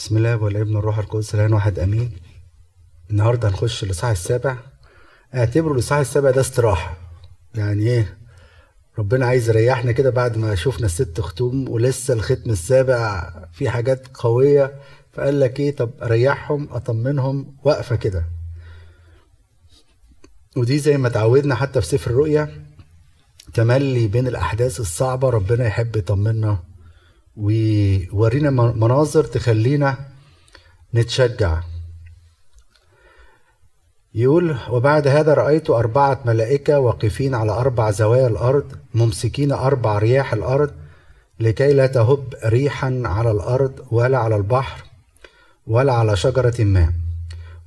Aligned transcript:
بسم 0.00 0.16
الله 0.16 0.36
والابن 0.36 0.76
الروح 0.76 0.98
القدس 0.98 1.34
الآن 1.34 1.52
واحد 1.52 1.78
آمين. 1.78 2.12
النهارده 3.10 3.48
هنخش 3.48 3.84
الاصحاح 3.84 4.10
السابع. 4.10 4.56
اعتبروا 5.34 5.74
الاصحاح 5.74 5.98
السابع 5.98 6.30
ده 6.30 6.40
استراحة. 6.40 6.96
يعني 7.54 7.82
إيه؟ 7.82 8.18
ربنا 8.98 9.26
عايز 9.26 9.48
يريحنا 9.48 9.92
كده 9.92 10.10
بعد 10.10 10.36
ما 10.38 10.54
شفنا 10.54 10.86
الست 10.86 11.20
ختوم 11.20 11.68
ولسه 11.68 12.14
الختم 12.14 12.50
السابع 12.50 13.30
في 13.52 13.70
حاجات 13.70 14.06
قوية. 14.14 14.74
فقال 15.12 15.40
لك 15.40 15.60
إيه؟ 15.60 15.76
طب 15.76 15.90
اريحهم 16.02 16.68
أطمنهم 16.72 17.56
وقفة 17.64 17.96
كده. 17.96 18.24
ودي 20.56 20.78
زي 20.78 20.96
ما 20.96 21.08
اتعودنا 21.08 21.54
حتى 21.54 21.80
في 21.80 21.86
سفر 21.86 22.10
الرؤيا. 22.10 22.64
تملي 23.54 24.08
بين 24.08 24.26
الأحداث 24.26 24.80
الصعبة 24.80 25.30
ربنا 25.30 25.66
يحب 25.66 25.96
يطمنا 25.96 26.69
ويورينا 27.36 28.50
مناظر 28.50 29.24
تخلينا 29.24 29.98
نتشجع. 30.94 31.60
يقول 34.14 34.56
وبعد 34.70 35.08
هذا 35.08 35.34
رأيت 35.34 35.70
أربعة 35.70 36.20
ملائكة 36.24 36.78
واقفين 36.78 37.34
على 37.34 37.52
أربع 37.52 37.90
زوايا 37.90 38.26
الأرض 38.26 38.72
ممسكين 38.94 39.52
أربع 39.52 39.98
رياح 39.98 40.32
الأرض 40.32 40.70
لكي 41.40 41.72
لا 41.72 41.86
تهب 41.86 42.34
ريحا 42.44 43.02
على 43.04 43.30
الأرض 43.30 43.86
ولا 43.90 44.18
على 44.18 44.36
البحر 44.36 44.84
ولا 45.66 45.92
على 45.92 46.16
شجرة 46.16 46.64
ما. 46.64 46.92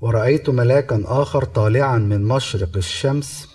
ورأيت 0.01 0.49
ملاكا 0.49 1.03
آخر 1.05 1.43
طالعا 1.43 1.97
من 1.97 2.23
مشرق 2.23 2.77
الشمس 2.77 3.47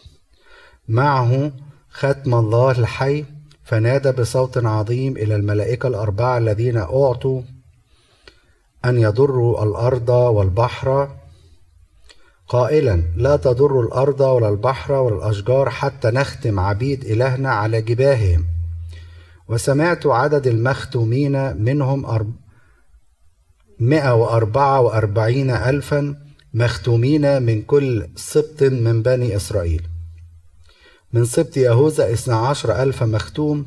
معه 0.89 1.53
ختم 1.91 2.35
الله 2.35 2.71
الحي 2.71 3.25
فنادى 3.69 4.13
بصوت 4.13 4.65
عظيم 4.65 5.17
إلى 5.17 5.37
الملائكة 5.37 5.87
الأربعة 5.87 6.39
الذين 6.39 6.77
أعطوا 6.77 7.43
أن 8.85 8.99
يضروا 8.99 9.65
الأرض 9.65 10.09
والبحر 10.09 11.17
قائلا 12.49 13.03
لا 13.17 13.37
تضر 13.37 13.81
الأرض 13.81 14.21
ولا 14.21 14.49
البحر 14.49 14.93
ولا 14.93 15.17
الأشجار 15.17 15.71
حتى 15.71 16.09
نختم 16.09 16.61
عبيد 16.61 17.05
إلهنا 17.05 17.51
على 17.51 17.83
جباههم. 17.83 18.45
وسمعت 19.49 20.07
عدد 20.07 20.47
المختومين 20.47 21.57
منهم 21.57 22.07
أرب... 22.07 22.33
مئة 23.81 24.15
وأربعة 24.15 24.81
وأربعين 24.81 25.51
ألفا 25.51 26.17
مختومين 26.55 27.43
من 27.43 27.63
كل 27.63 28.09
سبط 28.17 28.63
من 28.63 29.03
بني 29.03 29.37
إسرائيل. 29.37 29.83
من 31.13 31.25
سبط 31.25 31.57
يهوذا 31.57 32.13
اثنا 32.13 32.37
عشر 32.37 32.83
ألف 32.83 33.03
مختوم 33.03 33.67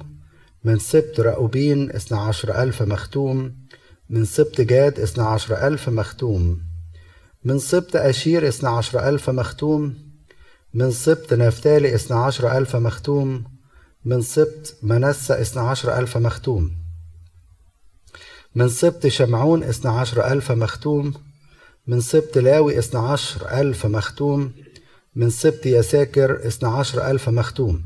من 0.64 0.80
سبط 0.80 1.20
رأوبين 1.20 1.92
اثنا 1.92 2.18
عشر 2.20 2.64
ألف 2.64 2.82
مختوم 2.82 3.56
من 4.10 4.26
سبط 4.26 4.62
جاد 4.62 5.00
اثنا 5.00 5.24
عشر 5.24 5.68
ألف 5.68 5.90
مختوم 5.90 6.62
من 7.44 7.60
سبط 7.60 7.96
أشير 7.96 8.48
اثنا 8.48 8.70
عشر 8.70 9.10
ألف 9.10 9.30
مختوم 9.30 9.96
من 10.74 10.92
سبط 10.92 11.34
نفتالي 11.34 11.96
اثنا 11.96 12.18
عشر 12.18 12.58
ألف 12.58 12.76
مختوم 12.76 13.44
من 14.06 14.22
سبط 14.22 14.76
منسى 14.84 15.42
اثنا 15.42 15.62
عشر 15.62 16.00
ألف 16.00 16.18
مختوم 16.18 16.72
من 18.56 18.70
سبط 18.70 19.08
شمعون 19.08 19.64
اثنا 19.64 19.92
عشر 19.92 20.32
ألف 20.32 20.52
مختوم 20.52 21.14
من 21.88 22.02
سبط 22.02 22.38
لاوي 22.38 22.80
اثنا 22.80 23.00
عشر 23.00 23.60
ألف 23.60 23.86
مختوم 23.86 24.52
من 25.16 25.30
سبط 25.30 25.66
يساكر 25.66 26.48
اثنا 26.48 26.70
عشر 26.70 27.12
ألف 27.12 27.30
مختوم. 27.30 27.84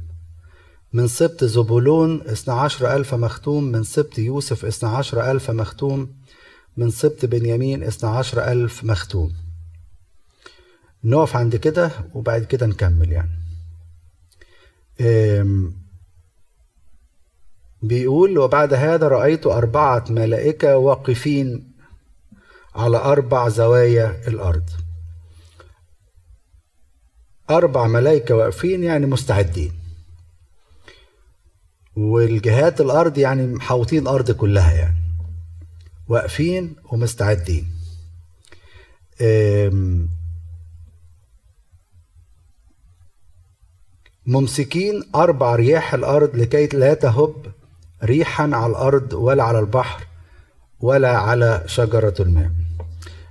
من 0.93 1.07
سبط 1.07 1.43
زبولون 1.43 2.21
اثنا 2.21 2.53
عشر 2.53 2.95
ألف 2.95 3.13
مختوم. 3.13 3.63
من 3.63 3.83
سبط 3.83 4.19
يوسف 4.19 4.65
اثنا 4.65 4.89
عشر 4.89 5.31
ألف 5.31 5.51
مختوم. 5.51 6.15
من 6.77 6.89
سبط 6.89 7.25
بنيامين 7.25 7.83
اثنا 7.83 8.09
عشر 8.09 8.51
ألف 8.51 8.83
مختوم. 8.83 9.33
نقف 11.03 11.35
عند 11.35 11.55
كده 11.55 11.91
وبعد 12.13 12.43
كده 12.43 12.65
نكمل 12.65 13.11
يعني. 13.11 13.31
بيقول 17.81 18.38
وبعد 18.38 18.73
هذا 18.73 19.07
رأيت 19.07 19.47
أربعة 19.47 20.05
ملائكة 20.09 20.77
واقفين 20.77 21.71
على 22.75 22.97
أربع 22.97 23.50
زوايا 23.50 24.27
الأرض. 24.27 24.69
أربع 27.50 27.88
ملائكة 27.88 28.35
واقفين 28.35 28.83
يعني 28.83 29.06
مستعدين. 29.06 29.73
والجهات 31.97 32.81
الأرض 32.81 33.17
يعني 33.17 33.47
محاوطين 33.47 34.01
الأرض 34.03 34.31
كلها 34.31 34.73
يعني. 34.73 34.97
واقفين 36.07 36.75
ومستعدين. 36.91 37.67
ممسكين 44.25 45.03
أربع 45.16 45.56
رياح 45.56 45.94
الأرض 45.94 46.35
لكي 46.35 46.67
لا 46.67 46.94
تهب 46.94 47.51
ريحا 48.03 48.44
على 48.53 48.72
الأرض 48.72 49.13
ولا 49.13 49.44
على 49.44 49.59
البحر 49.59 50.07
ولا 50.79 51.17
على 51.17 51.63
شجرة 51.66 52.13
الماء. 52.19 52.51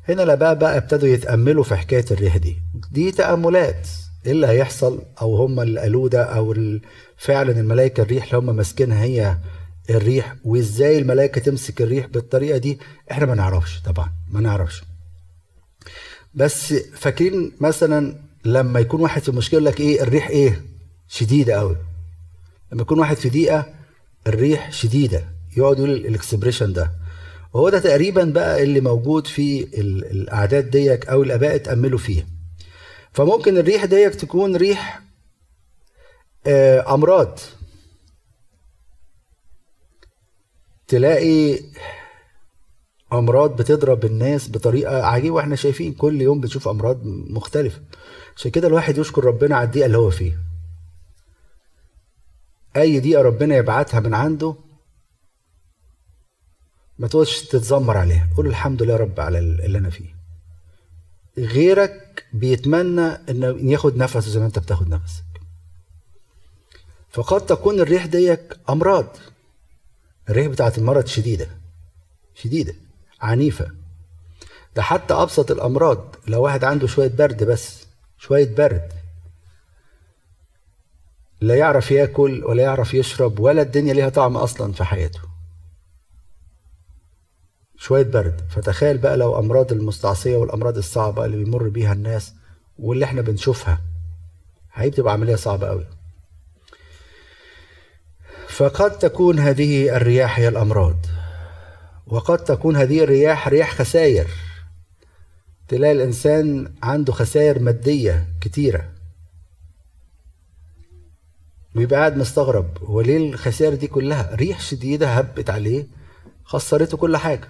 هنا 0.08 0.34
بقى 0.34 0.58
بقى 0.58 0.76
ابتدوا 0.76 1.08
يتأملوا 1.08 1.64
في 1.64 1.76
حكاية 1.76 2.04
الريح 2.10 2.36
دي. 2.36 2.56
دي 2.92 3.12
تأملات. 3.12 3.88
إيه 4.26 4.32
اللي 4.32 4.46
هيحصل 4.46 5.02
أو 5.22 5.36
هم 5.36 5.60
اللي 5.60 5.80
قالوه 5.80 6.08
ده 6.08 6.22
أو 6.24 6.54
فعلا 7.16 7.60
الملائكة 7.60 8.02
الريح 8.02 8.24
اللي 8.24 8.36
هم 8.38 8.56
ماسكينها 8.56 9.04
هي 9.04 9.38
الريح 9.90 10.36
وإزاي 10.44 10.98
الملائكة 10.98 11.40
تمسك 11.40 11.82
الريح 11.82 12.06
بالطريقة 12.06 12.58
دي 12.58 12.78
إحنا 13.10 13.26
ما 13.26 13.34
نعرفش 13.34 13.80
طبعا 13.80 14.12
ما 14.30 14.40
نعرفش. 14.40 14.82
بس 16.34 16.72
فاكرين 16.74 17.52
مثلا 17.60 18.16
لما 18.44 18.80
يكون 18.80 19.00
واحد 19.00 19.22
في 19.22 19.32
مشكلة 19.32 19.60
لك 19.60 19.80
إيه 19.80 20.02
الريح 20.02 20.28
إيه؟ 20.28 20.60
شديدة 21.08 21.54
قوي 21.54 21.76
لما 22.72 22.82
يكون 22.82 22.98
واحد 22.98 23.16
في 23.16 23.28
ضيقة 23.30 23.66
الريح 24.26 24.72
شديدة. 24.72 25.24
يقعد 25.56 25.78
يقول 25.78 25.90
الإكسبريشن 25.90 26.72
ده. 26.72 26.90
وهو 27.52 27.68
ده 27.68 27.78
تقريبا 27.78 28.24
بقى 28.24 28.62
اللي 28.62 28.80
موجود 28.80 29.26
في 29.26 29.66
الأعداد 30.10 30.70
ديك 30.70 31.06
أو 31.08 31.22
الأباء 31.22 31.54
اتأملوا 31.54 31.98
فيها. 31.98 32.24
فممكن 33.14 33.58
الريح 33.58 33.84
ديك 33.84 34.14
تكون 34.14 34.56
ريح 34.56 35.02
أمراض. 36.88 37.38
تلاقي 40.88 41.60
أمراض 43.12 43.56
بتضرب 43.56 44.04
الناس 44.04 44.50
بطريقة 44.50 45.06
عجيبة. 45.06 45.34
وإحنا 45.34 45.56
شايفين 45.56 45.92
كل 45.92 46.20
يوم 46.20 46.40
بنشوف 46.40 46.68
أمراض 46.68 47.04
مختلفة. 47.06 47.82
عشان 48.36 48.50
كده 48.50 48.68
الواحد 48.68 48.98
يشكر 48.98 49.24
ربنا 49.24 49.56
على 49.56 49.66
الدقيقة 49.66 49.86
اللي 49.86 49.98
هو 49.98 50.10
فيها. 50.10 50.38
أي 52.76 53.00
دقيقة 53.00 53.22
ربنا 53.22 53.56
يبعتها 53.56 54.00
من 54.00 54.14
عنده 54.14 54.54
ما 56.98 57.08
تقعدش 57.08 57.42
تتذمر 57.42 57.96
عليها. 57.96 58.28
قول 58.36 58.46
الحمد 58.46 58.82
لله 58.82 58.96
رب 58.96 59.20
على 59.20 59.38
اللي 59.38 59.78
أنا 59.78 59.90
فيه. 59.90 60.23
غيرك 61.38 62.26
بيتمنى 62.32 63.06
انه 63.06 63.70
ياخد 63.72 63.96
نفسه 63.96 64.20
زي 64.20 64.40
ما 64.40 64.46
أنت 64.46 64.58
بتاخد 64.58 64.88
نفسك. 64.88 65.24
فقد 67.10 67.46
تكون 67.46 67.80
الريح 67.80 68.06
ديك 68.06 68.56
أمراض. 68.70 69.16
الريح 70.28 70.46
بتاعت 70.46 70.78
المرض 70.78 71.06
شديدة 71.06 71.48
شديدة 72.34 72.74
عنيفة. 73.20 73.70
ده 74.76 74.82
حتى 74.82 75.14
أبسط 75.14 75.50
الأمراض 75.50 76.16
لو 76.28 76.42
واحد 76.42 76.64
عنده 76.64 76.86
شوية 76.86 77.08
برد 77.08 77.44
بس 77.44 77.86
شوية 78.18 78.54
برد. 78.54 78.92
لا 81.40 81.54
يعرف 81.54 81.90
ياكل 81.90 82.44
ولا 82.44 82.62
يعرف 82.62 82.94
يشرب 82.94 83.40
ولا 83.40 83.62
الدنيا 83.62 83.94
ليها 83.94 84.08
طعم 84.08 84.36
أصلا 84.36 84.72
في 84.72 84.84
حياته. 84.84 85.33
شوية 87.78 88.02
برد. 88.02 88.40
فتخيل 88.50 88.98
بقى 88.98 89.16
لو 89.16 89.38
أمراض 89.38 89.72
المستعصية 89.72 90.36
والأمراض 90.36 90.76
الصعبة 90.76 91.24
اللي 91.24 91.36
بيمر 91.36 91.68
بيها 91.68 91.92
الناس 91.92 92.34
واللي 92.78 93.04
إحنا 93.04 93.20
بنشوفها 93.22 93.80
هي 94.74 94.90
بتبقى 94.90 95.12
عملية 95.12 95.36
صعبة 95.36 95.66
قوي 95.68 95.86
فقد 98.48 98.98
تكون 98.98 99.38
هذه 99.38 99.96
الرياح 99.96 100.38
هي 100.38 100.48
الأمراض. 100.48 100.96
وقد 102.06 102.38
تكون 102.44 102.76
هذه 102.76 103.04
الرياح 103.04 103.48
رياح 103.48 103.74
خسائر 103.74 104.26
تلاقي 105.68 105.92
الإنسان 105.92 106.74
عنده 106.82 107.12
خسائر 107.12 107.58
مادية 107.58 108.26
كتيرة. 108.40 108.92
ويبقى 111.76 111.98
قاعد 111.98 112.16
مستغرب 112.16 112.78
هو 112.84 113.00
ليه 113.00 113.16
الخسائر 113.32 113.74
دي 113.74 113.86
كلها؟ 113.86 114.34
ريح 114.34 114.60
شديدة 114.60 115.08
هبت 115.08 115.50
عليه 115.50 115.86
خسرته 116.44 116.96
كل 116.96 117.16
حاجة. 117.16 117.48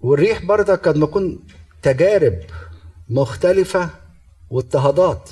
والريح 0.00 0.44
برضك 0.44 0.88
قد 0.88 0.96
ما 0.96 1.04
يكون 1.04 1.38
تجارب 1.82 2.38
مختلفة 3.08 3.90
واضطهادات. 4.50 5.30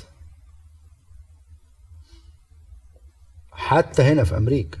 حتى 3.51 4.01
هنا 4.01 4.23
في 4.23 4.37
أمريكا. 4.37 4.77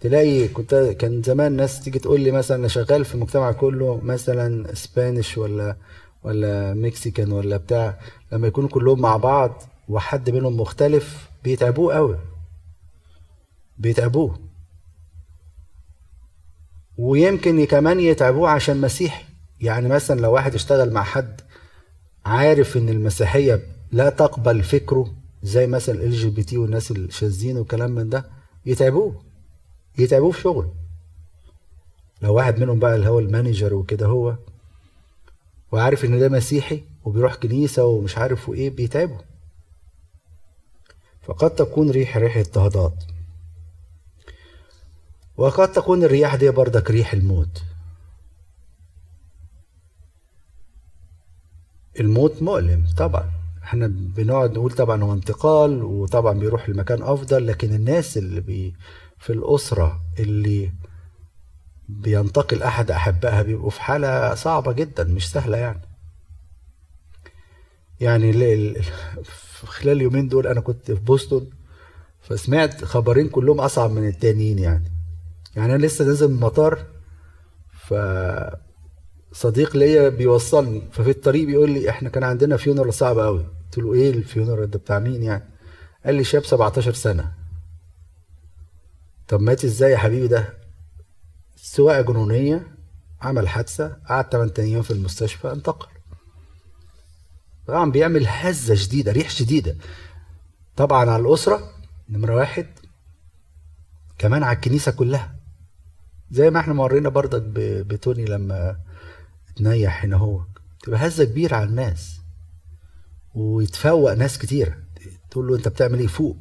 تلاقي 0.00 0.48
كنت 0.48 0.74
كان 0.74 1.22
زمان 1.22 1.52
ناس 1.52 1.80
تيجي 1.80 1.98
تقول 1.98 2.20
لي 2.20 2.30
مثلا 2.30 2.56
أنا 2.56 2.68
شغال 2.68 3.04
في 3.04 3.16
مجتمع 3.16 3.52
كله 3.52 4.00
مثلا 4.02 4.72
اسبانيش 4.72 5.38
ولا 5.38 5.76
ولا 6.22 6.74
مكسيكان 6.74 7.32
ولا 7.32 7.56
بتاع 7.56 7.98
لما 8.32 8.46
يكونوا 8.46 8.68
كلهم 8.68 9.00
مع 9.00 9.16
بعض 9.16 9.62
وحد 9.88 10.30
منهم 10.30 10.60
مختلف 10.60 11.28
بيتعبوه 11.44 11.94
قوي. 11.94 12.18
بيتعبوه. 13.78 14.38
ويمكن 16.98 17.64
كمان 17.64 18.00
يتعبوه 18.00 18.50
عشان 18.50 18.80
مسيحي. 18.80 19.24
يعني 19.60 19.88
مثلا 19.88 20.20
لو 20.20 20.32
واحد 20.32 20.54
اشتغل 20.54 20.92
مع 20.92 21.02
حد 21.02 21.40
عارف 22.24 22.76
إن 22.76 22.88
المسيحية 22.88 23.62
لا 23.92 24.10
تقبل 24.10 24.62
فكره 24.62 25.14
زي 25.42 25.66
مثلا 25.66 26.02
LGBT 26.02 26.56
والناس 26.58 26.90
الشاذين 26.90 27.56
والكلام 27.56 27.90
من 27.90 28.08
ده 28.10 28.24
يتعبوه 28.66 29.22
يتعبوه 29.98 30.30
في 30.30 30.40
شغله. 30.40 30.74
لو 32.22 32.34
واحد 32.34 32.58
منهم 32.58 32.78
بقى 32.78 32.94
اللي 32.96 33.08
هو 33.08 33.18
ال 33.18 33.25
manager 33.25 33.74
وكده 33.74 34.06
هو 34.06 34.36
وعارف 35.72 36.04
إن 36.04 36.18
ده 36.20 36.28
مسيحي 36.28 36.82
وبيروح 37.04 37.34
كنيسة 37.34 37.84
ومش 37.84 38.18
عارف 38.18 38.48
وإيه 38.48 38.70
بيتعبه. 38.70 39.18
فقد 41.22 41.50
تكون 41.54 41.90
ريح 41.90 42.16
ريح 42.16 42.36
اضطهادات 42.36 42.94
وقد 45.36 45.72
تكون 45.72 46.04
الرياح 46.04 46.34
دي 46.34 46.50
بردك 46.50 46.90
ريح 46.90 47.12
الموت. 47.12 47.62
الموت 52.00 52.42
مؤلم 52.42 52.86
طبعا. 52.96 53.30
إحنا 53.64 53.86
بنقعد 53.86 54.52
نقول 54.52 54.72
طبعا 54.72 55.02
هو 55.02 55.12
انتقال 55.12 55.82
وطبعا 55.82 56.38
بيروح 56.38 56.68
لمكان 56.68 57.02
أفضل 57.02 57.46
لكن 57.46 57.74
الناس 57.74 58.18
اللي 58.18 58.40
بي 58.40 58.74
في 59.18 59.32
الأسرة 59.32 60.00
اللي 60.18 60.72
بينتقل 61.88 62.62
أحد 62.62 62.90
أحبائها 62.90 63.42
بيبقوا 63.42 63.70
في 63.70 63.82
حالة 63.82 64.34
صعبة 64.34 64.72
جدا 64.72 65.04
مش 65.04 65.30
سهلة 65.30 65.56
يعني. 65.56 65.80
يعني 68.00 68.32
خلال 69.64 69.96
اليومين 69.96 70.28
دول 70.28 70.46
أنا 70.46 70.60
كنت 70.60 70.92
في 70.92 71.00
بوسطن 71.00 71.46
فسمعت 72.20 72.84
خبرين 72.84 73.28
كلهم 73.28 73.60
أصعب 73.60 73.90
من 73.90 74.08
التانيين 74.08 74.58
يعني. 74.58 74.93
يعني 75.56 75.74
أنا 75.74 75.86
لسه 75.86 76.04
نازل 76.04 76.28
من 76.28 76.34
المطار 76.34 76.86
ف 77.72 77.94
صديق 79.32 79.76
ليا 79.76 80.08
بيوصلني 80.08 80.82
ففي 80.92 81.10
الطريق 81.10 81.46
بيقول 81.46 81.70
لي 81.70 81.90
إحنا 81.90 82.08
كان 82.08 82.24
عندنا 82.24 82.56
funeral 82.56 82.90
صعب 82.90 83.18
قوي 83.18 83.46
قلت 83.64 83.78
له 83.78 83.94
إيه 83.94 84.10
ال 84.10 84.17
funeral 84.17 84.64
ده 84.64 84.78
بتاع 84.78 84.98
مين 84.98 85.22
يعني؟ 85.22 85.44
قال 86.04 86.14
لي 86.14 86.24
شاب 86.24 86.44
17 86.44 86.92
سنة. 86.92 87.32
طب 89.28 89.40
مات 89.40 89.64
إزاي 89.64 89.90
يا 89.92 89.96
حبيبي 89.96 90.28
ده؟ 90.28 90.54
سواقة 91.56 92.00
جنونية 92.00 92.66
عمل 93.22 93.48
حادثة 93.48 93.96
قعد 94.08 94.32
8 94.32 94.52
أيام 94.58 94.82
في 94.82 94.90
المستشفى 94.90 95.52
انتقل. 95.52 95.86
طبعا 97.66 97.90
بيعمل 97.90 98.26
هزة 98.28 98.74
شديدة 98.74 99.12
ريح 99.12 99.30
شديدة. 99.30 99.76
طبعا 100.76 101.10
على 101.10 101.22
الأسرة 101.22 101.70
نمرة 102.08 102.34
واحد 102.34 102.66
كمان 104.18 104.42
على 104.42 104.56
الكنيسة 104.56 104.92
كلها. 104.92 105.33
زي 106.30 106.50
ما 106.50 106.60
إحنا 106.60 106.74
مرينا 106.74 107.08
برضك 107.08 107.42
بتوني 107.86 108.24
لما 108.24 108.76
تنيح 109.56 110.04
هنا 110.04 110.16
هو. 110.16 110.40
تبقى 110.82 111.06
هزة 111.06 111.24
كبيرة 111.24 111.56
على 111.56 111.64
الناس. 111.68 112.20
ويتفوق 113.34 114.12
ناس 114.12 114.38
كتير. 114.38 114.74
تقول 115.30 115.46
له 115.46 115.56
انت 115.56 115.68
بتعمل 115.68 115.98
إيه؟ 115.98 116.06
فوق. 116.06 116.36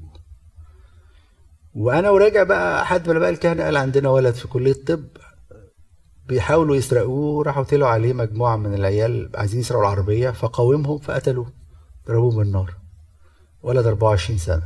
وأنا 1.73 2.09
وراجع 2.09 2.43
بقى 2.43 2.85
حد 2.85 3.09
من 3.09 3.19
بقى 3.19 3.29
الكهنة 3.29 3.63
قال 3.63 3.77
عندنا 3.77 4.09
ولد 4.09 4.33
في 4.33 4.47
كلية 4.47 4.71
الطب 4.71 5.03
بيحاولوا 6.27 6.75
يسرقوه 6.75 7.43
راحوا 7.43 7.63
طلعوا 7.63 7.91
عليه 7.91 8.13
مجموعة 8.13 8.55
من 8.55 8.73
العيال 8.73 9.29
عايزين 9.35 9.59
يسرقوا 9.59 9.81
العربية. 9.83 10.29
فقاومهم 10.29 10.97
فقتلوه. 10.97 11.53
ضربوه 12.07 12.35
بالنار. 12.37 12.73
ولد 13.63 13.85
24 13.87 14.37
سنة. 14.39 14.63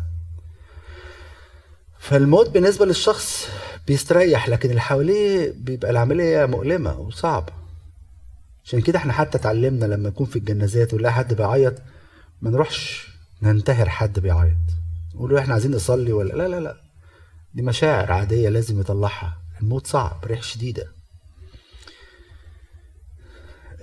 فالموت 1.99 2.49
بالنسبة 2.49 2.85
للشخص 2.85 3.47
بيستريح 3.87 4.49
لكن 4.49 4.69
اللي 4.69 4.81
حواليه 4.81 5.53
بيبقى 5.57 5.91
العملية 5.91 6.45
مؤلمة 6.45 6.99
وصعبة. 6.99 7.53
عشان 8.65 8.81
كده 8.81 8.99
إحنا 8.99 9.13
حتى 9.13 9.37
اتعلمنا 9.37 9.85
لما 9.85 10.09
نكون 10.09 10.25
في 10.25 10.35
الجنازات 10.35 10.93
ونلاقي 10.93 11.13
حد 11.13 11.33
بيعيط 11.33 11.75
ما 12.41 12.49
نروحش 12.49 13.07
ننتهر 13.41 13.89
حد 13.89 14.19
بيعيط. 14.19 14.57
نقول 15.15 15.33
له 15.33 15.39
إحنا 15.39 15.53
عايزين 15.53 15.71
نصلي 15.71 16.11
ولا 16.11 16.33
لا 16.33 16.47
لا 16.47 16.59
لا. 16.59 16.77
دي 17.53 17.61
مشاعر 17.61 18.11
عادية 18.11 18.49
لازم 18.49 18.79
يطلعها. 18.81 19.37
الموت 19.61 19.87
صعب 19.87 20.25
ريح 20.25 20.43
شديدة. 20.43 20.87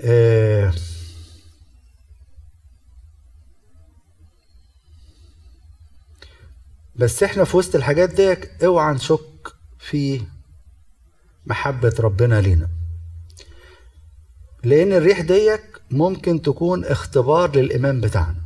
آه. 0.01 0.73
بس 6.97 7.23
إحنا 7.23 7.45
في 7.45 7.57
وسط 7.57 7.75
الحاجات 7.75 8.11
دي 8.15 8.37
اوعى 8.67 8.95
نشك 8.95 9.21
في 9.89 10.21
محبة 11.47 11.95
ربنا 12.01 12.41
لينا. 12.41 12.69
لأن 14.63 14.93
الريح 14.93 15.21
ديك 15.21 15.81
ممكن 15.91 16.43
تكون 16.43 16.85
اختبار 16.85 17.57
للإيمان 17.57 18.01
بتاعنا. 18.01 18.41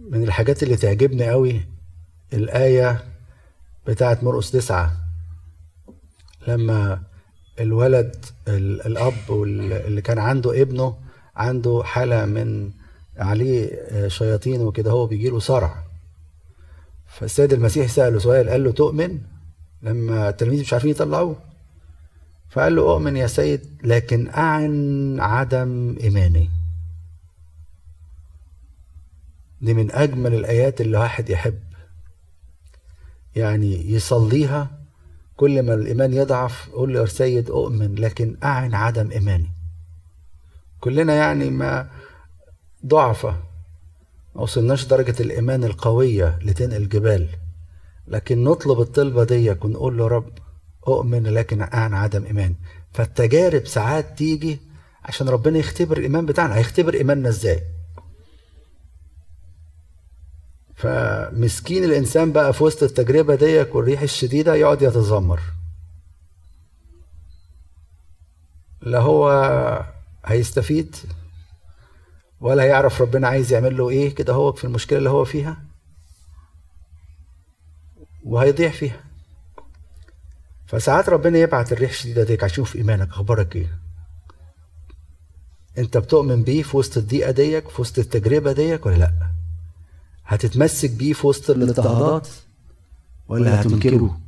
من 0.00 0.22
الحاجات 0.22 0.62
اللي 0.62 0.76
تعجبني 0.76 1.30
قوي 1.30 1.60
الآية 2.32 3.04
بتاعت 3.86 4.24
مرقس 4.24 4.50
تسعة 4.50 4.96
لما 6.48 7.02
الولد 7.60 8.24
الأب 8.48 9.14
اللي 9.30 10.02
كان 10.02 10.18
عنده 10.18 10.62
ابنه 10.62 10.96
عنده 11.36 11.82
حالة 11.84 12.24
من 12.24 12.70
عليه 13.16 14.08
شياطين 14.08 14.60
وكده 14.60 14.90
هو 14.90 15.06
بيجيله 15.06 15.38
صرع. 15.38 15.87
فالسيد 17.08 17.52
المسيح 17.52 17.86
سأله 17.86 18.18
سؤال 18.18 18.48
قال 18.48 18.64
له 18.64 18.72
تؤمن؟ 18.72 19.18
لما 19.82 20.28
التلاميذ 20.28 20.60
مش 20.60 20.72
عارفين 20.72 20.90
يطلعوه. 20.90 21.36
فقال 22.50 22.76
له 22.76 22.82
أؤمن 22.82 23.16
يا 23.16 23.26
سيد 23.26 23.60
لكن 23.84 24.28
أعن 24.28 25.20
عدم 25.20 25.96
إيماني. 26.00 26.50
دي 29.60 29.74
من 29.74 29.92
أجمل 29.92 30.34
الآيات 30.34 30.80
اللي 30.80 30.98
واحد 30.98 31.30
يحب. 31.30 31.58
يعني 33.36 33.92
يصليها 33.92 34.70
كل 35.36 35.62
ما 35.62 35.74
الإيمان 35.74 36.12
يضعف 36.12 36.70
قول 36.70 36.94
له 36.94 37.00
يا 37.00 37.06
سيد 37.06 37.50
أؤمن 37.50 37.94
لكن 37.94 38.36
أعن 38.44 38.74
عدم 38.74 39.10
إيماني. 39.10 39.50
كلنا 40.80 41.14
يعني 41.14 41.50
ما 41.50 41.90
ضعفة. 42.86 43.47
ما 44.38 44.42
وصلناش 44.44 44.84
درجة 44.84 45.22
الإيمان 45.22 45.64
القوية 45.64 46.38
لتنقل 46.42 46.88
جبال 46.88 47.28
لكن 48.06 48.44
نطلب 48.44 48.80
الطلبة 48.80 49.24
دي 49.24 49.50
ونقول 49.50 49.98
له 49.98 50.08
رب 50.08 50.32
أؤمن 50.88 51.22
لكن 51.26 51.62
أعن 51.62 51.94
عدم 51.94 52.24
إيمان. 52.24 52.54
فالتجارب 52.92 53.66
ساعات 53.66 54.18
تيجي 54.18 54.58
عشان 55.04 55.28
ربنا 55.28 55.58
يختبر 55.58 55.96
الإيمان 55.96 56.26
بتاعنا. 56.26 56.56
هيختبر 56.56 56.94
إيماننا 56.94 57.28
إزاي؟ 57.28 57.62
فمسكين 60.74 61.84
الإنسان 61.84 62.32
بقى 62.32 62.52
في 62.52 62.64
وسط 62.64 62.82
التجربة 62.82 63.34
ديك 63.34 63.74
والريح 63.74 64.00
الشديدة 64.02 64.54
يقعد 64.54 64.82
يتذمر. 64.82 65.40
لا 68.82 68.98
هو 68.98 69.30
هيستفيد 70.24 70.96
ولا 72.40 72.62
هيعرف 72.62 73.02
ربنا 73.02 73.28
عايز 73.28 73.52
يعمل 73.52 73.76
له 73.76 73.90
إيه 73.90 74.14
كده 74.14 74.32
هو 74.32 74.52
في 74.52 74.64
المشكلة 74.64 74.98
اللي 74.98 75.10
هو 75.10 75.24
فيها 75.24 75.62
وهيضيع 78.24 78.70
فيها. 78.70 79.00
فساعات 80.66 81.08
ربنا 81.08 81.38
يبعت 81.38 81.72
الريح 81.72 81.90
الشديدة 81.90 82.22
ديك 82.24 82.44
عشان 82.44 82.52
يشوف 82.62 82.76
إيمانك 82.76 83.08
أخبارك 83.08 83.56
إيه؟ 83.56 83.78
أنت 85.78 85.96
بتؤمن 85.98 86.42
بيه 86.42 86.62
في 86.62 86.76
وسط 86.76 86.96
الضيقة 86.96 87.30
ديك 87.30 87.68
في 87.68 87.80
وسط 87.82 87.98
التجربة 87.98 88.52
ديك 88.52 88.86
ولا 88.86 88.96
لأ؟ 88.96 89.12
هتتمسك 90.24 90.90
بيه 90.90 91.12
في 91.12 91.26
وسط 91.26 91.50
الاضطهادات 91.50 92.28
ولا 93.28 93.60
هتنكره؟ 93.60 94.20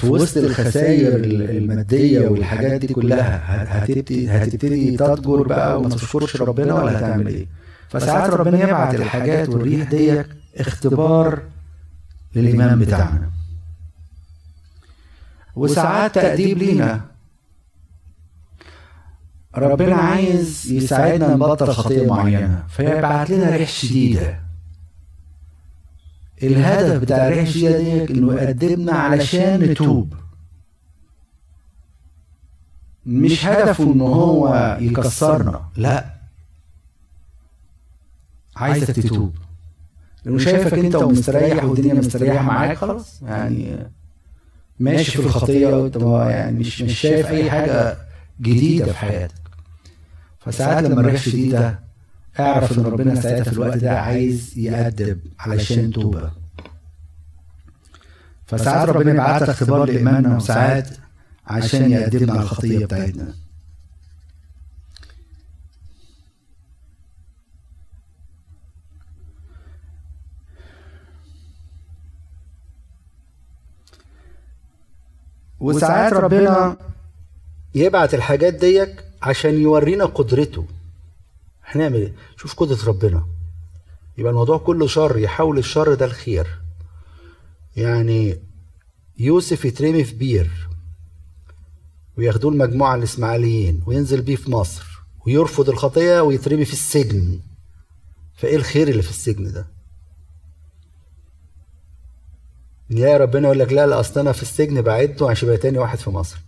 في 0.00 0.06
وسط 0.08 0.36
الخسائر 0.36 1.16
المادية 1.56 2.28
والحاجات 2.28 2.80
دي 2.80 2.86
كلها 2.94 3.42
هتبتدي 3.84 4.30
هتبتدي 4.30 4.96
تتجر 4.96 5.42
بقى 5.42 5.78
وما 5.80 5.88
تشكرش 5.88 6.36
ربنا 6.42 6.74
ولا 6.74 6.98
هتعمل 6.98 7.26
إيه؟ 7.26 7.46
فساعات 7.88 8.30
ربنا 8.34 8.62
يبعت 8.68 8.94
الحاجات 8.94 9.48
والريح 9.48 9.88
ديت 9.90 10.26
اختبار 10.56 11.42
للإيمان 12.34 12.78
بتاعنا. 12.78 13.30
وساعات 15.56 16.14
تأديب 16.14 16.58
لينا. 16.58 17.00
ربنا 19.56 19.94
عايز 19.96 20.72
يساعدنا 20.72 21.34
نبطل 21.34 21.66
خطيه 21.72 22.06
معينة 22.06 22.62
فيبعت 22.68 23.30
لنا 23.30 23.56
ريح 23.56 23.68
شديدة. 23.68 24.40
الهدف 26.42 27.00
بتاع 27.00 27.28
الريح 27.28 27.42
الشديدة 27.42 27.78
ديت 27.78 28.10
إنه 28.10 28.34
يقدمنا 28.34 28.92
علشان 28.92 29.60
نتوب. 29.60 30.14
مش 33.06 33.46
هدفه 33.46 33.84
إن 33.92 34.00
هو 34.00 34.76
يكسرنا 34.80 35.62
لا. 35.76 36.14
عايزك 38.56 38.86
تتوب. 38.96 39.34
لأنه 40.24 40.38
شايفك 40.38 40.74
أنت 40.78 40.94
ومستريح 40.94 41.64
والدنيا 41.64 41.94
مستريحة 41.94 42.42
معاك 42.44 42.76
خلاص. 42.76 43.22
يعني 43.22 43.90
ماشي 44.80 45.10
في 45.10 45.18
الخطيه 45.26 45.66
وانت 45.66 45.96
يعني 46.30 46.58
مش 46.58 46.82
مش 46.82 46.98
شايف 46.98 47.26
أي 47.26 47.50
حاجة 47.50 47.96
جديدة 48.40 48.92
في 48.92 48.98
حياتك. 48.98 49.34
فساعات 50.40 50.84
لما 50.84 51.00
الريح 51.00 51.22
شديده 51.22 51.89
اعرف 52.38 52.78
إن 52.78 52.84
ربنا 52.84 53.14
ساعتها 53.20 53.44
في 53.44 53.52
الوقت 53.52 53.76
ده 53.78 54.00
عايز 54.00 54.58
يأدب 54.58 55.20
علشان 55.38 55.90
توبة. 55.90 56.30
فساعات 58.46 58.88
ربنا 58.88 59.12
يبعت 59.12 59.42
اختبار 59.42 59.84
لإيماننا 59.84 60.36
وساعات 60.36 60.88
عشان 61.46 61.90
يقدمنا 61.92 62.32
على 62.32 62.42
الخطية 62.42 62.84
بتاعتنا. 62.86 63.34
وساعات 75.60 76.12
ربنا 76.12 76.76
يبعت 77.74 78.14
الحاجات 78.14 78.54
ديك 78.54 79.04
عشان 79.22 79.54
يورينا 79.54 80.04
قدرته. 80.04 80.66
هنعمل 81.70 81.94
إيه؟ 81.96 82.12
شوف 82.36 82.54
قدرة 82.54 82.84
ربنا. 82.88 83.26
يبقى 84.18 84.30
الموضوع 84.30 84.58
كله 84.58 84.86
شر 84.86 85.18
يحول 85.18 85.58
الشر 85.58 85.94
ده 85.94 86.06
الخير. 86.06 86.46
يعني 87.76 88.38
يوسف 89.18 89.64
يترمي 89.64 90.04
في 90.04 90.14
بير 90.14 90.68
وياخدوه 92.18 92.52
المجموعة 92.52 92.94
الإسماعيليين 92.94 93.82
وينزل 93.86 94.22
بيه 94.22 94.36
في 94.36 94.50
مصر 94.50 95.00
ويرفض 95.26 95.68
الخطية 95.68 96.20
ويترمي 96.20 96.64
في 96.64 96.72
السجن. 96.72 97.40
فإيه 98.34 98.56
الخير 98.56 98.88
اللي 98.88 99.02
في 99.02 99.10
السجن 99.10 99.52
ده؟ 99.52 99.66
يا 102.90 103.16
ربنا 103.16 103.44
يقول 103.46 103.58
لك 103.58 103.72
لا 103.72 103.86
لا 103.86 104.00
أصل 104.00 104.20
أنا 104.20 104.32
في 104.32 104.42
السجن 104.42 104.82
بعدته 104.82 105.30
عشان 105.30 105.48
يبقى 105.48 105.58
تاني 105.60 105.78
واحد 105.78 105.98
في 105.98 106.10
مصر. 106.10 106.38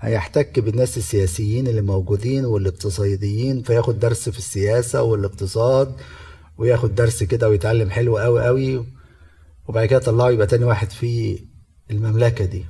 هيحتك 0.00 0.58
بالناس 0.58 0.98
السياسيين 0.98 1.68
اللي 1.68 1.82
موجودين 1.82 2.44
والاقتصاديين 2.44 3.62
فياخد 3.62 3.98
درس 3.98 4.28
في 4.28 4.38
السياسة 4.38 5.02
والاقتصاد 5.02 5.94
وياخد 6.58 6.94
درس 6.94 7.22
كده 7.22 7.48
ويتعلم 7.48 7.90
حلو 7.90 8.18
قوي 8.18 8.44
قوي 8.46 8.84
وبعد 9.68 9.86
كده 9.86 9.98
طلعه 9.98 10.30
يبقى 10.30 10.46
تاني 10.46 10.64
واحد 10.64 10.90
في 10.90 11.38
المملكة 11.90 12.44
دي. 12.44 12.64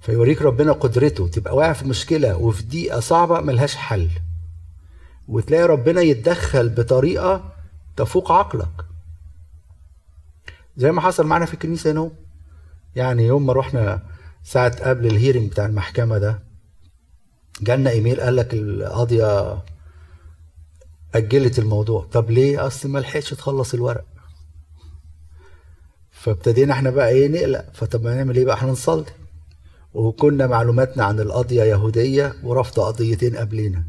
فيوريك 0.00 0.42
ربنا 0.42 0.72
قدرته 0.72 1.28
تبقى 1.28 1.56
واقع 1.56 1.72
في 1.72 1.84
مشكلة 1.88 2.36
وفي 2.36 2.62
ضيقة 2.62 3.00
صعبة 3.00 3.40
ملهاش 3.40 3.74
حل. 3.76 4.08
وتلاقي 5.28 5.64
ربنا 5.66 6.00
يتدخل 6.00 6.68
بطريقة 6.68 7.52
تفوق 7.96 8.32
عقلك. 8.32 8.84
زي 10.76 10.92
ما 10.92 11.00
حصل 11.00 11.26
معانا 11.26 11.46
في 11.46 11.54
الكنيسة 11.54 11.90
هنا 11.92 12.10
يعني 12.96 13.26
يوم 13.26 13.46
ما 13.46 13.52
رحنا 13.52 14.02
ساعة 14.46 14.88
قبل 14.88 15.06
الهيرنج 15.06 15.50
بتاع 15.50 15.66
المحكمة 15.66 16.18
ده 16.18 16.38
جالنا 17.60 17.90
إيميل 17.90 18.20
قال 18.20 18.36
لك 18.36 18.54
القاضية 18.54 19.58
أجلت 21.14 21.58
الموضوع. 21.58 22.06
طب 22.12 22.30
ليه؟ 22.30 22.66
أصل 22.66 22.88
ما 22.88 22.98
لحقتش 22.98 23.30
تخلص 23.30 23.74
الورق. 23.74 24.04
فابتدينا 26.10 26.72
إحنا 26.74 26.90
بقى 26.90 27.08
إيه 27.08 27.28
نقلق. 27.28 27.64
فطب 27.74 28.04
ما 28.04 28.14
نعمل 28.14 28.36
إيه 28.36 28.44
بقى؟ 28.44 28.54
إحنا 28.54 28.70
نصلي. 28.70 29.04
وكنا 29.94 30.46
معلوماتنا 30.46 31.04
عن 31.04 31.20
القضية 31.20 31.62
يهودية 31.62 32.34
ورفض 32.42 32.80
قضيتين 32.80 33.36
قبلنا 33.36 33.84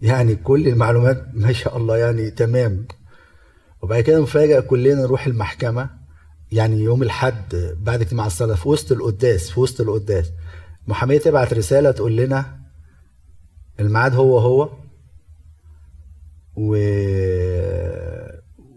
يعني 0.00 0.36
كل 0.36 0.68
المعلومات 0.68 1.24
ما 1.34 1.52
شاء 1.52 1.76
الله 1.76 1.96
يعني 1.96 2.30
تمام. 2.30 2.86
وبعد 3.82 4.00
كده 4.02 4.20
مفاجأة 4.22 4.60
كلنا 4.60 5.02
نروح 5.02 5.26
المحكمة. 5.26 5.90
يعني 6.52 6.82
يوم 6.82 7.02
الحد 7.02 7.76
بعد 7.80 8.00
اجتماع 8.00 8.26
الصلاة 8.26 8.54
في 8.54 8.68
وسط 8.68 8.92
القداس 8.92 9.50
في 9.50 9.60
وسط 9.60 9.80
القداس. 9.80 10.30
محامية 10.86 11.18
تبعت 11.18 11.54
رسالة 11.54 11.90
تقول 11.90 12.16
لنا 12.16 12.58
الميعاد 13.80 14.14
هو 14.14 14.38
هو 14.38 14.70
و... 16.56 16.76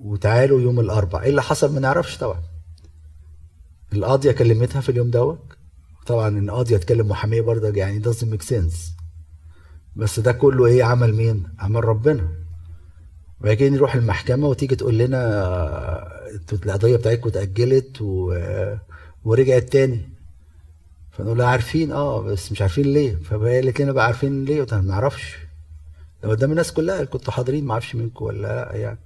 وتعالوا 0.04 0.62
يوم 0.62 0.80
الأربع. 0.80 1.22
إيه 1.24 1.30
اللي 1.30 1.42
حصل 1.42 1.74
ما 1.74 1.80
نعرفش 1.80 2.18
طبعا. 2.18 2.42
القاضية 3.94 4.32
كلمتها 4.32 4.82
في 4.82 4.90
اليوم 4.90 5.10
دوت. 5.10 5.40
طبعا 6.06 6.28
إن 6.28 6.50
قاضية 6.50 6.78
تكلم 6.78 7.08
محامية 7.08 7.42
برضه 7.42 7.68
يعني 7.68 8.04
doesn't 8.04 8.26
make 8.34 8.48
sense. 8.50 8.76
بس 9.96 10.20
ده 10.20 10.32
كله 10.32 10.66
إيه 10.66 10.84
عمل 10.84 11.14
مين؟ 11.16 11.48
عمل 11.60 11.86
ربنا. 11.86 12.41
وبعد 13.42 13.54
كده 13.54 13.70
نروح 13.70 13.96
المحكمة 13.96 14.48
وتيجي 14.48 14.76
تقول 14.76 14.98
لنا 14.98 15.22
القضية 16.54 16.96
بتاعتكم 16.96 17.30
اتأجلت 17.30 17.98
و... 18.02 18.36
ورجعت 19.24 19.64
تاني. 19.64 20.10
فنقول 21.12 21.38
لها 21.38 21.48
عارفين 21.48 21.92
آه 21.92 22.22
بس 22.22 22.52
مش 22.52 22.62
عارفين 22.62 22.86
ليه. 22.86 23.16
فهي 23.16 23.56
قالت 23.62 23.82
لنا 23.82 23.92
بقى 23.92 24.06
عارفين 24.06 24.46
ليه؟ 24.46 24.60
قلت 24.62 24.74
ما 24.74 24.82
نعرفش. 24.82 25.38
ده 26.24 26.30
قدام 26.30 26.52
الناس 26.52 26.72
كلها 26.74 27.04
كنتوا 27.04 27.34
حاضرين 27.34 27.66
ما 27.66 27.74
أعرفش 27.74 27.96
منكم 27.96 28.26
ولا 28.26 28.42
لأ 28.42 28.76
يعني. 28.78 29.00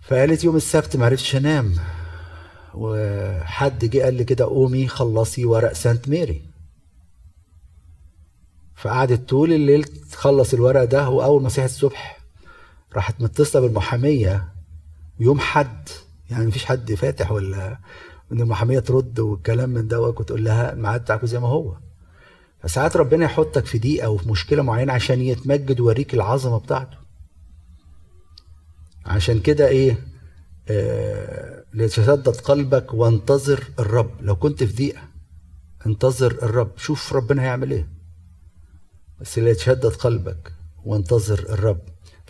فقالت 0.00 0.44
يوم 0.44 0.56
السبت 0.56 0.96
ما 0.96 1.04
عرفتش 1.06 1.36
انام. 1.36 1.74
وحد 2.74 3.84
جه 3.84 4.02
قال 4.02 4.14
لي 4.14 4.24
كده 4.24 4.44
قومي 4.44 4.88
خلصي 4.88 5.44
ورق 5.44 5.72
سانت 5.72 6.08
ميري. 6.08 6.42
فقعدت 8.76 9.28
طول 9.28 9.52
الليل 9.52 9.84
تخلص 9.84 10.54
الورق 10.54 10.84
ده 10.84 11.08
وأول 11.08 11.42
ما 11.42 11.48
صحت 11.48 11.64
الصبح 11.70 12.21
راحت 12.94 13.20
متصله 13.20 13.62
بالمحامية 13.62 14.48
يوم 15.20 15.40
حد. 15.40 15.88
يعني 16.30 16.46
مفيش 16.46 16.64
حد 16.64 16.94
فاتح 16.94 17.32
ولا 17.32 17.78
إن 18.32 18.40
المحامية 18.40 18.78
ترد 18.78 19.20
والكلام 19.20 19.70
من 19.70 19.88
ده 19.88 20.00
وتقول 20.00 20.44
لها 20.44 20.72
الميعاد 20.72 21.00
بتاعكم 21.00 21.26
زي 21.26 21.40
ما 21.40 21.48
هو. 21.48 21.76
فساعات 22.62 22.96
ربنا 22.96 23.24
يحطك 23.24 23.66
في 23.66 23.78
ضيقة 23.78 24.08
وفي 24.08 24.28
مشكلة 24.28 24.62
معينة 24.62 24.92
عشان 24.92 25.20
يتمجد 25.20 25.80
ويوريك 25.80 26.14
العظمة 26.14 26.58
بتاعته. 26.58 26.96
عشان 29.06 29.40
كده 29.40 29.68
إيه؟ 29.68 30.06
آه 30.68 31.64
ليتشدد 31.74 32.28
قلبك 32.28 32.94
وانتظر 32.94 33.64
الرب. 33.78 34.10
لو 34.20 34.36
كنت 34.36 34.64
في 34.64 34.76
ضيقة 34.76 35.02
انتظر 35.86 36.32
الرب. 36.32 36.70
شوف 36.76 37.12
ربنا 37.12 37.42
هيعمل 37.42 37.70
إيه. 37.70 37.88
بس 39.20 39.38
ليتشدد 39.38 39.86
قلبك 39.86 40.52
وانتظر 40.84 41.38
الرب. 41.38 41.80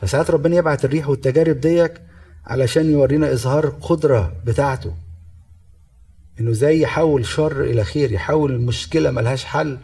فساعات 0.02 0.30
ربنا 0.30 0.56
يبعت 0.56 0.84
الريح 0.84 1.08
والتجارب 1.08 1.60
ديك 1.60 2.02
علشان 2.44 2.90
يورينا 2.90 3.32
إظهار 3.32 3.68
قدرة 3.68 4.42
بتاعته. 4.44 4.94
إنه 6.40 6.52
زي 6.52 6.82
يحول 6.82 7.26
شر 7.26 7.64
إلى 7.64 7.84
خير 7.84 8.12
يحول 8.12 8.52
المشكلة 8.52 9.10
ملهاش 9.10 9.44
حل 9.44 9.78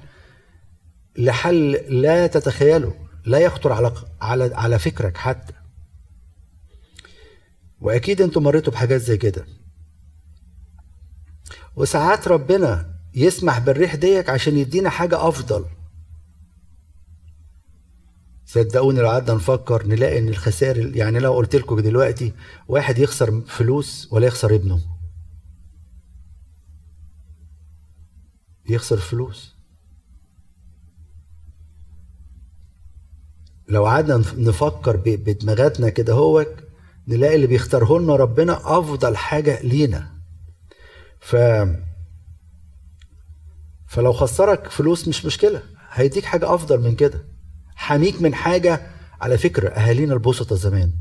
لحل 1.18 1.72
لا 2.02 2.26
تتخيله 2.26 2.94
لا 3.24 3.38
يخطر 3.38 3.72
على 3.72 3.92
على 4.20 4.54
على 4.54 4.78
فكرك 4.78 5.16
حتى. 5.16 5.52
وأكيد 7.80 8.22
أنتم 8.22 8.42
مريتوا 8.42 8.72
بحاجات 8.72 9.00
زي 9.00 9.16
كده. 9.16 9.46
وساعات 11.76 12.28
ربنا 12.28 12.94
يسمح 13.14 13.58
بالريح 13.58 13.94
ديك 13.94 14.30
عشان 14.30 14.56
يدينا 14.56 14.90
حاجة 14.90 15.28
أفضل. 15.28 15.64
صدقوني 18.48 19.00
لو 19.00 19.08
قعدنا 19.08 19.36
نفكر 19.36 19.86
نلاقي 19.86 20.18
إن 20.18 20.28
الخسائر 20.28 20.96
يعني 20.96 21.18
لو 21.18 21.34
قلت 21.34 21.56
لكم 21.56 21.80
دلوقتي 21.80 22.32
واحد 22.68 22.98
يخسر 22.98 23.40
فلوس 23.40 24.08
ولا 24.12 24.26
يخسر 24.26 24.54
ابنه. 24.54 24.80
يخسر 28.68 28.96
فلوس. 28.96 29.54
لو 33.68 33.86
قعدنا 33.86 34.16
نفكر 34.36 34.96
بدماغاتنا 34.96 35.88
كده 35.88 36.12
هوك 36.12 36.48
نلاقي 37.08 37.34
اللي 37.34 37.46
بيختاره 37.46 37.98
لنا 37.98 38.16
ربنا 38.16 38.78
أفضل 38.78 39.16
حاجة 39.16 39.62
لينا. 39.62 40.20
ف 41.20 41.36
فلو 43.86 44.12
خسرك 44.12 44.68
فلوس 44.68 45.08
مش 45.08 45.24
مشكلة 45.24 45.62
هيديك 45.90 46.24
حاجة 46.24 46.54
أفضل 46.54 46.80
من 46.80 46.96
كده. 46.96 47.37
حميك 47.78 48.22
من 48.22 48.34
حاجة. 48.34 48.86
على 49.20 49.38
فكرة 49.38 49.68
أهالينا 49.68 50.14
البسطة 50.14 50.56
زمان 50.56 50.92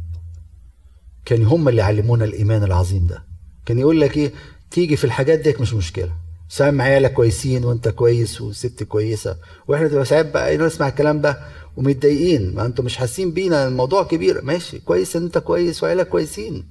كان 1.25 1.46
هم 1.46 1.69
اللي 1.69 1.81
علمونا 1.81 2.25
الإيمان 2.25 2.63
العظيم 2.63 3.07
ده. 3.07 3.24
كان 3.65 3.79
يقول 3.79 4.01
لك 4.01 4.17
إيه 4.17 4.31
تيجي 4.72 4.96
في 4.98 5.03
الحاجات 5.03 5.39
ديك 5.39 5.62
مش 5.62 5.74
مشكلة. 5.74 6.12
سام 6.50 6.81
عيالك 6.81 7.13
كويسين 7.13 7.65
وأنت 7.65 7.88
كويس 7.89 8.41
والست 8.41 8.84
كويسة. 8.84 9.38
وإحنا 9.67 9.88
تبقى 9.88 10.05
ساعات 10.05 10.31
بقى 10.34 10.57
نسمع 10.57 10.88
الكلام 10.88 11.22
ده 11.22 11.39
ومتضايقين. 11.77 12.55
ما 12.55 12.65
أنتوا 12.65 12.86
مش 12.86 12.98
حاسين 12.98 13.31
بينا 13.31 13.67
الموضوع 13.67 14.03
كبير. 14.03 14.41
ماشي 14.41 14.79
كويس 14.79 15.15
إن 15.15 15.24
أنت 15.24 15.38
كويس 15.38 15.84
وعيالك 15.84 16.07
كويسين. 16.07 16.67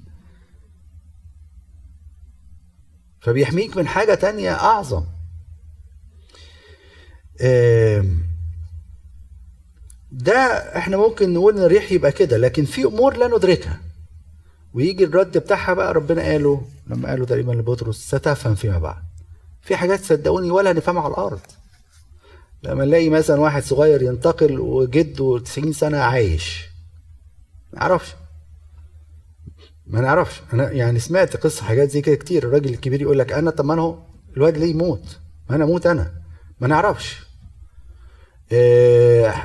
فبيحميك 3.19 3.77
من 3.77 3.87
حاجة 3.87 4.13
تانية 4.13 4.51
أعظم. 4.51 5.03
ده 10.17 10.33
إحنا 10.77 10.97
ممكن 10.97 11.33
نقول 11.33 11.57
إن 11.57 11.63
الريح 11.63 11.91
يبقى 11.91 12.11
كده 12.11 12.37
لكن 12.37 12.65
في 12.65 12.83
أمور 12.85 13.17
لا 13.17 13.27
ندركها. 13.27 13.79
ويجي 14.73 15.03
الرد 15.03 15.37
بتاعها 15.37 15.73
بقى 15.73 15.93
ربنا 15.93 16.21
قاله 16.21 16.61
لما 16.87 17.09
قاله 17.09 17.25
تقريبا 17.25 17.51
لبطرس 17.51 17.95
ستفهم 18.07 18.55
فيما 18.55 18.79
بعد. 18.79 19.03
في 19.61 19.75
حاجات 19.75 20.03
صدقوني 20.03 20.51
ولا 20.51 20.73
نفهمها 20.73 21.01
على 21.03 21.11
الأرض. 21.11 21.39
لما 22.63 22.85
نلاقي 22.85 23.09
مثلا 23.09 23.39
واحد 23.41 23.63
صغير 23.63 24.01
ينتقل 24.01 24.59
وجده 24.59 25.39
90 25.45 25.73
سنة 25.73 25.97
عايش. 25.97 26.65
ما 27.73 27.79
نعرفش. 27.79 28.15
ما 29.87 30.01
نعرفش. 30.01 30.41
أنا 30.53 30.71
يعني 30.71 30.99
سمعت 30.99 31.37
قصة 31.37 31.63
حاجات 31.63 31.89
زي 31.91 32.01
كده 32.01 32.15
كتير. 32.15 32.43
الراجل 32.43 32.69
الكبير 32.73 33.01
يقول 33.01 33.19
لك 33.19 33.31
أنا 33.31 33.51
طب 33.51 33.65
ما 33.65 33.81
هو 33.81 33.97
الواد 34.37 34.57
ليه 34.57 34.69
يموت؟ 34.71 35.17
ما 35.49 35.55
أنا 35.55 35.63
أموت 35.63 35.87
أنا. 35.87 36.11
ما 36.61 36.67
نعرفش. 36.67 37.26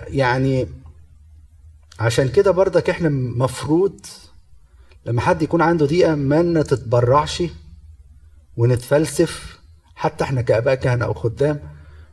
يعني 0.08 0.68
عشان 2.00 2.28
كده 2.28 2.50
برضك 2.50 2.90
إحنا 2.90 3.08
مفروض 3.08 4.00
لما 5.06 5.20
حد 5.20 5.42
يكون 5.42 5.62
عنده 5.62 5.86
دقيقه 5.86 6.14
ما 6.14 6.42
نتتبرعش 6.42 7.42
ونتفلسف 8.56 9.58
حتى 9.94 10.24
إحنا 10.24 10.42
كآباء 10.42 10.74
كهنة 10.74 11.04
أو 11.04 11.14
خدام 11.14 11.60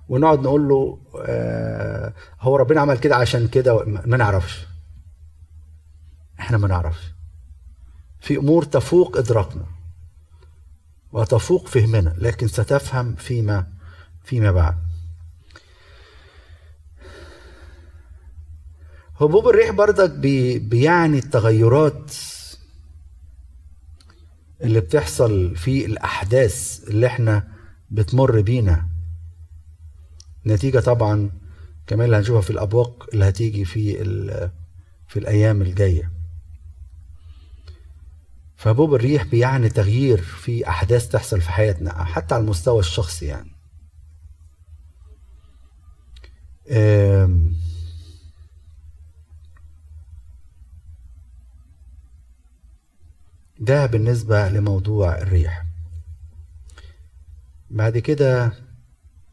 ونقعد 0.10 0.40
نقول 0.40 0.68
له 0.70 1.00
آه 1.26 2.14
هو 2.42 2.56
ربنا 2.56 2.82
عمل 2.82 2.98
كده 2.98 3.16
عشان 3.16 3.48
كده 3.48 3.84
ما 3.86 4.18
نعرفش. 4.18 4.68
إحنا 6.40 6.58
ما 6.58 6.68
نعرفش. 6.68 7.04
في 8.22 8.38
أمور 8.38 8.64
تفوق 8.64 9.18
إدراكنا 9.18 9.66
وتفوق 11.12 11.68
فهمنا 11.68 12.16
لكن 12.18 12.48
ستفهم 12.48 13.16
فيما 13.16 13.68
فيما 14.24 14.52
بعد. 14.52 14.76
هبوب 19.22 19.48
الريح 19.48 19.72
بردك 19.72 20.10
بي 20.12 20.60
بيعني 20.60 21.18
التغيرات 21.18 22.14
اللي 24.62 24.80
بتحصل 24.80 25.56
في 25.56 25.86
الأحداث 25.86 26.84
اللي 26.88 27.08
إحنا 27.08 27.48
بتمر 27.92 28.42
بينا. 28.42 28.90
نتيجة 30.46 30.80
طبعا 30.80 31.32
كمان 31.88 32.06
اللي 32.06 32.18
هنشوفها 32.18 32.42
في 32.42 32.50
الأبواق 32.50 33.10
اللي 33.14 33.30
هتيجي 33.30 33.66
في 33.66 33.94
في 35.08 35.20
الأيام 35.20 35.62
الجاية. 35.62 36.12
فبوب 38.56 38.94
الريح 38.96 39.24
بيعني 39.24 39.70
تغيير 39.70 40.22
في 40.22 40.70
أحداث 40.70 41.08
تحصل 41.10 41.42
في 41.42 41.52
حياتنا 41.52 42.04
حتى 42.04 42.36
على 42.36 42.44
المستوى 42.44 42.80
الشخصي 42.80 43.26
يعني. 43.26 43.52
ده 53.60 53.86
بالنسبة 53.86 54.50
لموضوع 54.50 55.18
الريح. 55.18 55.66
بعد 57.70 57.98
كده 57.98 58.54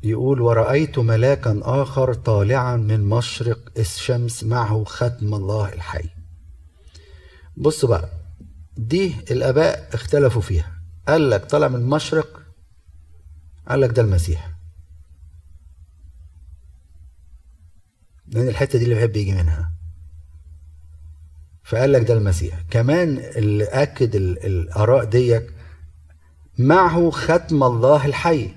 يقول 0.02 0.40
ورأيت 0.40 0.98
ملاكا 0.98 1.60
آخر 1.62 2.14
طالعا 2.14 2.76
من 2.76 3.00
مشرق 3.04 3.72
الشمس 3.78 4.44
معه 4.44 4.84
ختم 4.84 5.34
الله 5.34 5.72
الحي. 5.72 6.08
بص 7.56 7.84
بقى 7.84 8.10
دي 8.76 9.14
الآباء 9.30 9.94
اختلفوا 9.94 10.42
فيها. 10.42 10.82
قال 11.08 11.30
لك 11.30 11.44
طالع 11.44 11.68
من 11.68 11.76
المشرق 11.76 12.42
قال 13.68 13.80
لك 13.80 13.90
ده 13.90 14.02
المسيح. 14.02 14.52
لأن 18.26 18.48
الحتة 18.48 18.78
دي 18.78 18.84
اللي 18.84 18.94
بيحب 18.94 19.16
يجي 19.16 19.32
منها. 19.32 19.75
فقال 21.66 21.92
لك 21.92 22.02
ده 22.02 22.14
المسيح. 22.14 22.60
كمان 22.70 23.18
اللي 23.18 23.64
أكد 23.64 24.16
الآراء 24.16 25.04
ديك 25.04 25.52
معه 26.58 27.10
ختم 27.10 27.62
الله 27.62 28.06
الحي. 28.06 28.50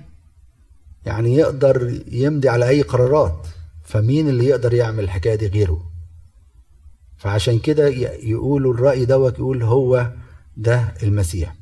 يعني 1.06 1.36
يقدر 1.36 2.02
يمضي 2.12 2.48
على 2.48 2.68
أي 2.68 2.82
قرارات. 2.82 3.46
فمين 3.84 4.28
اللي 4.28 4.46
يقدر 4.46 4.74
يعمل 4.74 5.04
الحكاية 5.04 5.34
دي 5.34 5.46
غيره؟ 5.46 5.90
فعشان 7.16 7.58
كده 7.58 7.88
يقولوا 8.22 8.74
الرأي 8.74 9.04
دوت 9.04 9.38
يقول 9.38 9.62
هو 9.62 10.12
ده 10.56 10.94
المسيح. 11.02 11.54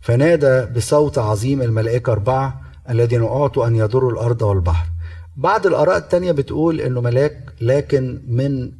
فنادى 0.00 0.66
بصوت 0.72 1.18
عظيم 1.18 1.62
الملائكة 1.62 2.12
أربعة 2.12 2.60
الذين 2.90 3.22
أعطوا 3.22 3.66
أن 3.66 3.76
يضروا 3.76 4.12
الأرض 4.12 4.42
والبحر. 4.42 4.86
بعض 5.36 5.66
الآراء 5.66 5.96
التانية 5.96 6.32
بتقول 6.32 6.80
إنه 6.80 7.00
ملاك 7.00 7.54
لكن 7.60 8.22
من 8.26 8.72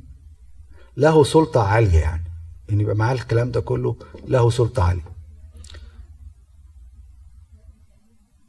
له 0.98 1.24
سلطة 1.24 1.62
عالية 1.62 1.98
يعني. 1.98 2.24
ان 2.70 2.80
يبقى 2.80 2.94
معاه 2.94 3.12
الكلام 3.14 3.50
ده 3.50 3.60
كله 3.60 3.96
له 4.28 4.50
سلطة 4.50 4.82
عالية. 4.82 5.12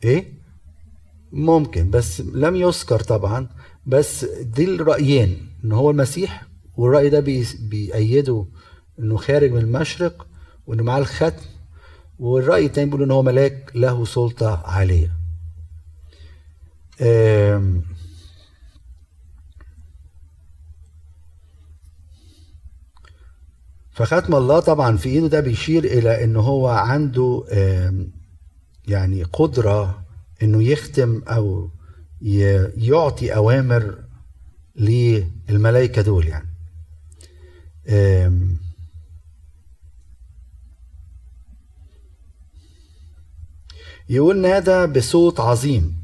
إيه؟ 0.03 0.33
ممكن 1.31 1.89
بس 1.89 2.21
لم 2.21 2.55
يذكر 2.55 2.99
طبعا. 2.99 3.47
بس 3.85 4.25
دي 4.25 4.65
الرأيين 4.75 5.49
إن 5.63 5.71
هو 5.71 5.91
المسيح 5.91 6.43
والرأي 6.77 7.09
ده 7.09 7.19
بي 7.19 7.45
بيأيده 7.59 8.45
إنه 8.99 9.17
خارج 9.17 9.51
من 9.51 9.59
المشرق 9.61 10.27
وإنه 10.67 10.83
معاه 10.83 10.99
الختم. 10.99 11.45
والرأي 12.19 12.65
التاني 12.65 12.85
بيقول 12.89 13.03
إن 13.03 13.11
هو 13.11 13.23
ملاك 13.23 13.71
له 13.75 14.05
سلطة 14.05 14.61
عالية. 14.65 15.11
فختم 23.99 24.35
الله 24.35 24.59
طبعا 24.59 24.97
في 24.97 25.09
إيده 25.09 25.27
ده 25.27 25.39
بيشير 25.39 25.83
إلى 25.83 26.23
إن 26.23 26.35
هو 26.35 26.67
عنده 26.67 27.43
يعني 28.87 29.23
قدرة 29.23 30.05
إنه 30.43 30.63
يختم 30.63 31.21
أو 31.27 31.69
يعطي 32.77 33.35
أوامر 33.35 33.97
للملائكة 34.75 36.01
دول 36.01 36.27
يعني. 36.27 36.49
يقول 44.09 44.37
نادى 44.41 44.99
بصوت 44.99 45.39
عظيم 45.39 45.95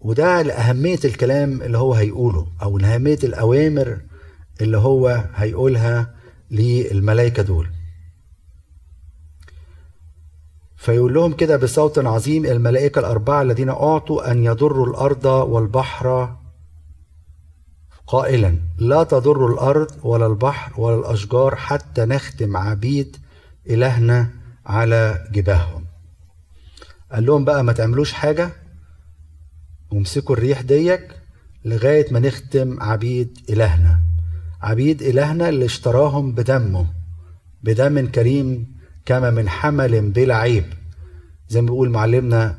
وده 0.00 0.42
لأهمية 0.42 0.98
الكلام 1.04 1.62
اللي 1.62 1.78
هو 1.78 1.94
هيقوله 1.94 2.46
أو 2.62 2.78
لأهمية 2.78 3.18
الأوامر 3.24 4.00
اللي 4.60 4.78
هو 4.78 5.24
هيقولها 5.34 6.15
للملائكة 6.50 7.42
دول. 7.42 7.70
فيقول 10.76 11.14
لهم 11.14 11.32
كده 11.32 11.56
بصوت 11.56 11.98
عظيم 11.98 12.44
الملائكة 12.46 12.98
الأربعة 12.98 13.42
الذين 13.42 13.68
أعطوا 13.68 14.30
أن 14.30 14.44
يضروا 14.44 14.86
الأرض 14.86 15.24
والبحر 15.24 16.36
قائلا 18.06 18.58
لا 18.78 19.02
تضر 19.02 19.46
الأرض 19.46 19.90
ولا 20.02 20.26
البحر 20.26 20.80
ولا 20.80 20.96
الأشجار 20.96 21.56
حتى 21.56 22.04
نختم 22.04 22.56
عبيد 22.56 23.16
إلهنا 23.70 24.30
على 24.66 25.28
جباههم. 25.32 25.84
قال 27.12 27.26
لهم 27.26 27.44
بقى 27.44 27.64
ما 27.64 27.72
تعملوش 27.72 28.12
حاجة 28.12 28.52
وامسكوا 29.90 30.36
الريح 30.36 30.60
ديك 30.60 31.16
لغاية 31.64 32.12
ما 32.12 32.20
نختم 32.20 32.82
عبيد 32.82 33.38
إلهنا. 33.50 34.00
عبيد 34.62 35.02
إلهنا 35.02 35.48
اللي 35.48 35.64
اشتراهم 35.64 36.32
بدمه 36.32 36.86
بدم 37.62 38.06
كريم 38.06 38.76
كما 39.06 39.30
من 39.30 39.48
حمل 39.48 40.10
بلا 40.10 40.36
عيب. 40.36 40.64
زي 41.48 41.60
ما 41.60 41.66
بيقول 41.66 41.90
معلمنا 41.90 42.58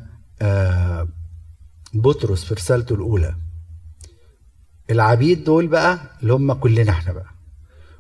بطرس 1.94 2.44
في 2.44 2.54
رسالته 2.54 2.96
الأولى. 2.96 3.36
العبيد 4.90 5.44
دول 5.44 5.68
بقى 5.68 6.00
اللي 6.22 6.34
هم 6.34 6.54
كلنا 6.54 6.92
إحنا 6.92 7.14
بقى. 7.14 7.30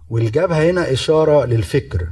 والجبهة 0.09 0.69
هنا 0.71 0.91
إشارة 0.93 1.45
للفكر. 1.45 2.07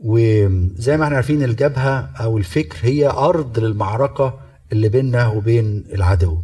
وزي 0.00 0.96
ما 0.96 1.04
إحنا 1.04 1.16
عارفين 1.16 1.42
الجبهة 1.42 1.98
أو 2.00 2.38
الفكر 2.38 2.76
هي 2.82 3.06
أرض 3.10 3.58
للمعركة 3.58 4.40
اللي 4.72 4.88
بيننا 4.88 5.26
وبين 5.26 5.84
العدو. 5.92 6.42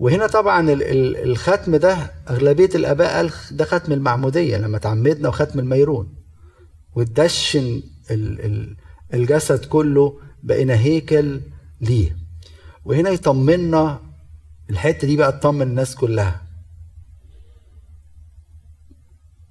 وهنا 0.00 0.26
طبعا 0.26 0.66
الختم 1.24 1.76
ده 1.76 2.10
أغلبية 2.30 2.70
الآباء 2.74 3.16
قال 3.16 3.30
ده 3.50 3.64
ختم 3.64 3.92
المعمودية 3.92 4.56
لما 4.56 4.78
تعمدنا 4.78 5.28
وختم 5.28 5.58
الميرون. 5.58 6.14
وتدشن 6.94 7.82
الجسد 9.14 9.64
كله 9.64 10.20
بقينا 10.42 10.74
هيكل 10.74 11.40
ليه. 11.80 12.16
وهنا 12.84 13.10
يطمنا 13.10 14.00
الحتة 14.70 15.06
دي 15.06 15.16
بقى 15.16 15.32
تطمن 15.32 15.62
الناس 15.62 15.94
كلها. 15.94 16.42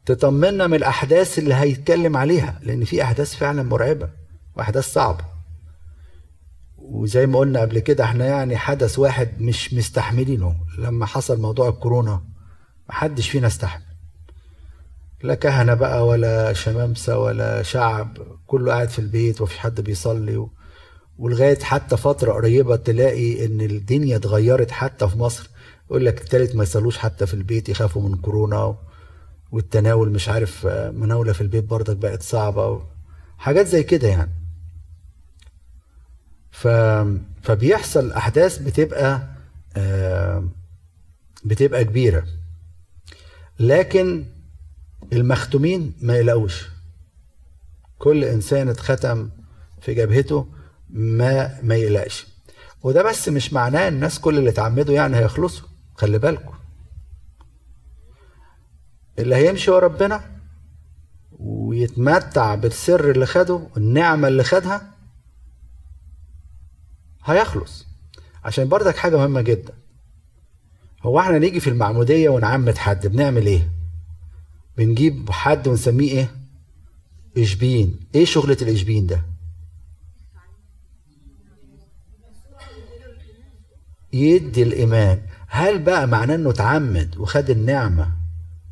تطمنا 0.06 0.68
من 0.68 0.74
الأحداث 0.76 1.40
اللي 1.40 1.54
هيتكلم 1.54 2.18
عليها 2.18 2.60
لأن 2.64 2.86
في 2.86 3.04
أحداث 3.04 3.36
فعلا 3.36 3.64
مرعبة 3.64 4.10
وأحداث 4.56 4.94
صعبة. 4.94 5.26
وزي 6.92 7.26
ما 7.26 7.40
قلنا 7.40 7.62
قبل 7.62 7.80
كده 7.80 8.04
إحنا 8.04 8.26
يعني 8.26 8.58
حدث 8.58 9.00
واحد 9.00 9.42
مش 9.42 9.74
مستحملينه. 9.74 10.56
لما 10.78 11.06
حصل 11.06 11.42
موضوع 11.42 11.70
الكورونا 11.70 12.22
محدش 12.90 13.30
فينا 13.30 13.48
استحمل. 13.48 13.84
لا 15.24 15.36
كهنة 15.36 15.74
بقى 15.74 16.08
ولا 16.08 16.54
شمامسة 16.54 17.20
ولا 17.20 17.64
شعب 17.64 18.18
كله 18.48 18.72
قاعد 18.74 18.90
في 18.90 19.00
البيت 19.00 19.42
ومفيش 19.42 19.58
حد 19.58 19.82
بيصلي. 19.82 20.38
و... 20.38 20.52
ولغاية 21.18 21.60
حتى 21.60 21.98
فترة 21.98 22.34
قريبة 22.34 22.76
تلاقي 22.76 23.46
إن 23.46 23.62
الدنيا 23.62 24.16
اتغيرت 24.16 24.72
حتى 24.72 25.08
في 25.08 25.18
مصر. 25.18 25.50
يقول 25.86 26.06
لك 26.06 26.22
التالت 26.22 26.56
ما 26.56 26.64
يصلوش 26.64 26.98
حتى 26.98 27.26
في 27.28 27.34
البيت 27.34 27.70
يخافوا 27.70 28.02
من 28.10 28.16
كورونا 28.16 28.64
و... 28.64 28.76
والتناول 29.52 30.12
مش 30.12 30.30
عارف 30.30 30.66
مناولة 30.94 31.34
في 31.34 31.42
البيت 31.42 31.64
برضك 31.64 31.98
بقت 31.98 32.24
صعبة 32.24 32.68
و... 32.68 32.82
حاجات 33.38 33.68
زي 33.68 33.84
كده 33.84 34.08
يعني. 34.08 34.32
ف... 36.60 36.68
فبيحصل 37.44 38.12
أحداث 38.12 38.58
بتبقى 38.58 39.22
بتبقى 41.46 41.84
كبيرة. 41.84 42.26
لكن 43.60 44.26
المختومين 45.14 45.94
ما 46.02 46.18
يلاقوش. 46.18 46.68
كل 47.98 48.24
إنسان 48.24 48.70
اتختم 48.70 49.30
في 49.82 49.94
جبهته 49.94 50.48
ما 50.90 51.62
ما 51.62 51.76
يقلقش 51.76 52.28
وده 52.84 53.04
بس 53.04 53.30
مش 53.30 53.54
معناه 53.54 53.88
الناس 53.88 54.20
كل 54.20 54.38
اللي 54.38 54.50
اتعمدوا 54.50 54.96
يعني 54.96 55.18
هيخلصوا. 55.18 55.68
خلي 55.96 56.20
بالكم 56.20 56.54
اللي 59.20 59.36
هيمشي 59.36 59.72
ورا 59.72 59.88
ربنا 59.88 60.22
ويتمتع 61.32 62.56
بالسر 62.56 63.12
اللي 63.12 63.26
خده 63.26 63.68
النعمة 63.78 64.28
اللي 64.28 64.44
خدها 64.44 64.99
هيخلص. 67.32 67.88
عشان 68.44 68.70
برضك 68.70 68.96
حاجة 68.98 69.18
مهمة 69.18 69.42
جدا. 69.42 69.74
هو 71.04 71.20
إحنا 71.20 71.40
نيجي 71.40 71.60
في 71.60 71.70
المعمودية 71.70 72.30
ونعمد 72.30 72.78
حد 72.78 73.08
بنعمل 73.08 73.46
إيه؟ 73.46 73.70
بنجيب 74.78 75.30
حد 75.32 75.68
ونسميه 75.68 76.12
إيه؟ 76.12 76.32
إشبين. 77.38 78.00
إيه 78.16 78.26
شغلة 78.26 78.58
الإشبين 78.62 79.08
ده؟ 79.08 79.22
يدي 84.14 84.64
الإيمان. 84.64 85.22
هل 85.48 85.80
بقى 85.80 86.08
معناه 86.08 86.36
إنه 86.36 86.50
اتعمد 86.50 87.18
وخد 87.18 87.50
النعمة؟ 87.50 88.12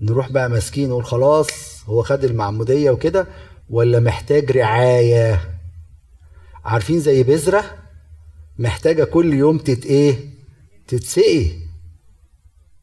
نروح 0.01 0.31
بقى 0.31 0.49
ماسكين 0.49 0.89
نقول 0.89 1.05
خلاص 1.05 1.49
هو 1.85 2.03
خد 2.03 2.23
المعمودية 2.23 2.91
وكده 2.91 3.27
ولا 3.69 3.99
محتاج 3.99 4.51
رعاية؟ 4.51 5.39
عارفين 6.65 6.99
زي 6.99 7.23
بذرة؟ 7.23 7.63
محتاجة 8.59 9.03
كل 9.03 9.33
يوم 9.33 9.57
تت 9.57 9.85
إيه؟ 9.85 10.29
تتسقي 10.87 11.51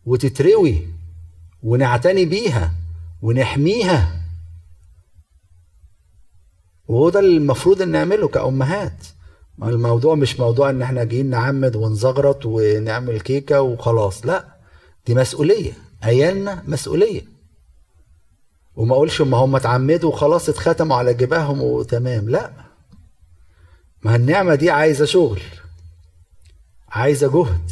وتتروي 0.07 0.89
ونعتني 1.63 2.25
بيها 2.25 2.73
ونحميها. 3.23 4.21
وهو 6.89 7.11
ده 7.11 7.21
المفروض 7.21 7.83
إن 7.83 7.89
نعمله 7.89 8.29
كأمهات. 8.29 9.07
الموضوع 9.63 10.15
مش 10.15 10.41
موضوع 10.41 10.71
إن 10.71 10.83
إحنا 10.83 11.05
جايين 11.05 11.31
نعمد 11.31 11.77
ونزغرط 11.77 12.47
ونعمل 12.47 13.21
كيكة 13.21 13.61
وخلاص 13.61 14.27
لا. 14.27 14.45
دي 15.07 15.15
مسؤولية 15.15 15.73
عيالنا 16.03 16.63
مسؤولية. 16.67 17.23
وما 18.77 18.95
أقولش 18.95 19.21
ما 19.21 19.37
هم 19.37 19.57
اتعمدوا 19.57 20.11
وخلاص 20.11 20.49
اتختموا 20.49 20.97
على 20.97 21.15
جباههم 21.15 21.63
وتمام 21.63 22.29
لا. 22.29 22.53
ما 24.03 24.17
النعمة 24.17 24.55
دي 24.55 24.71
عايزة 24.71 25.05
شغل. 25.05 25.41
عايزة 26.95 27.29
جهد. 27.33 27.71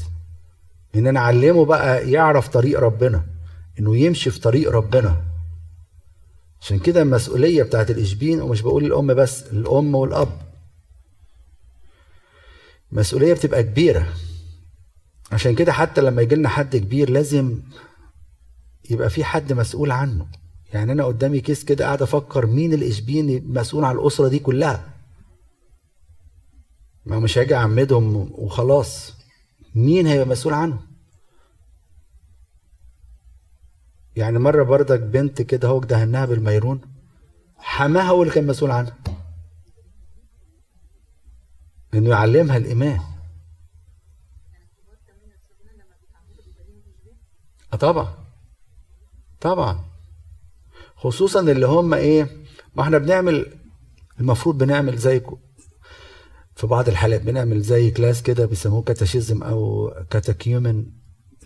إن 0.94 1.06
أنا 1.06 1.20
أعلمه 1.20 1.64
بقى 1.64 2.10
يعرف 2.10 2.48
طريق 2.48 2.80
ربنا 2.80 3.24
إنه 3.78 3.96
يمشي 3.96 4.30
في 4.30 4.40
طريق 4.40 4.70
ربنا. 4.70 5.22
عشان 6.60 6.78
كده 6.78 7.02
المسؤولية 7.02 7.62
بتاعت 7.62 7.90
الإشبين 7.90 8.40
ومش 8.40 8.60
بقول 8.62 8.84
الأم 8.84 9.14
بس 9.14 9.42
الأم 9.42 9.94
والأب. 9.94 10.38
مسؤولية 12.92 13.34
بتبقى 13.34 13.62
كبيرة. 13.62 14.06
عشان 15.32 15.54
كده 15.54 15.72
حتى 15.72 16.00
لما 16.00 16.22
يجي 16.22 16.34
لنا 16.34 16.48
حد 16.48 16.76
كبير 16.76 17.10
لازم 17.10 17.62
يبقى 18.90 19.10
في 19.10 19.24
حد 19.24 19.52
مسؤول 19.52 19.90
عنه. 19.90 20.26
يعني 20.72 20.92
أنا 20.92 21.04
قدامي 21.04 21.40
كيس 21.40 21.64
كده 21.64 21.84
قاعد 21.84 22.02
أفكر 22.02 22.46
مين 22.46 22.72
الإشبين 22.72 23.52
مسؤول 23.52 23.84
عن 23.84 23.96
الأسرة 23.98 24.28
دي 24.28 24.38
كلها. 24.38 24.91
ما 27.06 27.18
مش 27.20 27.38
هاجي 27.38 27.54
أعمدهم 27.54 28.16
وخلاص. 28.32 29.14
مين 29.74 30.06
هيبقى 30.06 30.26
مسؤول 30.26 30.54
عنهم؟ 30.54 30.86
يعني 34.16 34.38
مرة 34.38 34.62
بردك 34.62 35.00
بنت 35.00 35.42
كده 35.42 35.68
هو 35.68 35.80
دهناها 35.80 36.26
بالميرون 36.26 36.80
حماها 37.56 38.02
هو 38.04 38.22
اللي 38.22 38.34
كان 38.34 38.46
مسؤول 38.46 38.70
عنها. 38.70 38.98
إنه 41.94 42.10
يعلمها 42.10 42.56
الإيمان. 42.56 43.00
آه 47.72 47.76
طبعا. 47.76 48.14
طبعا. 49.40 49.84
خصوصا 50.96 51.40
اللي 51.40 51.66
هم 51.66 51.94
إيه 51.94 52.28
ما 52.74 52.82
إحنا 52.82 52.98
بنعمل 52.98 53.58
المفروض 54.20 54.58
بنعمل 54.58 54.96
زي 54.96 55.22
في 56.62 56.68
بعض 56.68 56.88
الحالات 56.88 57.22
بنعمل 57.22 57.60
زي 57.60 57.90
class 57.90 58.22
كده 58.22 58.46
بيسموه 58.46 58.82
catechism 58.82 59.42
أو 59.42 59.90
catechumen 60.10 60.86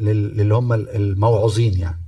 للي 0.00 0.55
هم 0.55 0.72
الموعظين 0.72 1.79
يعني. 1.79 2.00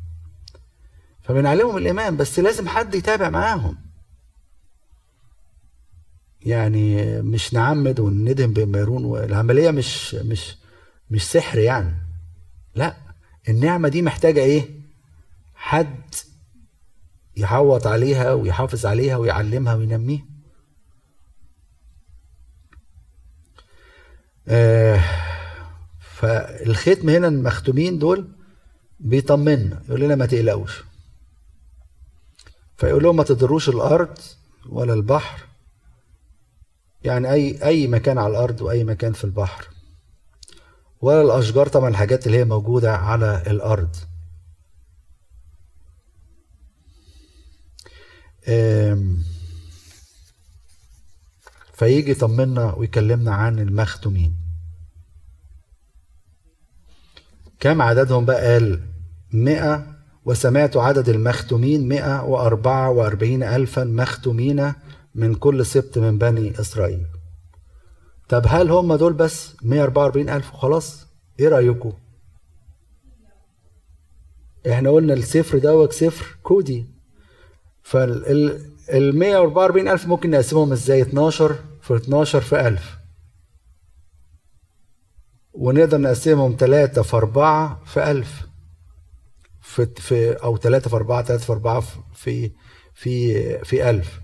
فبنعلمهم 1.22 1.76
الإيمان 1.76 2.16
بس 2.16 2.38
لازم 2.38 2.68
حد 2.68 2.94
يتابع 2.94 3.30
معاهم. 3.30 3.76
يعني 6.40 7.22
مش 7.22 7.54
نعمد 7.54 8.00
وندهن 8.00 8.52
بميرون 8.52 9.04
والعملية 9.04 9.70
مش 9.70 10.14
مش 10.14 10.56
مش 11.10 11.30
سحر 11.30 11.58
يعني. 11.58 11.94
لا 12.74 12.96
النعمة 13.48 13.88
دي 13.88 14.02
محتاجة 14.02 14.40
إيه؟ 14.40 14.70
حد 15.54 16.14
يحوط 17.36 17.86
عليها 17.86 18.32
ويحافظ 18.32 18.86
عليها 18.86 19.16
ويعلمها 19.16 19.74
وينميها. 19.74 20.27
آه 24.48 25.00
فالختم 26.00 27.08
هنا 27.08 27.28
المختومين 27.28 27.98
دول 27.98 28.28
بيطمنا 29.00 29.82
يقول 29.88 30.00
لنا 30.00 30.14
ما 30.14 30.26
تقلقوش. 30.26 30.84
فيقول 32.76 33.02
لهم 33.02 33.16
ما 33.16 33.22
تضروش 33.22 33.68
الأرض 33.68 34.18
ولا 34.68 34.94
البحر 34.94 35.40
يعني 37.04 37.32
أي 37.32 37.64
أي 37.64 37.86
مكان 37.86 38.18
على 38.18 38.30
الأرض 38.30 38.60
وأي 38.60 38.84
مكان 38.84 39.12
في 39.12 39.24
البحر. 39.24 39.68
ولا 41.00 41.22
الأشجار 41.22 41.68
طبعا 41.68 41.88
الحاجات 41.88 42.26
اللي 42.26 42.38
هي 42.38 42.44
موجودة 42.44 42.96
على 42.96 43.42
الأرض. 43.46 43.96
فيجي 51.78 52.10
يطمنا 52.10 52.74
ويكلمنا 52.74 53.34
عن 53.34 53.58
المختومين. 53.58 54.36
كم 57.60 57.82
عددهم 57.82 58.24
بقى؟ 58.24 58.52
قال 58.52 58.80
مئة. 59.32 59.98
وسمعت 60.24 60.76
عدد 60.76 61.08
المختومين 61.08 61.88
مئة 61.88 62.22
وأربعة 62.24 62.90
وأربعين 62.90 63.42
ألفا 63.42 63.84
مختومين 63.84 64.72
من 65.14 65.34
كل 65.34 65.66
سبط 65.66 65.98
من 65.98 66.18
بني 66.18 66.60
إسرائيل. 66.60 67.06
طب 68.28 68.44
هل 68.48 68.70
هم 68.70 68.94
دول 68.94 69.12
بس 69.12 69.56
144 69.62 70.28
ألف 70.28 70.54
وخلاص؟ 70.54 71.06
إيه 71.40 71.48
رأيكم 71.48 71.92
إحنا 74.70 74.90
قلنا 74.90 75.14
الصفر 75.14 75.58
دوت 75.58 75.92
صفر 75.92 76.36
كودي. 76.42 76.86
فال 77.82 78.77
ال 78.90 79.18
144 79.18 79.88
ألف 79.88 80.06
ممكن 80.06 80.30
نقسمهم 80.30 80.72
إزاي؟ 80.72 81.02
12 81.02 81.56
في 81.82 81.96
12 81.96 82.40
في 82.40 82.68
1000 82.68 82.98
ونقدر 85.52 85.98
نقسمهم 86.00 86.56
3 86.58 87.02
في 87.02 87.16
4 87.16 87.82
في 87.84 88.10
1000 88.10 88.46
في 89.60 89.86
في 89.96 90.32
أو 90.32 90.56
3 90.56 90.90
في 90.90 90.96
4 90.96 91.22
3 91.22 91.44
في 91.44 91.52
4 91.52 91.82
في 92.14 92.50
في 92.94 93.64
في 93.64 93.90
1000 93.90 94.20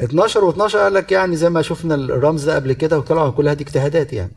12 0.00 0.52
و12 0.52 0.76
قال 0.76 0.94
لك 0.94 1.12
يعني 1.12 1.36
زي 1.36 1.50
ما 1.50 1.62
شفنا 1.62 1.94
الرمز 1.94 2.44
ده 2.44 2.54
قبل 2.54 2.72
كده 2.72 2.98
وطلعوا 2.98 3.30
كلها 3.30 3.54
دي 3.54 3.64
اجتهادات 3.64 4.12
يعني. 4.12 4.32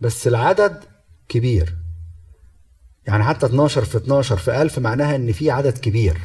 بس 0.00 0.26
العدد 0.28 0.84
كبير. 1.28 1.76
يعني 3.06 3.24
حتى 3.24 3.46
12 3.46 3.84
في 3.84 3.96
12 3.96 4.36
في 4.36 4.62
1000 4.62 4.78
معناها 4.78 5.16
إن 5.16 5.32
في 5.32 5.50
عدد 5.50 5.78
كبير. 5.78 6.20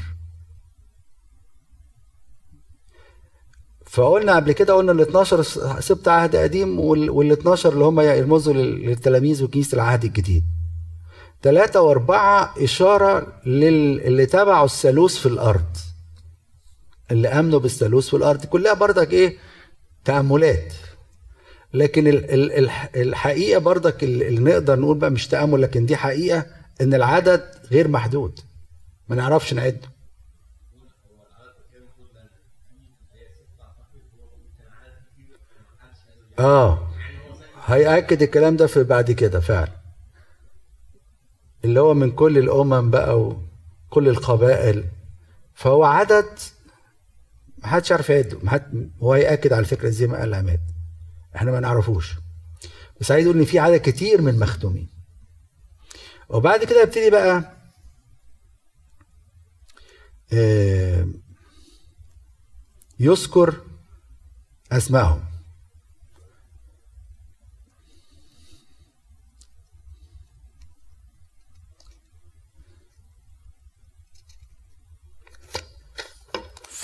فقلنا 3.99 4.35
قبل 4.35 4.51
كده 4.51 4.73
قلنا 4.73 4.91
ال 4.91 5.01
12 5.01 5.41
سبت 5.79 6.07
عهد 6.07 6.35
قديم 6.35 6.79
وال 6.79 7.31
12 7.31 7.73
اللي 7.73 7.83
هم 7.85 7.99
يرمزوا 7.99 8.53
للتلاميذ 8.53 9.43
وكنيسة 9.43 9.75
العهد 9.75 10.03
الجديد. 10.03 10.43
ثلاثة 11.41 11.81
وأربعة 11.81 12.53
إشارة 12.63 13.27
للي 13.45 14.25
تبعوا 14.25 14.65
الثالوث 14.65 15.15
في 15.15 15.25
الأرض. 15.25 15.77
اللي 17.11 17.27
آمنوا 17.27 17.59
بالثالوث 17.59 18.07
في 18.07 18.13
الأرض 18.13 18.45
كلها 18.45 18.73
بردك 18.73 19.13
إيه؟ 19.13 19.37
تأملات. 20.05 20.73
لكن 21.73 22.03
الحقيقة 22.95 23.59
بردك 23.59 24.03
اللي 24.03 24.41
نقدر 24.51 24.79
نقول 24.79 24.97
بقى 24.97 25.09
مش 25.11 25.27
تأمل 25.27 25.61
لكن 25.61 25.85
دي 25.85 25.95
حقيقة 25.95 26.45
إن 26.81 26.93
العدد 26.93 27.43
غير 27.71 27.87
محدود. 27.87 28.39
ما 29.09 29.15
نعرفش 29.15 29.53
نعده. 29.53 29.98
آه. 36.39 36.89
هيأكد 37.65 38.21
الكلام 38.21 38.55
ده 38.55 38.67
في 38.67 38.83
بعد 38.83 39.11
كده 39.11 39.39
فعلا. 39.39 39.79
اللي 41.65 41.79
هو 41.79 41.93
من 41.93 42.11
كل 42.11 42.37
الأمم 42.37 42.89
بقى 42.91 43.19
وكل 43.21 44.09
القبائل. 44.09 44.85
فهو 45.53 45.83
عدد 45.83 46.25
محدش 47.57 47.91
عارف 47.91 48.09
يعده. 48.09 48.39
محد 48.43 48.91
هو 49.03 49.13
هيأكد 49.13 49.53
على 49.53 49.65
فكرة 49.65 49.89
زي 49.89 50.07
ما 50.07 50.17
قال 50.19 50.33
عماد. 50.33 50.59
إحنا 51.35 51.51
ما 51.51 51.59
نعرفوش. 51.59 52.15
بس 53.01 53.11
عايز 53.11 53.25
يقول 53.25 53.37
إن 53.39 53.45
في 53.45 53.59
عدد 53.59 53.81
كتير 53.81 54.21
من 54.21 54.39
مختومين 54.39 54.89
وبعد 56.29 56.63
كده 56.63 56.81
يبتدي 56.81 57.09
بقى 57.09 57.55
يذكر 62.99 63.55
أسمائهم. 64.71 65.28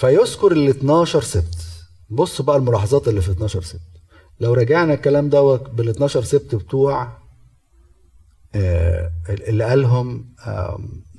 فيذكر 0.05 0.51
ال 0.51 0.69
12 0.69 1.21
سبت. 1.21 1.57
بص 2.09 2.41
بقى 2.41 2.55
الملاحظات 2.57 3.07
اللي 3.07 3.21
في 3.21 3.31
12 3.31 3.61
سبت. 3.61 3.81
لو 4.39 4.53
رجعنا 4.53 4.93
الكلام 4.93 5.29
دوت 5.29 5.69
بال 5.69 5.89
12 5.89 6.23
سبت 6.23 6.55
بتوع 6.55 7.17
اللي 9.29 9.63
قالهم 9.63 10.35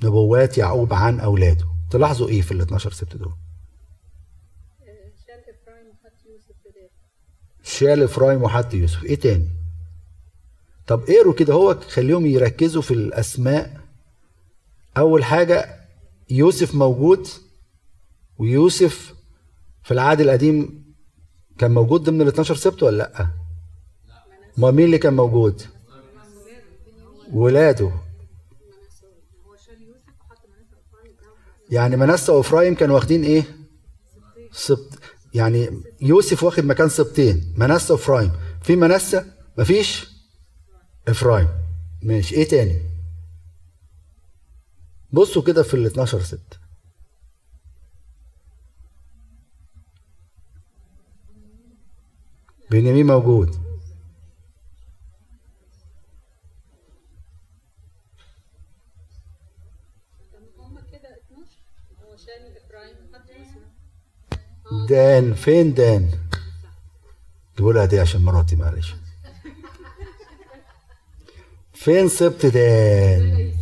نبوات 0.03 0.57
يعقوب 0.57 0.93
عن 0.93 1.19
أولاده. 1.19 1.65
تلاحظوا 1.91 2.27
إيه 2.27 2.41
في 2.41 2.51
ال 2.51 2.61
12 2.61 2.91
سبت 2.91 3.15
دول؟ 3.15 3.33
شال 5.25 5.43
افرايم 5.49 5.87
وحط 5.89 6.25
يوسف 6.25 6.55
بدال 6.65 6.89
شال 7.63 8.03
افرايم 8.03 8.43
وحط 8.43 8.73
يوسف. 8.73 9.03
إيه 9.03 9.15
تاني؟ 9.15 9.49
طب 10.87 11.03
اقروا 11.09 11.33
كده 11.33 11.53
هو 11.53 11.79
خليهم 11.89 12.25
يركزوا 12.25 12.81
في 12.81 12.93
الأسماء. 12.93 13.81
أول 14.97 15.23
حاجة 15.23 15.79
يوسف 16.29 16.75
موجود. 16.75 17.27
ويوسف 18.39 19.15
في 19.83 19.91
العهد 19.93 20.21
القديم 20.21 20.83
كان 21.57 21.71
موجود 21.71 22.03
ضمن 22.03 22.21
ال 22.21 22.27
12 22.27 22.55
سبت 22.55 22.83
ولا 22.83 22.97
لأ؟ 22.97 23.27
ما 24.57 24.71
مين 24.71 24.85
اللي 24.85 24.97
كان 24.97 25.13
موجود؟ 25.15 25.61
ولاده. 27.33 27.91
يعني 31.69 31.95
منسى 31.97 32.31
وإفرايم 32.31 32.75
كانوا 32.75 32.95
واخدين 32.95 33.23
إيه؟ 33.23 33.43
سبت. 34.51 34.99
يعني 35.33 35.81
يوسف 36.01 36.43
واخد 36.43 36.63
مكان 36.65 36.89
سبتين. 36.89 37.53
منسى 37.57 37.93
وإفرايم. 37.93 38.31
في 38.63 38.75
منسى 38.75 39.25
مفيش؟ 39.57 40.07
إفرايم. 41.07 41.47
ماشي. 42.01 42.35
إيه 42.35 42.47
تاني؟ 42.47 42.81
بصوا 45.11 45.41
كده 45.41 45.63
في 45.63 45.73
ال 45.73 45.85
12 45.85 46.21
سبت. 46.21 46.59
وحط 63.13 63.29
يوسف 63.29 64.87
دان 64.89 65.33
فين 65.33 65.73
دان؟ 65.73 66.11
تقولها 67.55 67.85
دي 67.85 67.99
عشان 67.99 68.21
مراتي 68.21 68.55
معلش. 68.55 68.95
فين 71.73 72.07
سبت 72.09 72.45
دان؟ 72.45 73.53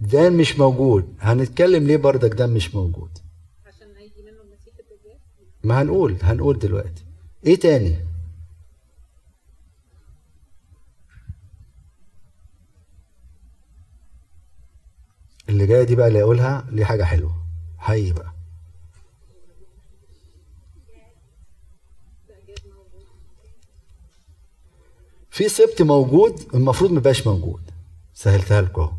دان 0.00 0.32
مش 0.32 0.58
موجود. 0.58 1.14
هنتكلم 1.20 1.86
ليه 1.86 1.96
بردك 1.96 2.34
دان 2.34 2.50
مش 2.50 2.74
موجود 2.74 3.18
عشان 3.66 3.96
هيجي 3.96 4.22
منه 4.22 4.40
المسيح 4.42 4.74
الدجال 4.80 5.18
ما 5.68 5.82
هنقول 5.82 6.16
هنقول 6.22 6.58
دلوقتي. 6.58 7.04
إيه 7.46 7.56
تاني؟ 7.60 7.96
اللي 15.48 15.66
جاية 15.66 15.82
دي 15.84 15.96
بقى 15.96 16.08
اللي 16.08 16.22
اقولها 16.22 16.66
دي 16.72 16.84
حاجة 16.84 17.04
حلوة. 17.04 17.34
حي 17.78 18.12
بقى. 18.12 18.32
في 25.30 25.48
سبت 25.48 25.82
موجود 25.82 26.54
المفروض 26.54 26.90
ما 26.92 26.98
يبقاش 26.98 27.26
موجود. 27.26 27.70
سهلتها 28.14 28.60
لكم 28.62 28.92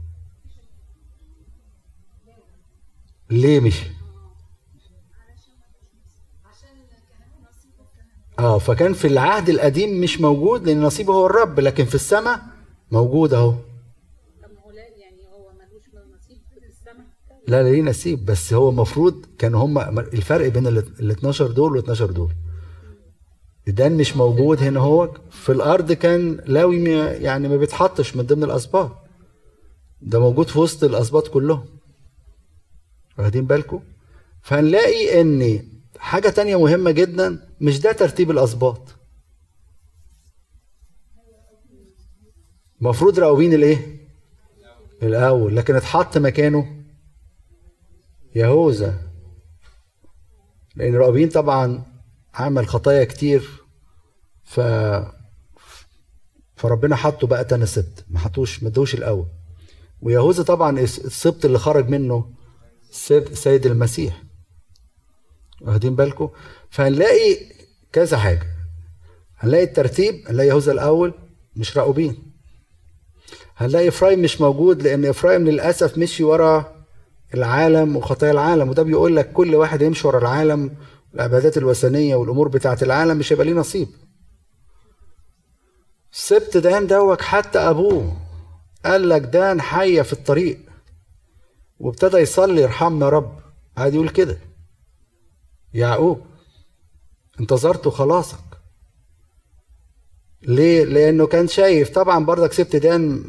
ليه 3.29 3.59
مش؟ 3.59 3.83
آه 8.39 8.57
فكان 8.57 8.93
في 8.93 9.07
العهد 9.07 9.49
القديم 9.49 10.01
مش 10.01 10.21
موجود 10.21 10.65
لأن 10.67 10.81
نصيبه 10.81 11.13
هو 11.13 11.25
الرب 11.25 11.59
لكن 11.59 11.85
في 11.85 11.95
السماء 11.95 12.39
موجود 12.91 13.33
أهو. 13.33 13.53
لا 17.47 17.61
نصيب 17.61 17.73
ليه 17.73 17.81
نسيب 17.81 18.25
بس 18.25 18.53
هو 18.53 18.69
المفروض 18.69 19.25
كان 19.37 19.55
هم 19.55 19.99
الفرق 19.99 20.47
بين 20.47 20.67
ال 20.67 21.11
12 21.11 21.51
دول 21.51 21.71
وال 21.71 21.79
12 21.79 22.11
دول. 22.11 22.31
دان 23.67 23.97
مش 23.97 24.17
موجود 24.17 24.63
هنا 24.63 24.79
هو. 24.79 25.09
في 25.31 25.51
الأرض 25.51 25.91
كان 25.91 26.41
لاوي 26.45 26.83
يعني 26.93 27.47
ما 27.47 27.57
بيتحطش 27.57 28.15
من 28.15 28.23
ضمن 28.23 28.43
الأسباط. 28.43 28.91
ده 30.01 30.19
موجود 30.19 30.47
في 30.47 30.59
وسط 30.59 30.83
الأسباط 30.83 31.27
كلهم. 31.27 31.65
واخدين 33.19 33.45
بالكم؟ 33.45 33.79
فهنلاقي 34.41 35.21
إن 35.21 35.59
حاجة 35.99 36.29
تانية 36.29 36.59
مهمة 36.59 36.91
جدا 36.91 37.49
مش 37.61 37.79
ده 37.79 37.91
ترتيب 37.91 38.31
الاسباط 38.31 38.81
المفروض 42.81 43.19
راوين 43.19 43.53
الإيه؟ 43.53 43.99
الأول 45.03 45.55
لكن 45.55 45.75
اتحط 45.75 46.17
مكانه 46.17 46.83
يهوذا. 48.35 49.01
لأن 50.75 50.95
راوين 50.95 51.29
طبعا 51.29 51.83
عمل 52.33 52.67
خطايا 52.67 53.03
كتير 53.03 53.49
ف 54.43 54.59
فربنا 56.55 56.95
حطه 56.95 57.27
بقى 57.27 57.45
تاني 57.45 57.65
سبت 57.65 58.05
ما 58.09 58.19
حطوش 58.19 58.63
ما 58.63 58.69
ادوش 58.69 58.95
الأول. 58.95 59.27
ويهوذا 60.01 60.43
طبعا 60.43 60.79
السبت 60.79 61.45
اللي 61.45 61.59
خرج 61.59 61.89
منه 61.89 62.33
سيد 63.33 63.65
المسيح. 63.65 64.23
واخدين 65.61 65.95
بالكم؟ 65.95 66.29
فهنلاقي 66.69 67.37
كذا 67.93 68.17
حاجة. 68.17 68.47
هنلاقي 69.39 69.63
الترتيب 69.63 70.23
هنلاقي 70.27 70.49
يهوذا 70.49 70.71
الأول 70.71 71.13
مش 71.55 71.77
راؤوبين 71.77 72.17
هنلاقي 73.57 73.87
إفرايم 73.87 74.21
مش 74.21 74.41
موجود 74.41 74.81
لأن 74.81 75.05
إفرايم 75.05 75.47
للأسف 75.47 75.97
مشي 75.97 76.23
ورا 76.23 76.75
العالم 77.33 77.95
وخطايا 77.97 78.31
العالم 78.31 78.69
وده 78.69 78.83
بيقول 78.83 79.15
لك 79.15 79.31
كل 79.33 79.55
واحد 79.55 79.81
يمشي 79.81 80.07
ورا 80.07 80.19
العالم 80.19 80.75
العبادات 81.15 81.57
الوثنية 81.57 82.15
والأمور 82.15 82.47
بتاعة 82.47 82.77
العالم 82.81 83.17
مش 83.17 83.33
هيبقى 83.33 83.45
ليه 83.45 83.53
نصيب. 83.53 83.87
سبت 86.11 86.57
دان 86.57 86.87
دوك 86.87 87.21
حتى 87.21 87.59
أبوه 87.59 88.17
قال 88.85 89.09
لك 89.09 89.21
دان 89.21 89.61
حية 89.61 90.01
في 90.01 90.13
الطريق 90.13 90.59
وابتدى 91.79 92.17
يصلي 92.17 92.63
ارحمنا 92.63 93.05
يا 93.05 93.09
رب. 93.11 93.39
قعد 93.77 93.93
يقول 93.93 94.09
كده. 94.09 94.37
يعقوب 95.73 96.21
انتظرت 97.39 97.87
خلاصك. 97.87 98.39
ليه؟ 100.43 100.83
لأنه 100.83 101.27
كان 101.27 101.47
شايف 101.47 101.89
طبعا 101.89 102.25
برضك 102.25 102.53
سبت 102.53 102.75
دان 102.75 103.23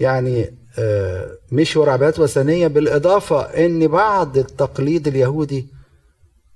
يعني 0.00 0.58
آه، 0.78 1.38
مشي 1.52 1.78
ورا 1.78 1.92
عبادات 1.92 2.18
وثنية 2.18 2.66
بالإضافة 2.66 3.40
إن 3.40 3.88
بعض 3.88 4.38
التقليد 4.38 5.08
اليهودي 5.08 5.66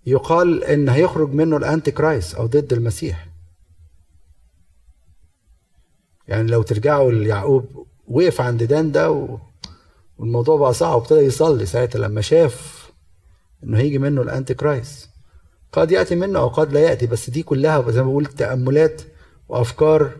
يقال 0.06 0.64
إن 0.64 0.88
هيخرج 0.88 1.32
منه 1.34 1.56
ال 1.56 1.90
antichrist 1.90 2.34
أو 2.34 2.46
ضد 2.46 2.72
المسيح. 2.72 3.28
يعني 6.28 6.50
لو 6.50 6.62
ترجعوا 6.62 7.12
ليعقوب 7.12 7.86
وقف 8.08 8.40
عند 8.40 8.62
دان 8.62 8.92
ده. 8.92 9.28
والموضوع 10.18 10.56
بقى 10.56 10.74
صعب 10.74 10.94
وابتدى 10.94 11.20
يصلي 11.20 11.66
ساعتها 11.66 11.98
لما 11.98 12.20
شاف 12.20 12.90
إنه 13.64 13.78
هيجي 13.78 13.98
منه 13.98 14.22
ال 14.22 14.54
anti-christ 14.54 15.11
قد 15.72 15.90
يأتي 15.92 16.14
منه 16.14 16.38
أو 16.38 16.48
قد 16.48 16.72
لا 16.72 16.80
يأتي 16.80 17.06
بس 17.06 17.30
دي 17.30 17.42
كلها 17.42 17.90
زي 17.90 18.02
ما 18.02 18.06
بقول 18.06 18.26
تأملات 18.26 19.02
وأفكار 19.48 20.10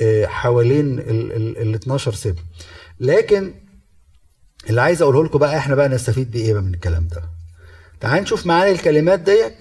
آه، 0.00 0.26
حوالين 0.26 0.98
ال 0.98 1.74
12 1.74 2.12
سبت 2.14 2.38
لكن 3.00 3.54
اللي 4.70 4.80
عايز 4.80 5.02
أقوله 5.02 5.24
لكم 5.24 5.38
بقى 5.38 5.56
إحنا 5.56 5.74
بقى 5.74 5.88
نستفيد 5.88 6.30
بإيه 6.30 6.52
بقى 6.52 6.62
من 6.62 6.74
الكلام 6.74 7.08
ده؟ 7.08 7.22
تعال 8.00 8.22
نشوف 8.22 8.46
معاني 8.46 8.70
الكلمات 8.70 9.20
ديك. 9.20 9.54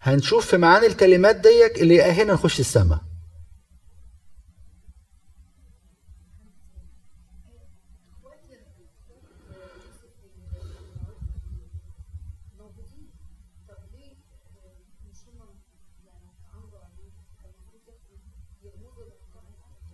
هنشوف 0.00 0.46
في 0.46 0.56
معاني 0.56 0.86
الكلمات 0.86 1.36
ديك 1.36 1.82
اللي 1.82 1.94
يأهلنا 1.94 2.32
نخش 2.32 2.60
السماء 2.60 2.98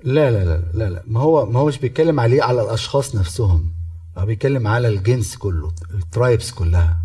لا 0.05 0.31
لا 0.31 0.45
لا 0.45 0.63
لا 0.75 0.91
لا. 0.91 1.03
ما 1.07 1.21
هو 1.21 1.47
ما 1.47 1.61
هو 1.61 1.67
مش 1.67 1.79
بيتكلم 1.79 2.21
عليه 2.21 2.43
على 2.43 2.63
الأشخاص 2.63 3.15
نفسهم. 3.15 3.73
هو 4.19 4.27
بيتكلم 4.27 4.67
على 4.67 4.89
الجنس 4.89 5.37
كله 5.37 5.73
الترايبس 5.95 6.51
كلها 6.51 7.03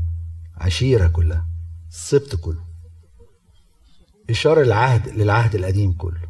عشيرة 0.57 1.07
كلها 1.07 1.47
السبط 1.89 2.35
كله. 2.35 2.67
إشارة 4.29 4.61
العهد 4.61 5.09
للعهد 5.09 5.55
القديم 5.55 5.93
كله. 5.93 6.21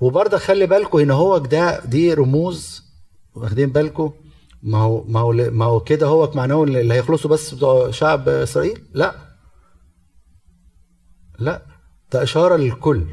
وبرضه 0.00 0.38
خلي 0.38 0.66
بالكم 0.66 0.98
هنا 0.98 1.14
هو 1.14 1.38
ده 1.38 1.84
دي 1.84 2.14
رموز 2.14 2.82
واخدين 3.34 3.70
بالكم 3.72 4.12
ما 4.62 4.78
هو 4.78 5.04
ما 5.04 5.20
هو 5.20 5.32
ما 5.32 5.64
هو 5.64 5.80
كده 5.80 6.06
هو 6.06 6.32
معناه 6.34 6.64
اللي 6.64 6.94
هيخلصوا 6.94 7.30
بس 7.30 7.54
شعب 7.90 8.28
إسرائيل؟ 8.28 8.82
لا. 8.94 9.14
لا. 11.38 11.62
ده 12.12 12.22
إشارة 12.22 12.56
للكل. 12.56 13.06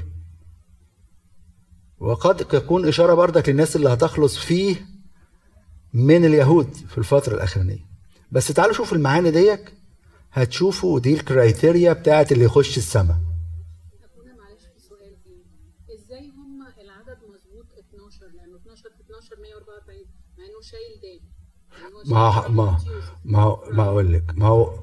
وقد 2.00 2.38
تكون 2.38 2.88
إشارة 2.88 3.14
بردك 3.14 3.50
للناس 3.50 3.76
اللي 3.76 3.90
هتخلص 3.94 4.38
فيه 4.38 4.86
من 5.94 6.26
اليهود 6.26 6.74
في 6.74 6.98
الفترة 6.98 7.34
الأخرانية. 7.36 7.86
بس 8.32 8.48
تعالوا 8.48 8.74
شوفوا 8.74 8.98
المعاني 8.98 9.32
ديك 9.32 9.74
هتشوفوا 10.32 11.00
دي 11.00 11.14
الكرايتيريا 11.14 11.94
بتاعت 11.94 12.32
اللي 12.32 12.44
يخش 12.46 12.78
السماء. 12.78 13.18
أخونا 14.04 14.34
معلش 14.34 14.62
في 14.74 14.80
سؤال 14.90 15.16
فيه 15.24 15.96
إزاي 15.96 16.30
هم 16.30 16.62
العدد 16.82 17.18
مظبوط 17.24 17.66
12 17.90 18.26
لأنه 18.36 18.58
12 18.58 18.84
في 18.84 19.02
12 19.04 19.36
144 19.42 20.00
مع 20.38 20.46
إنه 20.46 20.62
شايل 20.62 21.02
دال 21.02 21.22
يعني 21.82 21.94
ما 22.06 22.48
ما. 22.48 22.78
ما 23.26 23.58
ما 23.72 23.84
أقول 23.84 24.14
لك. 24.14 24.24
ما 24.36 24.48
هو 24.48 24.80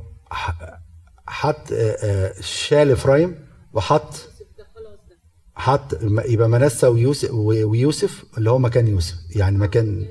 حط 1.26 1.68
شال 2.40 2.90
إفرايم 2.90 3.48
وحط 3.72 4.02
يوسف 4.14 4.46
ده 4.58 4.64
خلاص 4.74 4.98
ده 5.08 5.16
حط 5.56 6.02
يبقى 6.24 6.48
منسى 6.48 6.86
ويوسف 6.86 7.30
ويوسف 7.32 8.24
اللي 8.38 8.50
هو 8.50 8.58
مكان 8.58 8.88
يوسف. 8.88 9.36
يعني 9.36 9.58
مكان 9.58 10.08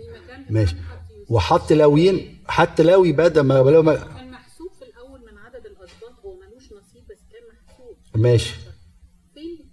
ماشي. 0.49 0.75
حط. 0.75 0.99
وحط 1.29 1.73
لاويين. 1.73 2.43
حتى 2.47 2.83
لاوي 2.83 3.11
بدل 3.11 3.41
ما 3.41 3.61
ما- 3.81 3.95
كان 3.95 4.31
محسوب 4.31 4.71
في 4.79 4.85
الأول 4.85 5.19
من 5.31 5.37
عدد 5.37 5.65
الاسباط 5.65 6.19
هو 6.25 6.35
ملوش 6.39 6.63
نصيب 6.63 7.03
بس 7.09 7.17
كان 7.31 7.41
محسوب. 7.53 8.21
ماشي. 8.21 8.55
فين. 9.33 9.69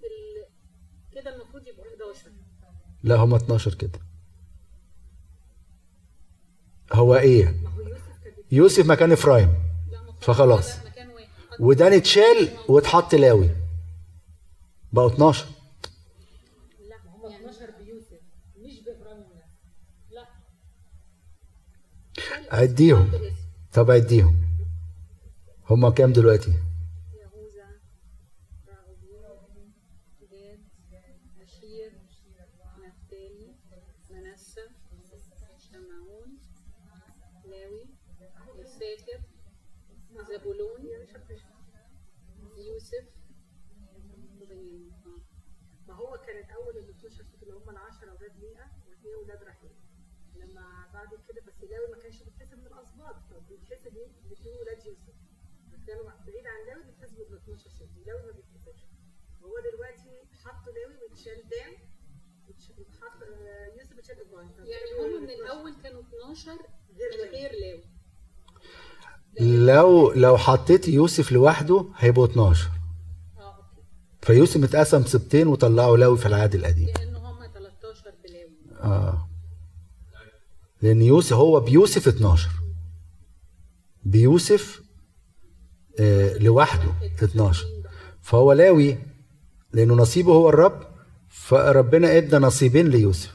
كده 1.13 1.35
المفروض 1.35 1.63
يبقوا 1.67 1.85
11 2.13 2.31
لا 3.03 3.17
هم 3.17 3.35
12 3.35 3.75
كده. 3.75 4.01
هو 6.93 7.17
إيه؟ 7.17 7.55
يوسف 8.53 8.87
مكان 8.87 9.13
افرايم 9.13 9.55
فخلاص. 10.21 10.71
حط 10.73 10.81
وده 11.61 11.97
اتشال 11.97 12.49
واتحط 12.69 13.15
لاوي. 13.15 13.51
بقوا 14.93 15.11
12 15.15 15.47
لا 16.89 16.97
هم 17.07 17.27
12 17.33 17.71
بيوسف 17.85 18.21
مش 18.59 18.81
بابراهيم 18.81 19.25
لا 20.11 20.27
عديهم 20.33 20.49
باسم 22.19 22.19
طب 22.21 22.21
عديهم 22.21 22.37
هم 22.37 22.39
كام 22.39 22.40
دلوقتي 22.40 22.40
يهوذا 22.40 22.40
راؤوبين 22.40 22.40
جاد 22.40 22.40
أشير 31.43 31.93
نفتالي 32.79 33.55
منسى 34.11 34.67
شمعون 35.59 36.39
لاوي 37.45 37.85
يساكر 38.59 39.21
زبولون 40.29 40.81
يوسف. 42.57 43.05
ما 45.89 45.95
هو 45.95 46.19
كان 46.27 46.39
الأول 46.45 46.77
ال 46.77 46.91
12 46.91 47.25
صوت 47.25 47.43
اللي 47.43 47.55
هم 47.55 47.71
العشرة 47.71 48.11
أولاد 48.11 48.37
ليئة 48.41 48.67
واثنين 48.89 49.15
أولاد 49.15 49.43
رحيل. 49.43 49.71
لما 50.41 50.67
بعد 50.95 51.09
كده 51.29 51.41
بس 51.47 51.59
لاوي 51.71 51.87
ما 51.95 52.03
كانش 52.03 52.23
بيتحسب 52.23 52.59
من 52.59 52.67
الاسباط 52.67 53.17
فبيتحسب 53.31 53.97
إيه؟ 53.97 54.09
الاثنين 54.27 54.55
ولاد 54.61 54.87
يوسف 54.87 55.15
كانوا 55.87 56.05
بعيد 56.27 56.47
عن 56.47 56.61
لاوي 56.67 56.83
بيتحسبوا 56.85 57.25
من 57.31 57.37
12 57.37 57.71
صوت 57.79 57.89
لاوي 58.07 58.21
ما 58.27 58.33
بيتحسبش. 58.33 58.83
هو 59.45 59.55
دلوقتي 59.73 60.13
حط 60.45 60.65
لاوي 60.77 60.95
واتشال 61.03 61.49
دان 61.51 61.73
واتحط 62.79 63.23
آه، 63.23 63.67
يوسف 63.79 63.99
اتشال 63.99 64.21
إبراهيم. 64.21 64.51
يعني 64.59 65.17
هم 65.17 65.23
من 65.23 65.31
الأول 65.31 65.75
كانوا 65.83 66.03
12 66.03 66.53
غير 66.99 67.11
لاوي. 67.17 67.31
غير 67.37 67.51
لاوي. 67.61 67.83
لو 69.67 70.13
لو 70.13 70.37
حطيت 70.37 70.89
يوسف 70.89 71.33
لوحده 71.33 71.85
هيبقوا 71.97 72.27
12 72.27 72.71
آه 73.39 73.57
okay. 73.57 73.83
فيوسف 74.23 74.57
متقسم 74.57 75.03
سبتين 75.05 75.47
وطلعوا 75.47 75.97
لاوي 75.97 76.19
في 76.19 76.27
العهد 76.27 76.55
القديم. 76.55 76.89
لأن 76.89 77.17
هم 77.17 77.47
13 77.55 78.15
بلاوي. 78.25 78.57
آه. 78.81 79.20
لأن 80.83 81.03
يوسف 81.03 81.33
هو 81.33 81.61
بيوسف 81.61 82.09
12 82.09 82.49
بيوسف 84.05 84.83
آه 86.01 86.39
لوحده 86.39 86.93
12 87.23 87.67
فهو 88.23 88.53
لاوي 88.53 88.99
لأنه 89.73 89.95
نصيبه 89.95 90.33
هو 90.33 90.49
الرب 90.49 90.91
فربنا 91.29 92.17
ادى 92.17 92.37
نصيبين 92.37 92.89
ليوسف. 92.89 93.35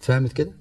فهمت 0.00 0.32
كده؟ 0.32 0.52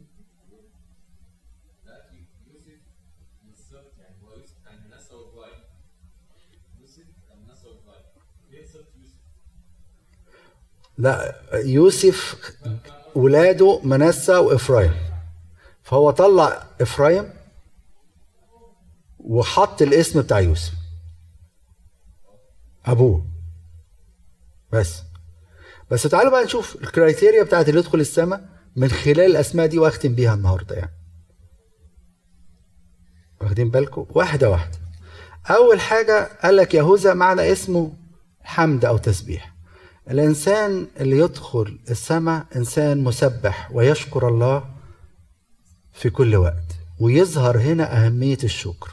لا 10.98 11.36
يوسف 11.54 12.36
ولاده 13.16 13.82
منسى 13.84 14.38
وإفرايم. 14.38 14.94
فهو 15.84 16.12
طلع 16.12 16.64
إفرايم 16.82 17.34
وحط 19.20 19.82
الاسم 19.82 20.22
بتاع 20.22 20.40
يوسف. 20.40 20.74
أبوه. 22.86 23.26
بس. 24.74 25.02
بس 25.92 26.04
تعالوا 26.04 26.32
بقى 26.32 26.44
نشوف 26.44 26.76
ال 26.76 26.83
criteria 26.83 27.44
بتاعت 27.44 27.70
اللي 27.70 27.80
يدخل 27.80 28.00
السماء 28.00 28.50
من 28.76 28.88
خلال 28.88 29.20
الأسماء 29.20 29.66
دي 29.68 29.80
وأختم 29.80 30.16
بيها 30.16 30.34
النهارده 30.34 30.76
يعني. 30.76 30.92
واخدين 33.42 33.70
بالكم؟ 33.72 34.06
واحدة 34.10 34.50
واحدة. 34.50 34.78
أول 35.50 35.80
حاجة 35.80 36.30
قال 36.44 36.56
لك 36.56 36.74
يهوذا 36.74 37.14
معنى 37.14 37.52
اسمه 37.52 37.94
حمد 38.42 38.86
أو 38.86 38.98
تسبيح. 38.98 39.54
الإنسان 40.10 40.88
اللي 41.00 41.18
يدخل 41.18 41.80
السماء 41.90 42.46
إنسان 42.56 43.04
مسبح 43.04 43.70
ويشكر 43.74 44.28
الله 44.28 44.64
في 45.94 46.10
كل 46.10 46.36
وقت 46.36 46.64
ويظهر 47.00 47.58
هنا 47.58 48.06
أهمية 48.06 48.38
الشكر. 48.44 48.92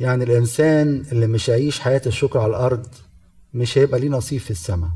يعني 0.00 0.24
الإنسان 0.24 1.04
اللي 1.12 1.26
مش 1.26 1.50
هيعيش 1.50 1.80
حياة 1.80 2.02
الشكر 2.06 2.38
على 2.38 2.50
الأرض 2.50 2.86
مش 3.54 3.78
هيبقى 3.78 4.00
ليه 4.00 4.08
نصيب 4.08 4.40
في 4.40 4.50
السماء. 4.50 4.90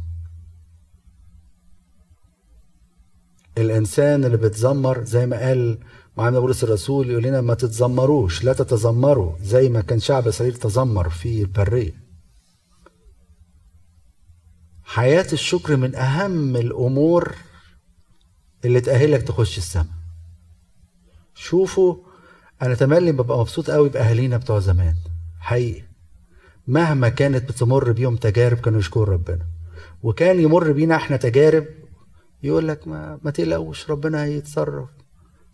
الإنسان 3.58 4.24
اللي 4.24 4.36
بتزمر 4.36 5.04
زي 5.04 5.26
ما 5.26 5.38
قال 5.38 5.78
معنا 6.16 6.40
بولس 6.40 6.64
الرسول 6.64 7.10
يقول 7.10 7.22
لنا 7.22 7.40
ما 7.40 7.54
تتذمروش 7.54 8.44
لا 8.44 8.52
تتذمروا 8.52 9.32
زي 9.42 9.68
ما 9.68 9.80
كان 9.80 10.00
شعب 10.00 10.28
إسرائيل 10.28 10.54
تذمر 10.56 11.08
في 11.08 11.42
البرية. 11.42 12.07
حياة 14.90 15.26
الشكر 15.32 15.76
من 15.76 15.94
أهم 15.94 16.56
الأمور 16.56 17.34
اللي 18.64 18.80
تأهلك 18.80 19.22
تخش 19.22 19.58
السماء. 19.58 19.86
شوفوا 21.34 21.96
أنا 22.62 22.74
تملي 22.74 23.12
ببقى 23.12 23.38
مبسوط 23.38 23.70
قوي 23.70 23.88
بأهالينا 23.88 24.36
بتوع 24.36 24.58
زمان. 24.58 24.94
حقيقي. 25.40 25.82
مهما 26.66 27.08
كانت 27.08 27.48
بتمر 27.48 27.92
بيهم 27.92 28.16
تجارب 28.16 28.58
كانوا 28.58 28.78
يشكروا 28.78 29.04
ربنا. 29.06 29.46
وكان 30.02 30.40
يمر 30.40 30.72
بينا 30.72 30.96
إحنا 30.96 31.16
تجارب 31.16 31.64
يقول 32.42 32.68
لك 32.68 32.88
ما 32.88 33.18
ما 33.22 33.30
تقلقوش 33.30 33.90
ربنا 33.90 34.24
هيتصرف. 34.24 34.88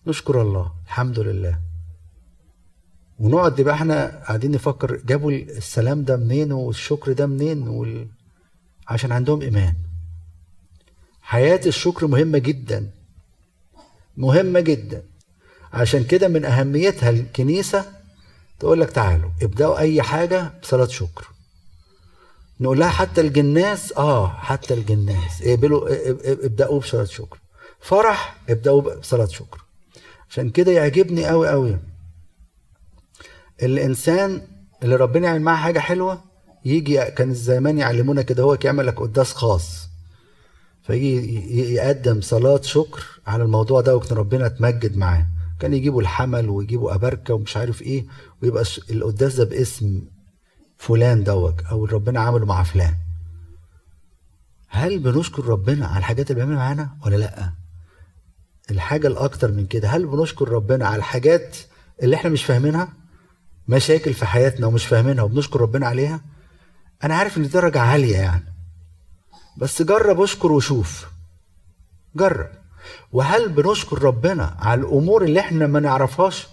نشكر 0.07 0.43
الله. 0.43 0.73
الحمد 0.85 1.19
لله. 1.19 1.59
ونقعد 3.19 3.59
يبقى 3.59 3.75
إحنا 3.75 4.25
قاعدين 4.27 4.51
نفكر 4.51 4.97
جابوا 4.97 5.31
السلام 5.33 6.05
ده 6.05 6.17
منين 6.17 6.53
والشكر 6.53 7.13
ده 7.13 7.27
منين 7.27 7.69
وال... 7.69 8.09
عشان 8.89 9.13
عندهم 9.13 9.43
إيمان. 9.43 9.75
حياة 11.23 11.61
الشكر 11.67 12.07
مهمة 12.07 12.39
جدا 12.39 12.91
مهمة 14.17 14.61
جدا. 14.61 15.03
عشان 15.73 16.05
كده 16.05 16.29
من 16.29 16.45
أهميتها 16.45 17.11
الكنيسة 17.11 17.93
تقول 18.61 18.81
لك 18.81 18.91
تعالوا 18.91 19.31
ابدأوا 19.43 19.79
أي 19.79 20.03
حاجة 20.03 20.53
بصلاة 20.63 20.87
شكر. 20.87 21.29
نقول 22.61 22.79
لها 22.79 22.89
حتى 22.91 23.21
الجناس 23.21 23.93
آه 23.93 24.29
حتى 24.29 24.75
الجناس. 24.75 25.43
اقبلوا 25.43 25.89
ابدأوا 26.45 26.81
بصلاة 26.81 27.05
شكر. 27.05 27.39
فرح 27.81 28.37
ابدأوا 28.49 28.81
بصلاة 28.97 29.27
شكر. 29.27 29.65
عشان 30.31 30.51
كده 30.51 30.73
يعجبني 30.73 31.27
قوي 31.27 31.49
قوي 31.49 31.79
الإنسان 33.63 34.47
اللي 34.83 34.97
ربنا 34.97 35.27
يعمل 35.27 35.41
معاه 35.43 35.57
حاجة 35.57 35.79
حلوة 35.79 36.25
يجي 36.65 37.05
كان 37.05 37.35
زمان 37.35 37.79
يعلمونا 37.79 38.23
كده 38.23 38.43
هو 38.43 38.59
يعمل 38.65 38.87
لك 38.87 39.01
قداس 39.01 39.33
خاص 39.33 39.89
فيجي 40.83 41.75
يقدم 41.75 42.21
صلاة 42.21 42.61
شكر 42.63 43.05
على 43.27 43.43
الموضوع 43.43 43.81
ده 43.81 43.97
وكان 43.97 44.17
ربنا 44.19 44.47
اتمجد 44.47 44.97
معاه 44.97 45.27
كان 45.61 45.75
يجيبوا 45.75 46.01
الحمل 46.03 46.49
ويجيبوا 46.49 46.95
أبركة 46.95 47.35
ومش 47.35 47.57
عارف 47.57 47.83
إيه 47.83 48.07
ويبقى 48.43 48.65
القداس 48.91 49.35
ده 49.35 49.45
باسم 49.45 50.03
فلان 50.79 51.25
دوت 51.25 51.61
أو 51.71 51.85
ربنا 51.85 52.21
عمله 52.21 52.47
مع 52.47 52.63
فلان 52.63 52.95
هل 54.69 54.99
بنشكر 54.99 55.45
ربنا 55.45 55.87
على 55.87 55.99
الحاجات 55.99 56.31
اللي 56.31 56.35
بيعملها 56.45 56.59
معانا 56.59 56.97
ولا 57.07 57.17
لأ؟ 57.17 57.51
الحاجة 58.71 59.07
الأكتر 59.07 59.53
من 59.53 59.67
كده 59.67 59.89
هل 59.89 60.07
بنشكر 60.07 60.49
ربنا 60.49 60.87
على 60.87 60.97
الحاجات 60.97 61.57
اللي 62.03 62.17
إحنا 62.17 62.31
مش 62.31 62.45
فاهمينها؟ 62.45 62.93
مشاكل 63.69 64.13
في 64.15 64.27
حياتنا 64.27 64.67
ومش 64.67 64.87
فاهمينها 64.87 65.25
وبنشكر 65.25 65.61
ربنا 65.61 65.87
عليها؟ 65.87 66.21
أنا 67.05 67.15
عارف 67.15 67.37
إن 67.39 67.43
دي 67.43 67.49
درجة 67.49 67.81
عالية 67.81 68.17
يعني. 68.17 68.55
بس 69.59 69.83
جرب 69.83 70.21
أشكر 70.21 70.53
وشوف. 70.53 71.07
جرب. 72.17 72.49
وهل 73.13 73.49
بنشكر 73.49 74.03
ربنا 74.03 74.57
على 74.59 74.81
الأمور 74.81 75.25
اللي 75.25 75.41
إحنا 75.41 75.67
ما 75.67 75.81
نعرفهاش؟ 75.81 76.47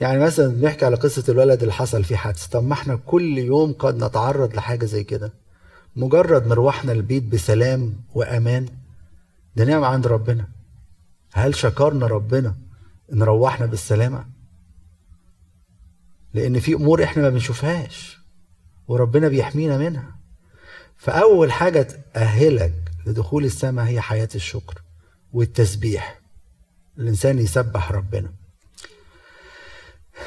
يعني 0.00 0.18
مثلا 0.24 0.48
بنحكي 0.48 0.84
على 0.84 0.96
قصة 0.96 1.24
الولد 1.32 1.60
اللي 1.60 1.72
حصل 1.72 2.04
فيه 2.04 2.16
حادث 2.16 2.46
طب 2.46 2.64
ما 2.64 2.72
إحنا 2.72 2.96
كل 2.96 3.38
يوم 3.38 3.72
قد 3.72 4.04
نتعرض 4.04 4.54
لحاجة 4.54 4.84
زي 4.84 5.04
كده. 5.04 5.32
مجرد 5.96 6.46
مروحنا 6.46 6.92
البيت 6.92 7.22
بسلام 7.22 7.94
وأمان 8.14 8.68
ده 9.56 9.64
نعمة 9.64 9.86
عند 9.86 10.06
ربنا. 10.06 10.48
هل 11.32 11.54
شكرنا 11.54 12.06
ربنا 12.06 12.54
إن 13.12 13.22
روحنا 13.22 13.66
بالسلامة؟ 13.66 14.24
لأن 16.34 16.60
في 16.60 16.74
أمور 16.74 17.04
إحنا 17.04 17.22
ما 17.22 17.28
بنشوفهاش. 17.28 18.21
وربنا 18.92 19.28
بيحمينا 19.28 19.78
منها. 19.78 20.16
فأول 20.96 21.52
حاجة 21.52 21.82
تأهلك 22.14 22.74
لدخول 23.06 23.44
السماء 23.44 23.86
هي 23.86 24.00
حياة 24.00 24.28
الشكر 24.34 24.82
والتسبيح. 25.32 26.20
الإنسان 26.98 27.38
يسبح 27.38 27.92
ربنا. 27.92 28.32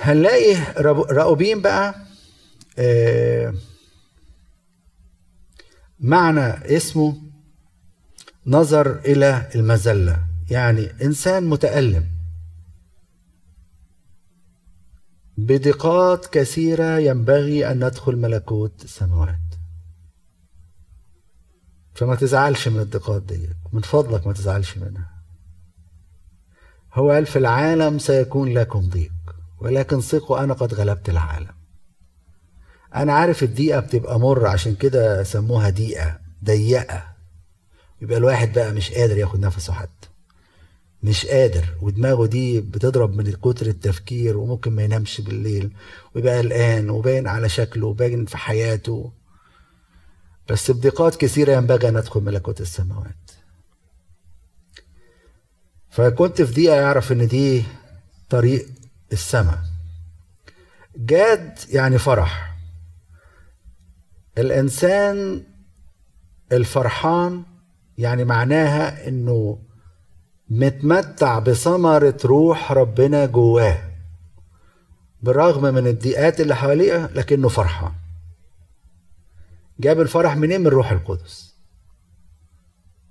هنلاقي 0.01 0.55
راؤوبين 1.11 1.61
بقى 1.61 1.95
معنى 5.99 6.77
اسمه 6.77 7.17
نظر 8.47 8.99
إلى 8.99 9.49
المذلة. 9.55 10.19
يعني 10.49 10.91
إنسان 11.01 11.43
متألم. 11.43 12.05
بدقات 15.37 16.25
كثيرة 16.25 16.97
ينبغي 16.99 17.71
أن 17.71 17.85
ندخل 17.85 18.15
ملكوت 18.15 18.83
السماوات 18.83 19.35
فما 21.93 22.15
تزعلش 22.15 22.67
من 22.67 22.79
الضيقات 22.79 23.21
دي 23.21 23.49
من 23.73 23.81
فضلك 23.81 24.27
ما 24.27 24.33
تزعلش 24.33 24.77
منها. 24.77 25.11
هو 26.93 27.11
قال 27.11 27.25
في 27.25 27.39
العالم 27.39 27.99
سيكون 27.99 28.53
لكم 28.53 28.89
ضيق 28.89 29.11
ولكن 29.59 30.01
ثقوا 30.01 30.43
أنا 30.43 30.53
قد 30.53 30.73
غلبت 30.73 31.09
العالم. 31.09 31.51
أنا 32.95 33.13
عارف 33.13 33.43
الضيقه 33.43 33.79
بتبقى 33.79 34.19
مر 34.19 34.47
عشان 34.47 34.75
كده 34.75 35.23
سموها 35.23 35.69
ضيقه 35.69 36.19
ضيقة. 36.43 37.03
يبقى 38.01 38.17
الواحد 38.17 38.53
بقى 38.53 38.71
مش 38.71 38.91
قادر 38.91 39.17
ياخد 39.17 39.39
نفسه 39.39 39.73
حتى. 39.73 40.07
مش 41.05 41.25
قادر 41.25 41.65
ودماغه 41.81 42.25
دي 42.25 42.61
بتضرب 42.61 43.15
من 43.15 43.31
كتر 43.31 43.65
التفكير 43.65 44.37
وممكن 44.37 44.71
ما 44.71 44.83
ينامش 44.83 45.21
بالليل 45.21 45.71
ويبقى 46.15 46.37
قلقان 46.37 46.89
وباين 46.89 47.27
على 47.27 47.49
شكله 47.49 47.87
وباين 47.87 48.25
في 48.25 48.37
حياته. 48.37 49.11
بس 50.49 50.71
بضيقات 50.71 51.15
كثيرة 51.15 51.53
ينبغي 51.53 51.89
أن 51.89 51.97
أدخل 51.97 52.21
ملكوت 52.21 52.61
السماوات. 52.61 53.31
فكنت 55.89 56.41
في 56.41 56.51
دقيقة 56.53 56.75
يعرف 56.75 57.11
إن 57.11 57.27
دي 57.27 57.63
طريق 58.29 58.67
السماء. 59.13 59.59
جاد 60.97 61.59
يعني 61.69 61.97
فرح. 61.97 62.55
الإنسان 64.37 65.43
الفرحان 66.51 67.43
يعني 67.97 68.25
معناها 68.25 69.07
إنه 69.07 69.59
متمتع 70.49 71.39
بثمرة 71.39 72.17
روح 72.25 72.71
ربنا 72.71 73.25
جواه 73.25 73.91
بالرغم 75.21 75.73
من 75.73 75.87
الضيقات 75.87 76.41
اللي 76.41 76.55
حواليه 76.55 77.05
لكنه 77.05 77.47
فرحان. 77.47 77.91
جاب 79.79 80.01
الفرح 80.01 80.35
منين؟ 80.35 80.61
من 80.61 80.67
روح 80.67 80.91
القدس. 80.91 81.55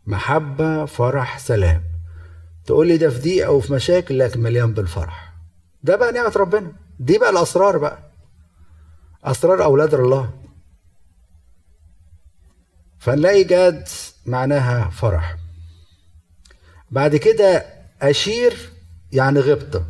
محبة 0.07 0.85
فرح 0.85 1.39
سلام. 1.39 1.83
تقول 2.67 2.89
لي 2.89 2.97
ده 2.97 3.11
في 3.11 3.19
ضيقة 3.19 3.51
وفي 3.51 3.73
مشاكل 3.73 4.19
لكن 4.19 4.41
مليان 4.41 4.75
بالفرح. 4.75 5.35
ده 5.83 5.97
بقى 5.97 6.13
نعمة 6.13 6.33
ربنا. 6.37 6.73
دي 7.01 7.19
بقى 7.19 7.31
الأسرار 7.31 7.79
بقى. 7.79 7.99
أسرار 9.25 9.65
أولاد 9.65 9.95
الله. 9.95 10.31
فنلاقي 12.99 13.45
جاد 13.45 13.89
معناها 14.27 14.91
فرح. 14.91 15.37
بعد 16.95 17.17
كده 17.17 17.67
أشير 18.03 18.73
يعني 19.13 19.41
غبطة. 19.41 19.85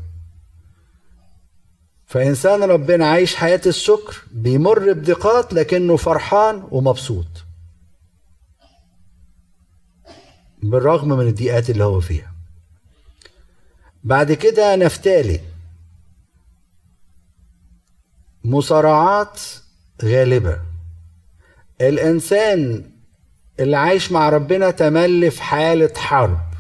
فإنسان 2.07 2.63
ربنا 2.63 3.07
عايش 3.07 3.37
حياة 3.37 3.61
الشكر 3.67 4.23
بيمر 4.33 4.93
بضيقات 4.93 5.53
لكنه 5.53 5.97
فرحان 5.97 6.69
ومبسوط. 6.71 7.27
بالرغم 10.63 11.09
من 11.09 11.27
الضيقات 11.29 11.71
اللي 11.71 11.85
هو 11.85 12.01
فيها. 12.01 12.35
بعد 14.05 14.33
كده 14.33 14.77
نفتالي. 14.77 15.41
مصارعات 18.45 19.41
غالبة. 20.05 20.61
الإنسان 21.81 22.91
اللي 23.61 23.77
عايش 23.77 24.13
مع 24.13 24.29
ربنا 24.29 24.71
تملي 24.71 25.31
في 25.31 25.43
حالة 25.43 25.93
حرب. 25.97 26.54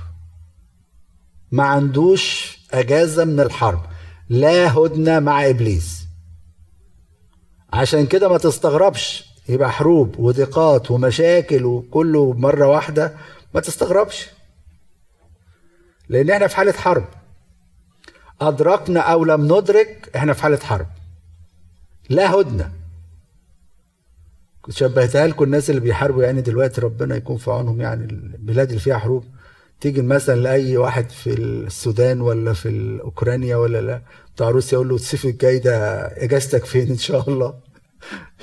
ما 1.55 1.65
عندوش 1.65 2.59
أجازة 2.73 3.25
من 3.25 3.41
الحرب. 3.41 3.81
لا 4.29 4.79
هدنة 4.79 5.21
مع 5.21 5.49
إبليس. 5.49 6.05
عشان 7.73 8.07
كده 8.07 8.29
ما 8.29 8.39
تستغربش. 8.39 9.25
يبقى 9.49 9.73
حروب 9.73 10.19
وضيقات 10.19 10.91
ومشاكل 10.91 11.65
وكله 11.65 12.33
مرة 12.33 12.67
واحدة. 12.67 13.15
ما 13.55 13.61
تستغربش. 13.61 14.27
لأن 16.09 16.31
إحنا 16.31 16.47
في 16.47 16.57
حالة 16.57 16.73
حرب. 16.73 17.05
أدركنا 18.41 19.01
أو 19.01 19.25
لم 19.25 19.45
ندرك 19.45 20.11
إحنا 20.17 20.33
في 20.33 20.43
حالة 20.43 20.59
حرب. 20.59 20.87
لا 22.09 22.35
هدنة. 22.35 22.73
كنت 24.63 24.75
شبهتها 24.75 25.27
لكم 25.27 25.45
الناس 25.45 25.71
اللي 25.71 25.81
بيحاربوا 25.81 26.25
يعني 26.25 26.41
دلوقتي 26.41 26.81
ربنا 26.81 27.17
يكون 27.17 27.37
في 27.37 27.51
عونهم 27.51 27.81
يعني 27.81 28.05
البلاد 28.05 28.69
اللي 28.69 28.81
فيها 28.81 28.99
حروب. 28.99 29.25
تيجي 29.81 30.03
مثلا 30.03 30.35
لأي 30.35 30.77
واحد 30.77 31.11
في 31.11 31.35
السودان 31.35 32.21
ولا 32.21 32.53
في 32.53 32.99
اوكرانيا 33.05 33.57
ولا 33.57 33.81
لا 33.81 34.03
بتاع 34.35 34.51
روسيا 34.51 34.73
يقول 34.73 34.89
له 34.89 34.95
الصيف 34.95 35.25
الجاي 35.25 35.59
ده 35.59 36.07
إجازتك 36.07 36.65
فين؟ 36.65 36.89
إن 36.91 36.99
شاء 36.99 37.31
الله. 37.31 37.55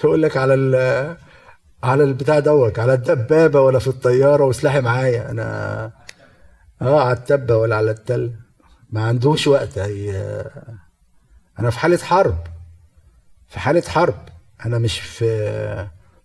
يقول 0.03 0.21
لك 0.21 0.37
على 0.37 0.53
ال 0.53 1.17
على 1.83 2.03
البتاع 2.03 2.39
دوت 2.39 2.79
على 2.79 2.93
الدبابة 2.93 3.61
ولا 3.61 3.79
في 3.79 3.87
الطيارة 3.87 4.43
وسلاحي 4.45 4.81
معايا. 4.81 5.31
أنا 5.31 5.91
آه 6.81 7.01
على 7.03 7.17
التبه 7.17 7.57
ولا 7.57 7.75
على 7.75 7.91
التل. 7.91 8.33
ما 8.89 9.03
عندوش 9.03 9.47
وقت. 9.47 9.77
هي 9.77 10.11
أنا 11.59 11.69
في 11.69 11.79
حالة 11.79 11.97
حرب. 11.97 12.37
في 13.47 13.59
حالة 13.59 13.81
حرب. 13.81 14.15
أنا 14.65 14.77
مش 14.77 14.99
في 14.99 15.27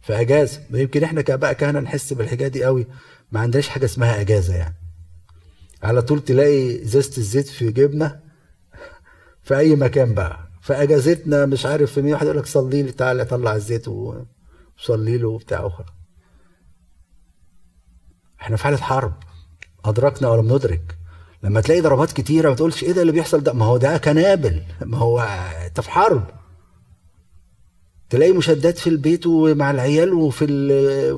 في 0.02 0.20
إجازة. 0.20 0.60
يمكن 0.70 1.04
إحنا 1.04 1.22
كاباء 1.22 1.52
كهنة 1.52 1.80
نحس 1.80 2.12
بالحكاية 2.12 2.48
دي 2.48 2.64
قوي. 2.64 2.86
ما 3.32 3.40
عندناش 3.40 3.68
حاجة 3.68 3.84
اسمها 3.84 4.20
إجازة 4.20 4.54
يعني. 4.56 4.74
على 5.86 6.02
طول 6.02 6.20
تلاقي 6.20 6.82
ازازة 6.82 7.18
الزيت 7.18 7.46
في 7.48 7.72
جيبنا. 7.72 8.20
في 9.42 9.58
أي 9.58 9.76
مكان 9.76 10.14
بقى. 10.14 10.50
في 10.62 10.72
أجازتنا 10.72 11.46
مش 11.46 11.66
عارف 11.66 11.92
في 11.92 12.02
مين 12.02 12.12
واحد 12.12 12.26
يقول 12.26 12.38
لك 12.38 12.46
صلي 12.46 12.82
لي 12.82 12.92
تعالى 12.92 13.24
طلع 13.24 13.54
الزيت 13.56 13.88
وصلي 13.88 15.18
له 15.18 15.28
وبتاع. 15.28 15.66
أخرى 15.66 15.86
إحنا 18.40 18.56
في 18.56 18.62
حالة 18.64 18.76
حرب. 18.76 19.12
أدركنا 19.84 20.28
ولم 20.28 20.54
ندرك 20.54 20.98
لما 21.42 21.60
تلاقي 21.60 21.80
ضربات 21.80 22.12
كتيرة 22.12 22.48
ما 22.48 22.54
تقولش 22.54 22.82
إيه 22.84 22.92
ده 22.92 23.00
اللي 23.00 23.12
بيحصل 23.12 23.40
ده. 23.42 23.52
ما 23.52 23.64
هو 23.64 23.76
ده 23.76 23.98
كنابل. 23.98 24.62
ما 24.84 24.98
هو 24.98 25.20
انت 25.66 25.80
في 25.80 25.90
حرب. 25.90 26.24
تلاقي 28.10 28.32
مشادات 28.32 28.78
في 28.78 28.86
البيت 28.90 29.26
ومع 29.26 29.70
العيال 29.70 30.12
وفي 30.14 30.46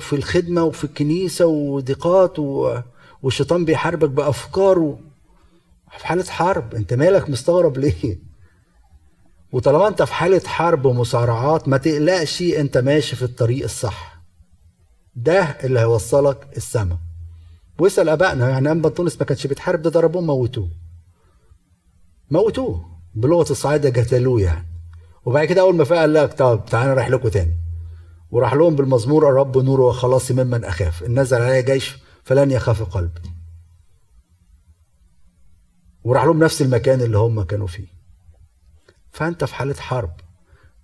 في 0.01 0.13
الخدمة 0.17 0.63
وفي 0.65 0.85
الكنيسة 0.85 1.47
وضيقات 1.47 2.39
والشيطان 3.23 3.65
بيحاربك 3.65 4.11
بافكار 4.11 4.99
في 5.99 6.07
حالة 6.07 6.25
حرب 6.25 6.75
أنت 6.75 6.95
مالك 6.95 7.31
مستغرب 7.31 7.79
ليه؟ 7.79 8.19
وطالما 9.53 9.89
أنت 9.89 10.03
في 10.03 10.13
حالة 10.15 10.43
حرب 10.47 10.85
ومصارعات 10.85 11.69
ما 11.69 11.77
تقلقش 11.77 12.43
أنت 12.43 12.79
ماشي 12.79 13.17
في 13.17 13.23
الطريق 13.23 13.65
الصح. 13.65 14.19
ده 15.17 15.43
اللي 15.43 15.81
هيوصلك 15.81 16.49
السما. 16.57 16.99
واسأل 17.79 18.09
أبائنا 18.09 18.51
يعني 18.51 18.71
أنبا 18.73 18.89
تونس 18.89 19.19
ما 19.21 19.25
كانش 19.27 19.47
بيتحارب 19.47 19.83
ده 19.83 19.91
ضربوه 19.91 20.23
موتوه. 20.23 20.69
موتوه 22.31 22.85
بلغة 23.15 23.51
الصعايدة 23.53 24.03
قتلوه 24.03 24.41
يعني. 24.41 24.67
وبعد 25.25 25.45
كده 25.45 25.61
أول 25.61 25.77
ما 25.77 25.85
فاق 25.85 25.99
قال 25.99 26.15
لك 26.15 26.33
طب 26.33 26.65
تعالى 26.71 26.95
رايح 26.95 27.09
لكم 27.09 27.29
تاني. 27.29 27.53
وراح 28.31 28.55
لهم 28.55 28.77
بالمزمور 28.77 29.29
الرب 29.29 29.59
نور 29.59 29.81
وخلاصي 29.81 30.35
ممن 30.35 30.65
أخاف. 30.65 31.03
ان 31.03 31.21
نزل 31.21 31.43
علي 31.43 31.63
جيش 31.63 31.97
فلن 32.29 32.51
يخاف 32.51 32.83
قلبي 32.83 33.21
وراح 36.05 36.25
لهم 36.25 36.45
نفس 36.45 36.63
المكان 36.63 37.01
اللي 37.01 37.19
هم 37.19 37.43
كانوا 37.43 37.67
فيه. 37.67 37.87
فأنت 39.13 39.45
في 39.45 39.55
حالة 39.55 39.75
حرب. 39.75 40.13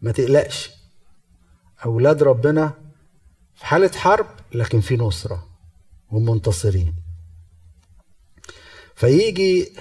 ما 0.03 0.13
تقلقش. 0.13 0.71
أولاد 1.85 2.23
ربنا 2.23 2.75
في 3.55 3.67
حالة 3.67 3.91
حرب 3.93 4.27
لكن 4.55 4.81
في 4.81 4.97
نصرة. 4.97 5.49
ومنتصرين 6.11 6.95
فيجي 8.95 9.73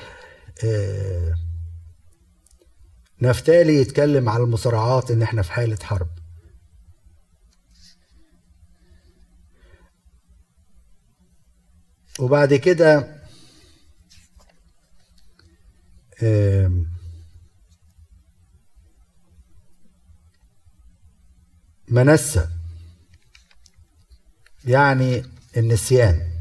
آه 0.65 1.35
نفتالي 3.21 3.73
يتكلم 3.75 4.29
على 4.29 4.43
المصارعات 4.43 5.11
إن 5.11 5.21
إحنا 5.21 5.41
في 5.41 5.51
حالة 5.51 5.77
حرب. 5.83 6.09
وبعد 12.19 12.53
كده 12.53 13.23
منسى. 21.87 22.47
يعني 24.65 25.23
النسيان. 25.57 26.32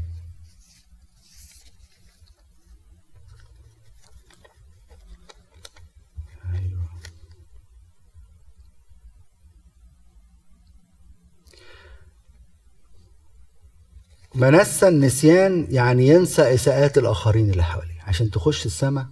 منسى 14.35 14.87
النسيان 14.87 15.67
يعني 15.69 16.07
ينسى 16.07 16.53
إساءات 16.53 16.97
الآخرين 16.97 17.49
اللي 17.49 17.63
حواليه. 17.63 18.01
عشان 18.01 18.31
تخش 18.31 18.65
السماء 18.65 19.07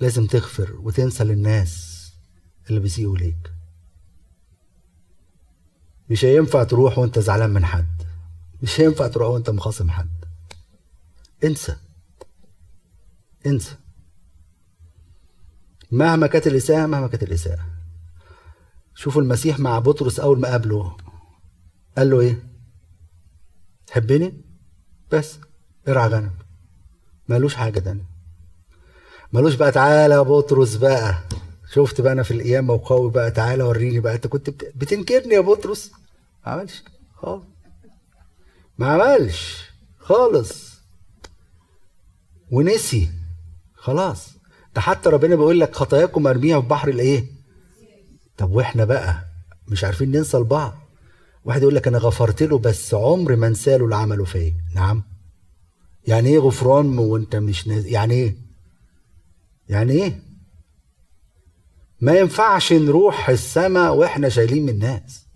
لازم 0.00 0.26
تغفر 0.26 0.76
وتنسى 0.82 1.24
للناس 1.24 1.98
اللي 2.68 2.80
بيسيئوا 2.80 3.18
ليك. 3.18 3.52
مش 6.10 6.24
هينفع 6.24 6.64
تروح 6.64 6.98
وانت 6.98 7.18
زعلان 7.18 7.50
من 7.50 7.64
حد. 7.64 8.02
مش 8.62 8.80
هينفع 8.80 9.06
تروح 9.06 9.28
وانت 9.28 9.50
مخاصم 9.50 9.90
حد. 9.90 10.24
انسى. 11.44 11.76
انسى. 13.46 13.76
مهما 15.90 16.26
كانت 16.26 16.46
الإساءة 16.46 16.86
مهما 16.86 17.06
كانت 17.08 17.22
الإساءة. 17.22 17.66
شوفوا 18.94 19.22
المسيح 19.22 19.58
مع 19.58 19.78
بطرس 19.78 20.20
أول 20.20 20.40
ما 20.40 20.48
قابله 20.48 20.96
قال 21.98 22.10
له 22.10 22.20
إيه؟ 22.20 22.42
تحبني؟ 23.86 24.47
بس 25.12 25.38
ارعى 25.88 26.08
غنم 26.08 26.30
مالوش 27.28 27.54
حاجة 27.54 27.78
تانية 27.80 28.04
مالوش 29.32 29.54
بقى 29.54 29.70
تعالى 29.72 30.14
يا 30.14 30.20
بطرس 30.22 30.74
بقى. 30.76 31.18
شفت 31.72 32.00
بقى 32.00 32.12
أنا 32.12 32.22
في 32.22 32.30
القيامة 32.30 32.74
وقوي 32.74 33.10
بقى 33.10 33.30
تعالى 33.30 33.62
وريني 33.62 34.00
بقى. 34.00 34.14
أنت 34.14 34.26
كنت 34.26 34.50
بتنكرني 34.50 35.34
يا 35.34 35.40
بطرس. 35.40 35.92
ما 36.46 36.52
عملش. 36.52 36.82
خالص. 37.16 37.44
ما 38.78 38.86
عملش. 38.86 39.64
خالص. 39.98 40.78
ونسي. 42.50 43.10
خلاص. 43.74 44.28
ده 44.74 44.80
حتى 44.80 45.08
ربنا 45.08 45.36
بيقول 45.36 45.60
لك 45.60 45.74
خطاياكم 45.76 46.22
مرميها 46.22 46.60
في 46.60 46.66
بحر 46.66 46.88
الإيه؟ 46.88 47.24
طب 48.36 48.50
وإحنا 48.50 48.84
بقى 48.84 49.24
مش 49.68 49.84
عارفين 49.84 50.10
ننسى 50.10 50.36
لبعض 50.38 50.74
واحد 51.48 51.62
يقول 51.62 51.74
لك 51.74 51.88
أنا 51.88 51.98
غفرت 51.98 52.42
له 52.42 52.58
بس 52.58 52.94
عمر 52.94 53.36
ما 53.36 53.46
انسى 53.46 53.78
له 53.78 53.84
اللي 53.84 53.96
عمله 53.96 54.24
فيا. 54.24 54.54
نعم. 54.74 55.02
يعني 56.06 56.28
إيه 56.28 56.38
غفران 56.38 56.98
وأنت 56.98 57.36
مش 57.36 57.68
ناز... 57.68 57.86
يعني 57.86 58.14
إيه؟ 58.14 58.36
يعني 59.68 59.92
إيه؟ 59.92 60.22
ما 62.00 62.18
ينفعش 62.18 62.72
نروح 62.72 63.28
السماء 63.28 63.94
وإحنا 63.94 64.28
شايلين 64.28 64.62
من 64.62 64.68
الناس. 64.68 65.26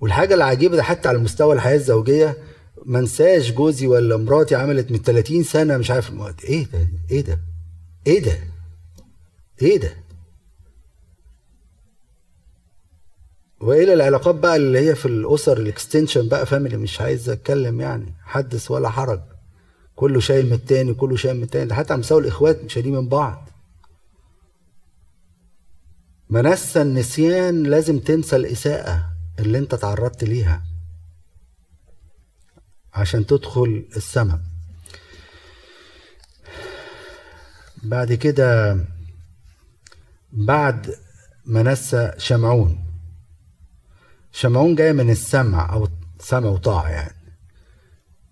والحاجة 0.00 0.34
العجيبة 0.34 0.76
ده 0.76 0.82
حتى 0.82 1.08
على 1.08 1.18
مستوى 1.18 1.54
الحياة 1.54 1.76
الزوجية 1.76 2.36
ما 2.84 2.98
انساش 2.98 3.52
جوزي 3.52 3.86
ولا 3.86 4.16
مراتي 4.16 4.54
عملت 4.54 4.90
من 4.90 4.98
30 4.98 5.42
سنة 5.42 5.76
مش 5.76 5.90
عارف 5.90 6.12
إيه 6.44 6.66
ده؟ 6.66 6.88
إيه 7.10 7.20
ده؟ 7.20 7.40
إيه 8.06 8.22
ده؟ 8.22 8.38
إيه 9.62 9.78
ده؟ 9.78 10.05
والى 13.66 13.92
العلاقات 13.92 14.34
بقى 14.34 14.56
اللي 14.56 14.78
هي 14.78 14.94
في 14.94 15.06
الأسر 15.06 15.58
ال 15.58 15.65
extension 15.65 16.28
بقى 16.28 16.46
family 16.46 16.76
مش 16.76 17.00
عايز 17.00 17.28
أتكلم 17.30 17.80
يعني 17.80 18.14
حدث 18.22 18.70
ولا 18.70 18.88
حرج. 18.88 19.20
كله 19.96 20.20
شايل 20.20 20.46
من 20.46 20.52
التاني 20.52 20.94
كله 20.94 21.16
شايل 21.16 21.36
من 21.36 21.42
التاني. 21.42 21.74
حتى 21.74 21.96
مستوى 21.96 22.20
الإخوات 22.20 22.70
شايلين 22.70 22.92
من 22.92 23.08
بعض. 23.08 23.48
منسى 26.30 26.82
النسيان 26.82 27.62
لازم 27.62 27.98
تنسى 27.98 28.36
الإساءة 28.36 29.06
اللي 29.38 29.58
أنت 29.58 29.74
تعرضت 29.74 30.24
ليها 30.24 30.62
عشان 32.94 33.26
تدخل 33.26 33.84
السماء 33.96 34.40
بعد 37.82 38.12
كده 38.12 38.78
بعد 40.32 40.94
منسى 41.46 42.12
شمعون. 42.18 42.85
شمعون 44.38 44.74
جاي 44.74 44.92
من 44.92 45.10
السمع 45.10 45.72
أو 45.72 45.88
سمع 46.18 46.48
وطاعة 46.48 46.88
يعني. 46.88 47.16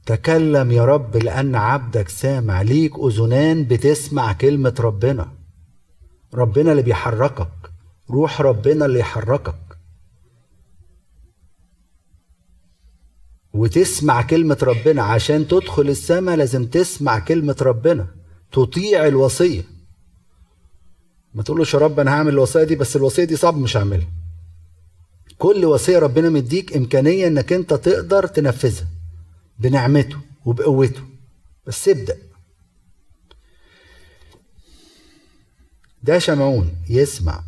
تكلم 0.06 0.70
يا 0.72 0.84
رب 0.84 1.16
لأن 1.16 1.54
عبدك 1.54 2.08
سامع 2.08 2.62
ليك 2.62 2.92
أذنان 2.98 3.64
بتسمع 3.64 4.32
كلمة 4.32 4.74
ربنا. 4.80 5.32
ربنا 6.34 6.70
اللي 6.72 6.82
بيحركك 6.82 7.48
روح 8.10 8.40
ربنا 8.40 8.86
اللي 8.86 8.98
يحركك. 8.98 9.78
وتسمع 13.54 14.22
كلمة 14.22 14.58
ربنا. 14.62 15.02
عشان 15.02 15.48
تدخل 15.48 15.88
السماء 15.88 16.36
لازم 16.36 16.66
تسمع 16.66 17.18
كلمة 17.18 17.56
ربنا 17.60 18.06
تطيع 18.52 19.06
الوصية. 19.06 19.62
ما 21.34 21.42
تقولش 21.42 21.74
يا 21.74 21.78
رب 21.78 22.00
أنا 22.00 22.10
هعمل 22.10 22.32
الوصية 22.32 22.64
دي 22.64 22.76
بس 22.76 22.96
الوصية 22.96 23.24
دي 23.24 23.36
صعب 23.36 23.58
مش 23.58 23.76
هعملها. 23.76 24.23
كل 25.38 25.64
وصية 25.64 25.98
ربنا 25.98 26.28
مديك 26.28 26.76
إمكانية 26.76 27.26
إنك 27.26 27.52
أنت 27.52 27.74
تقدر 27.74 28.26
تنفذها 28.26 28.88
بنعمته 29.58 30.16
وبقوته. 30.44 31.02
بس 31.66 31.88
ابدأ. 31.88 32.18
ده 36.02 36.18
شمعون 36.18 36.76
يسمع. 36.88 37.44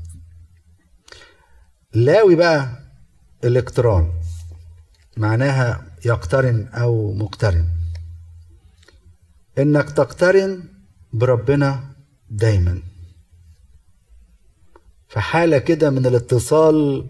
لاوي 1.94 2.34
بقى 2.34 2.82
الإقتران. 3.44 4.12
معناها 5.16 5.86
يقترن 6.04 6.68
أو 6.68 7.12
مقترن. 7.12 7.68
إنك 9.58 9.90
تقترن 9.90 10.64
بربنا 11.12 11.96
دايما. 12.30 12.82
في 15.08 15.20
حالة 15.20 15.58
كده 15.58 15.90
من 15.90 16.06
الاتصال 16.06 17.06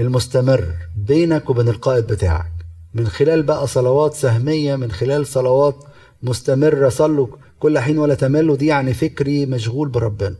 المستمر 0.00 0.74
بينك 0.96 1.50
وبين 1.50 1.68
القائد 1.68 2.06
بتاعك. 2.06 2.52
من 2.94 3.08
خلال 3.08 3.42
بقى 3.42 3.66
صلوات 3.66 4.14
سهمية 4.14 4.76
من 4.76 4.90
خلال 4.92 5.26
صلوات 5.26 5.84
مستمرة 6.22 6.88
صلوا 6.88 7.26
كل 7.58 7.78
حين 7.78 7.98
ولا 7.98 8.14
تملوا 8.14 8.56
دي 8.56 8.66
يعني 8.66 8.94
فكري 8.94 9.46
مشغول 9.46 9.88
بربنا. 9.88 10.36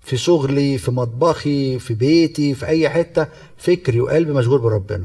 في 0.00 0.16
شغلي 0.16 0.78
في 0.78 0.90
مطبخي 0.90 1.78
في 1.78 1.94
بيتي 1.94 2.54
في 2.54 2.66
أي 2.66 2.88
حتة 2.88 3.26
فكري 3.56 4.00
وقلبي 4.00 4.32
مشغول 4.32 4.60
بربنا 4.60 5.04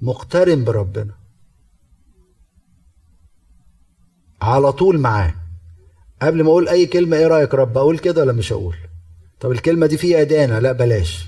مقترن 0.00 0.64
بربنا. 0.64 1.14
على 4.42 4.72
طول 4.72 4.98
معاه 4.98 5.34
قبل 6.22 6.42
ما 6.42 6.48
أقول 6.50 6.68
أي 6.68 6.86
كلمة 6.86 7.16
إيه 7.16 7.26
رأيك 7.26 7.54
رب؟ 7.54 7.78
أقول 7.78 7.98
كده 7.98 8.22
ولا 8.22 8.32
مش 8.32 8.52
هقول؟ 8.52 8.76
طب 9.40 9.52
الكلمة 9.52 9.86
دي 9.86 9.96
فيها 9.96 10.20
إدانة؟ 10.20 10.58
لا 10.58 10.72
بلاش. 10.72 11.26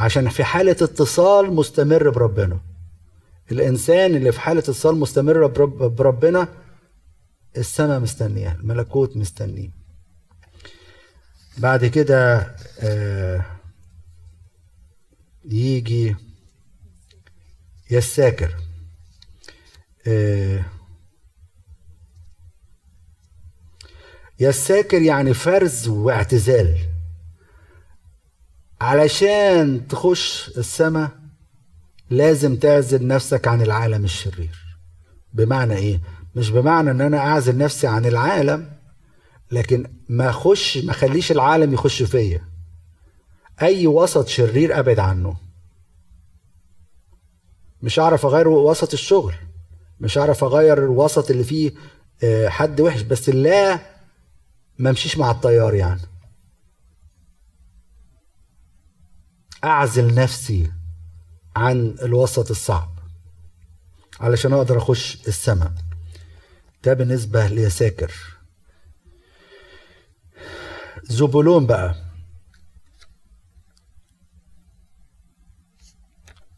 عشان 0.00 0.28
في 0.28 0.44
حالة 0.44 0.70
اتصال 0.70 1.54
مستمر 1.54 2.10
بربنا. 2.10 2.60
الإنسان 3.52 4.14
اللي 4.16 4.32
في 4.32 4.40
حالة 4.40 4.60
اتصال 4.60 4.96
مستمر 4.96 5.46
برب 5.46 5.96
بربنا 5.96 6.48
السماء 7.56 8.00
مستنياه 8.00 8.54
الملكوت 8.54 9.16
مستنيه. 9.16 9.70
بعد 11.58 11.86
كده 11.86 12.38
آه 12.80 13.44
يجي 15.44 16.16
يساكر. 17.90 18.54
آه 20.06 20.64
يساكر 24.40 25.02
يعني 25.02 25.34
فرز 25.34 25.88
واعتزال. 25.88 26.89
علشان 28.80 29.88
تخش 29.88 30.50
السماء 30.58 31.10
لازم 32.10 32.56
تعزل 32.56 33.06
نفسك 33.06 33.48
عن 33.48 33.62
العالم 33.62 34.04
الشرير. 34.04 34.58
بمعنى 35.32 35.76
إيه؟ 35.76 36.00
مش 36.34 36.50
بمعنى 36.50 36.90
إن 36.90 37.00
أنا 37.00 37.18
أعزل 37.18 37.58
نفسي 37.58 37.86
عن 37.86 38.06
العالم 38.06 38.72
لكن 39.50 39.86
ما 40.08 40.30
أخش 40.30 40.78
ما 40.78 40.90
أخليش 40.90 41.32
العالم 41.32 41.74
يخش 41.74 42.02
فيا. 42.02 42.44
أي 43.62 43.86
وسط 43.86 44.28
شرير 44.28 44.78
أبعد 44.78 44.98
عنه. 44.98 45.36
مش 47.82 48.00
هعرف 48.00 48.26
أغير 48.26 48.48
وسط 48.48 48.92
الشغل. 48.92 49.34
مش 50.00 50.18
هعرف 50.18 50.44
أغير 50.44 50.84
الوسط 50.84 51.30
اللي 51.30 51.44
فيه 51.44 51.72
آه، 52.24 52.48
حد 52.48 52.80
وحش. 52.80 53.02
بس 53.02 53.28
لا 53.28 53.78
ما 54.78 54.90
أمشيش 54.90 55.18
مع 55.18 55.30
التيار 55.30 55.74
يعني. 55.74 56.00
أعزل 59.64 60.14
نفسي 60.14 60.72
عن 61.56 61.96
الوسط 62.02 62.50
الصعب 62.50 62.98
علشان 64.20 64.52
أقدر 64.52 64.78
أخش 64.78 65.28
السماء. 65.28 65.72
ده 66.84 66.94
بالنسبة 66.94 67.46
ليساكر. 67.46 68.12
زبولون 71.04 71.66
بقى. 71.66 71.94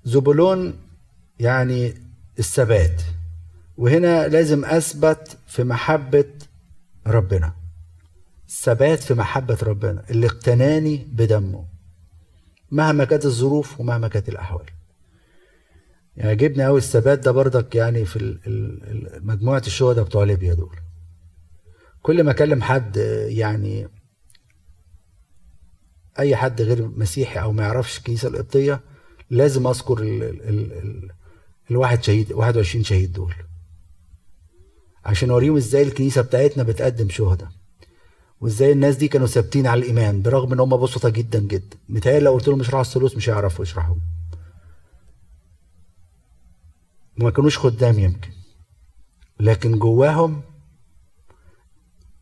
زبولون 0.04 0.80
يعني 1.38 1.94
الثبات. 2.38 3.02
وهنا 3.76 4.28
لازم 4.28 4.64
أثبت 4.64 5.38
في 5.46 5.64
محبة 5.64 6.28
ربنا. 7.06 7.56
ثبات 8.48 9.02
في 9.02 9.14
محبة 9.14 9.58
ربنا. 9.62 10.04
اللي 10.10 10.26
اقتناني 10.26 10.96
بدمه. 10.96 11.71
مهما 12.72 13.04
كانت 13.04 13.24
الظروف 13.24 13.80
ومهما 13.80 14.08
كانت 14.08 14.28
الأحوال. 14.28 14.66
يعجبني 16.16 16.64
قوي 16.64 16.78
الثبات 16.78 17.18
ده 17.18 17.30
برضك 17.30 17.74
يعني 17.74 18.04
في 18.04 18.38
مجموعة 19.22 19.62
الشهداء 19.66 20.04
بتوع 20.04 20.24
ليبيا 20.24 20.54
دول. 20.54 20.76
كل 22.02 22.24
ما 22.24 22.30
أكلم 22.30 22.62
حد 22.62 22.96
يعني 23.28 23.88
أي 26.18 26.36
حد 26.36 26.62
غير 26.62 26.88
مسيحي 26.88 27.40
أو 27.40 27.52
ما 27.52 27.62
يعرفش 27.62 27.98
الكنيسة 27.98 28.28
القبطية 28.28 28.80
لازم 29.30 29.66
أذكر 29.66 29.98
ال 29.98 30.22
ال 30.22 31.10
الواحد 31.70 32.02
شهيد 32.02 32.32
21 32.32 32.84
شهيد 32.84 33.12
دول. 33.12 33.34
عشان 35.04 35.30
أوريهم 35.30 35.56
إزاي 35.56 35.82
الكنيسة 35.82 36.22
بتاعتنا 36.22 36.62
بتقدم 36.62 37.08
شهداء. 37.08 37.48
وازاي 38.42 38.72
الناس 38.72 38.96
دي 38.96 39.08
كانوا 39.08 39.26
ثابتين 39.26 39.66
على 39.66 39.80
الإيمان 39.80 40.22
برغم 40.22 40.52
إن 40.52 40.60
هم 40.60 40.76
بسطة 40.76 41.08
جدا 41.08 41.38
جدا. 41.38 41.76
متهيألي 41.88 42.24
لو 42.24 42.32
قلت 42.32 42.48
لهم 42.48 42.60
اشرحوا 42.60 42.80
الثالوث 42.80 43.16
مش 43.16 43.28
هيعرفوا 43.28 43.64
يشرحوا 43.64 43.94
وما 47.20 47.30
كانوش 47.30 47.58
خدام 47.58 47.98
يمكن. 47.98 48.30
لكن 49.40 49.78
جواهم 49.78 50.42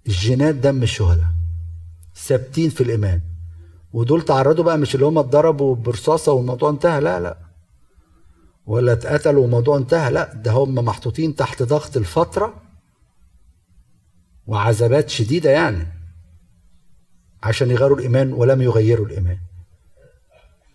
الجينات 0.06 0.54
دم 0.54 0.82
الشهداء 0.82 1.26
ثابتين 2.16 2.70
في 2.70 2.80
الإيمان. 2.80 3.20
ودول 3.92 4.22
تعرضوا 4.22 4.64
بقى 4.64 4.78
مش 4.78 4.94
اللي 4.94 5.06
هم 5.06 5.18
اتضربوا 5.18 5.74
برصاصة 5.74 6.32
والموضوع 6.32 6.70
انتهى 6.70 7.00
لا 7.00 7.20
لا. 7.20 7.38
ولا 8.66 8.92
اتقتلوا 8.92 9.42
والموضوع 9.42 9.76
انتهى 9.76 10.10
لا. 10.10 10.34
ده 10.34 10.52
هم 10.52 10.74
محطوطين 10.74 11.36
تحت 11.36 11.62
ضغط 11.62 11.96
الفترة 11.96 12.62
وعذابات 14.46 15.08
شديدة 15.10 15.50
يعني. 15.50 15.99
عشان 17.42 17.70
يغيروا 17.70 17.96
الإيمان 17.98 18.32
ولم 18.32 18.62
يغيروا 18.62 19.06
الإيمان. 19.06 19.38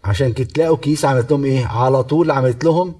عشان 0.03 0.33
كده 0.33 0.47
تلاقوا 0.47 0.77
كنيسة 0.77 1.07
عملت 1.09 1.31
لهم 1.31 1.45
إيه؟ 1.45 1.65
على 1.65 2.03
طول 2.03 2.31
عملت 2.31 2.63
لهم 2.63 2.99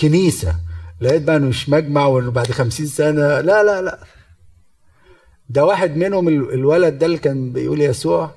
كنيسة. 0.00 0.56
لقيت 1.00 1.22
بقى 1.22 1.38
مش 1.38 1.68
مجمع 1.68 2.06
وإنه 2.06 2.30
بعد 2.30 2.50
خمسين 2.52 2.86
سنة. 2.86 3.40
لا 3.40 3.62
لا 3.62 3.82
لا. 3.82 3.98
ده 5.50 5.64
واحد 5.64 5.96
منهم 5.96 6.28
ال- 6.28 6.52
الولد 6.54 6.98
ده 6.98 7.06
اللي 7.06 7.18
كان 7.18 7.52
بيقول 7.52 7.80
يسوع 7.80 8.30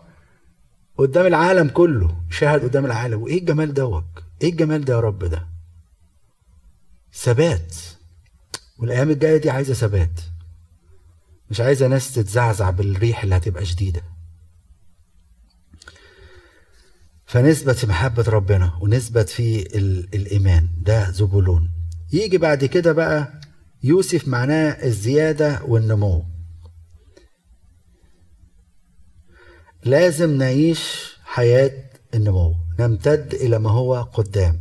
قدام 0.97 1.25
العالم 1.25 1.67
كله 1.69 2.15
شاهد 2.29 2.63
قدام 2.63 2.85
العالم. 2.85 3.21
وإيه 3.21 3.39
الجمال 3.39 3.73
دوت 3.73 4.03
إيه 4.41 4.49
الجمال 4.49 4.85
ده 4.85 4.93
يا 4.93 4.99
رب 4.99 5.19
ده؟ 5.25 5.47
ثبات. 7.13 7.75
والأيام 8.79 9.09
الجاية 9.09 9.37
دي 9.37 9.49
عايزة 9.49 9.73
ثبات. 9.73 10.19
مش 11.49 11.61
عايزة 11.61 11.87
ناس 11.87 12.13
تتزعزع 12.13 12.69
بالريح 12.69 13.23
اللي 13.23 13.35
هتبقى 13.37 13.65
شديدة. 13.65 14.01
فنثبت 17.31 17.75
في 17.75 17.87
محبة 17.87 18.23
ربنا 18.27 18.73
ونثبت 18.81 19.29
في 19.29 19.77
ال- 19.77 20.07
الإيمان 20.15 20.67
ده 20.81 21.11
زبولون. 21.11 21.69
يجي 22.13 22.37
بعد 22.37 22.65
كده 22.65 22.91
بقى 22.91 23.41
يوسف 23.83 24.27
معناه 24.27 24.69
الزيادة 24.85 25.59
والنمو. 25.67 26.23
لازم 29.85 30.37
نعيش 30.37 31.13
حياة 31.25 31.71
النمو 32.13 32.55
نمتد 32.79 33.33
إلى 33.33 33.59
ما 33.59 33.69
هو 33.71 34.01
قدام. 34.01 34.59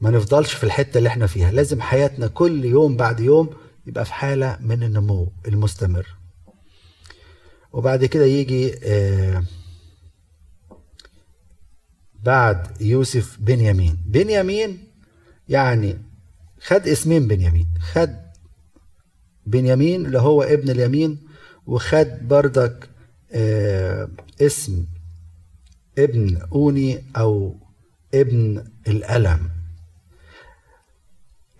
ما 0.00 0.10
نفضلش 0.10 0.52
في 0.52 0.64
الحتة 0.64 0.98
اللي 0.98 1.08
إحنا 1.08 1.26
فيها 1.26 1.50
لازم 1.52 1.80
حياتنا 1.80 2.26
كل 2.26 2.64
يوم 2.64 2.96
بعد 2.96 3.20
يوم 3.20 3.50
يبقى 3.86 4.04
في 4.04 4.12
حالة 4.12 4.58
من 4.60 4.82
النمو 4.82 5.32
المستمر. 5.48 6.06
وبعد 7.72 8.04
كده 8.04 8.24
يجي 8.24 8.74
آه 8.84 9.44
بعد 12.24 12.80
يوسف 12.82 13.36
بنيامين. 13.40 13.98
بنيامين 14.06 14.78
يعني 15.48 15.98
خد 16.60 16.88
اسمين 16.88 17.28
بنيامين. 17.28 17.66
خد 17.92 18.16
بنيامين 19.46 20.06
اللي 20.06 20.18
هو 20.18 20.42
ابن 20.42 20.70
اليمين 20.70 21.18
وخد 21.66 22.28
بردك 22.28 22.90
آه 23.32 24.08
اسم 24.40 24.86
ابن 25.98 26.36
أوني 26.52 27.04
أو 27.16 27.54
ابن 28.14 28.64
الألم. 28.88 29.50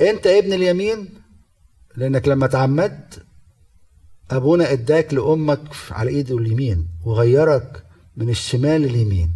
أنت 0.01 0.27
ابن 0.27 0.53
اليمين 0.53 1.09
لأنك 1.97 2.29
لما 2.29 2.47
تعمدت 2.47 3.23
أبونا 4.31 4.73
إداك 4.73 5.15
لأمك 5.15 5.61
على 5.91 6.11
إيده 6.11 6.39
اليمين 6.39 6.89
وغيرك 7.05 7.85
من 8.17 8.29
الشمال 8.29 8.81
لليمين 8.81 9.33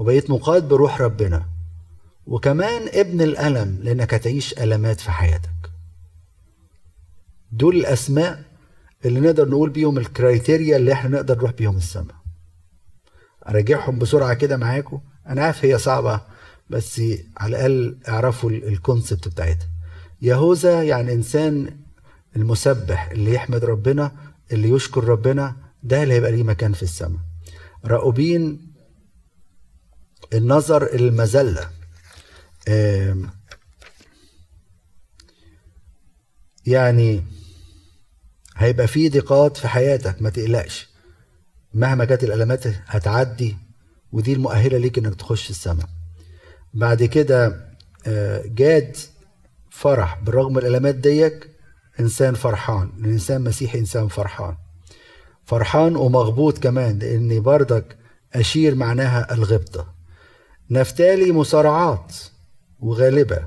وبقيت 0.00 0.30
مقاد 0.30 0.68
بروح 0.68 1.00
ربنا. 1.00 1.46
وكمان 2.26 2.88
ابن 2.92 3.20
الألم 3.22 3.78
لأنك 3.82 4.14
هتعيش 4.14 4.52
ألمات 4.58 5.00
في 5.00 5.10
حياتك. 5.10 5.70
دول 7.52 7.76
الأسماء 7.76 8.42
اللي 9.04 9.20
نقدر 9.20 9.48
نقول 9.48 9.70
بيهم 9.70 9.98
الكرايتيريا 9.98 10.76
اللي 10.76 10.92
إحنا 10.92 11.10
نقدر 11.10 11.36
نروح 11.36 11.50
بيهم 11.52 11.76
السماء. 11.76 12.14
أراجعهم 13.48 13.98
بسرعة 13.98 14.34
كده 14.34 14.56
معاكم. 14.56 15.00
أنا 15.26 15.44
عارف 15.44 15.64
هي 15.64 15.78
صعبة 15.78 16.20
بس 16.70 17.02
على 17.36 17.56
الأقل 17.56 17.98
اعرفوا 18.08 18.50
الكونسبت 18.50 19.28
بتاعتها. 19.28 19.68
يهوذا 20.22 20.82
يعني 20.82 21.12
إنسان 21.12 21.76
المسبح 22.36 23.10
اللي 23.10 23.34
يحمد 23.34 23.64
ربنا 23.64 24.12
اللي 24.52 24.68
يشكر 24.70 25.04
ربنا 25.04 25.56
ده 25.82 26.02
اللي 26.02 26.14
هيبقى 26.14 26.32
ليه 26.32 26.42
مكان 26.42 26.72
في 26.72 26.82
السماء. 26.82 27.20
راؤوبين 27.84 28.69
النظر 30.34 30.94
المذلة. 30.94 31.70
يعني 36.66 37.24
هيبقى 38.56 38.86
في 38.86 39.08
ضيقات 39.08 39.56
في 39.56 39.68
حياتك 39.68 40.22
ما 40.22 40.30
تقلقش. 40.30 40.88
مهما 41.74 42.04
كانت 42.04 42.24
الألمات 42.24 42.66
هتعدي 42.66 43.56
ودي 44.12 44.32
المؤهلة 44.32 44.78
ليك 44.78 44.98
إنك 44.98 45.14
تخش 45.14 45.50
السماء. 45.50 45.86
بعد 46.74 47.02
كده 47.02 47.70
آه، 48.06 48.42
جاد 48.46 48.96
فرح 49.70 50.20
بالرغم 50.20 50.52
من 50.52 50.58
الألمات 50.58 50.94
ديك 50.94 51.50
إنسان 52.00 52.34
فرحان. 52.34 52.92
الإنسان 52.98 53.40
مسيحي 53.44 53.78
إنسان 53.78 54.08
فرحان. 54.08 54.56
فرحان 55.44 55.96
ومغبوط 55.96 56.58
كمان 56.58 56.98
لأن 56.98 57.42
بردك 57.42 57.98
أشير 58.34 58.74
معناها 58.74 59.34
الغبطة. 59.34 59.94
نفتالي 60.70 61.32
مصارعات 61.32 62.16
وغالبة. 62.80 63.42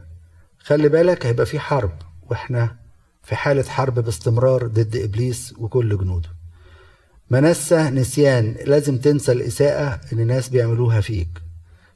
خلي 0.59 0.89
بالك 0.89 1.25
هيبقى 1.25 1.45
في 1.45 1.59
حرب 1.59 1.91
وإحنا 2.29 2.75
في 3.23 3.35
حالة 3.35 3.63
حرب 3.63 3.99
باستمرار 3.99 4.67
ضد 4.67 4.95
إبليس 4.95 5.53
وكل 5.57 5.97
جنوده. 5.97 6.29
منسى 7.29 7.89
نسيان 7.89 8.55
لازم 8.65 8.97
تنسى 8.97 9.31
الإساءة 9.31 10.01
اللي 10.11 10.23
الناس 10.23 10.49
بيعملوها 10.49 11.01
فيك. 11.01 11.41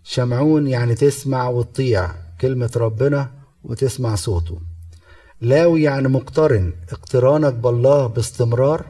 شمعون 0.04 0.68
يعني 0.68 0.96
تسمع 0.96 1.50
وتطيع 1.50 2.12
كلمة 2.42 2.72
ربنا 2.76 3.32
وتسمع 3.64 4.16
صوته. 4.16 4.60
لاوي 5.42 5.84
يعني 5.84 6.08
مقترن 6.08 6.74
اقترانك 6.92 7.54
بالله 7.54 8.08
باستمرار 8.08 8.86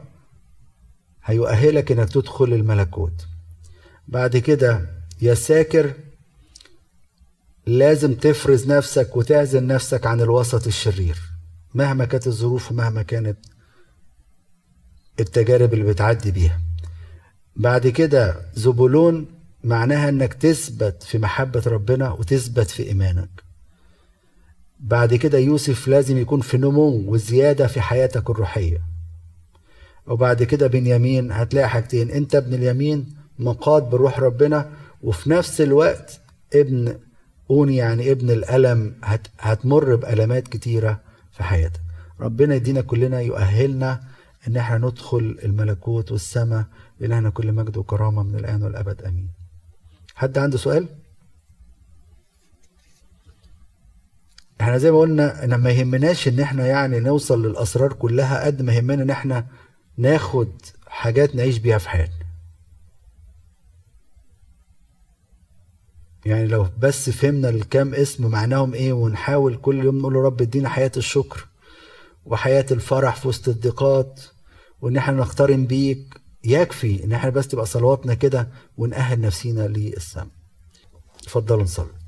هيؤهلك 1.24 1.92
إنك 1.92 2.08
تدخل 2.08 2.44
الملكوت. 2.44 3.26
بعد 4.08 4.36
كده 4.36 4.90
يا 5.22 5.34
ساكر 5.34 5.92
لازم 7.68 8.14
تفرز 8.14 8.66
نفسك 8.66 9.16
وتعزل 9.16 9.66
نفسك 9.66 10.06
عن 10.06 10.20
الوسط 10.20 10.66
الشرير 10.66 11.18
مهما 11.74 12.04
كانت 12.04 12.26
الظروف 12.26 12.72
ومهما 12.72 13.02
كانت 13.02 13.38
التجارب 15.20 15.74
اللي 15.74 15.84
بتعدي 15.84 16.30
بيها. 16.30 16.60
بعد 17.56 17.88
كده 17.88 18.40
زبولون 18.54 19.26
معناها 19.64 20.08
إنك 20.08 20.34
تثبت 20.34 21.02
في 21.02 21.18
محبة 21.18 21.62
ربنا 21.66 22.10
وتثبت 22.10 22.70
في 22.70 22.82
إيمانك. 22.82 23.30
بعد 24.80 25.14
كده 25.14 25.38
يوسف 25.38 25.88
لازم 25.88 26.18
يكون 26.18 26.40
في 26.40 26.56
نمو 26.58 26.88
وزيادة 27.12 27.66
في 27.66 27.80
حياتك 27.80 28.30
الروحية. 28.30 28.82
وبعد 30.06 30.42
كده 30.42 30.66
بنيامين 30.66 31.32
هتلاقي 31.32 31.68
حاجتين 31.68 32.10
انت 32.10 32.34
ابن 32.34 32.54
اليمين 32.54 33.14
مقاد 33.38 33.90
بروح 33.90 34.20
ربنا 34.20 34.70
وفي 35.02 35.30
نفس 35.30 35.60
الوقت 35.60 36.20
ابن 36.54 36.98
اوني 37.50 37.76
يعني 37.76 38.10
ابن 38.10 38.30
الألم 38.30 38.94
هت 39.04 39.26
هتمر 39.40 39.94
بالامات 39.96 40.48
كتيرة 40.48 41.00
في 41.32 41.42
حياتك. 41.42 41.80
ربنا 42.20 42.54
يدينا 42.54 42.80
كلنا 42.80 43.20
يؤهلنا 43.20 44.00
إن 44.48 44.56
إحنا 44.56 44.78
ندخل 44.78 45.38
الملكوت 45.44 46.12
والسماء 46.12 46.64
لنا 47.00 47.30
كل 47.30 47.52
مجد 47.52 47.76
وكرامة 47.76 48.22
من 48.22 48.34
الآن 48.34 48.62
والأبد. 48.62 49.02
أمين. 49.02 49.28
حد 50.14 50.38
عنده 50.38 50.58
سؤال؟ 50.58 50.88
إحنا 54.60 54.78
زي 54.78 54.90
ما 54.90 54.98
قلنا 54.98 55.44
إن 55.44 55.54
ما 55.54 55.70
يهمناش 55.70 56.28
إن 56.28 56.40
إحنا 56.40 56.66
يعني 56.66 57.00
نوصل 57.00 57.46
للأسرار 57.46 57.92
كلها 57.92 58.44
قد 58.46 58.62
ما 58.62 58.72
يهمنا 58.72 59.02
إن 59.02 59.10
إحنا 59.10 59.46
ناخد 59.96 60.52
حاجات 60.86 61.34
نعيش 61.34 61.58
بيها 61.58 61.78
في 61.78 61.88
حياتنا. 61.88 62.17
يعني 66.28 66.46
لو 66.46 66.66
بس 66.78 67.10
فهمنا 67.10 67.48
الكام 67.48 67.94
اسم 67.94 68.26
معناهم 68.26 68.74
إيه 68.74 68.92
ونحاول 68.92 69.56
كل 69.56 69.84
يوم 69.84 69.98
نقول 69.98 70.14
رب 70.14 70.42
ادينا 70.42 70.68
حياة 70.68 70.92
الشكر 70.96 71.46
وحياة 72.24 72.66
الفرح 72.70 73.16
في 73.16 73.28
وسط 73.28 73.48
الضيقات 73.48 74.20
وإن 74.80 74.96
إحنا 74.96 75.16
نقترن 75.16 75.66
بيك 75.66 76.20
يكفي 76.44 77.04
إن 77.04 77.12
إحنا 77.12 77.30
بس 77.30 77.48
تبقى 77.48 77.66
صلواتنا 77.66 78.14
كده 78.14 78.48
ونأهل 78.76 79.20
نفسينا 79.20 79.68
للسماء. 79.68 80.28
اتفضلوا 81.22 81.62
نصلي. 81.62 81.98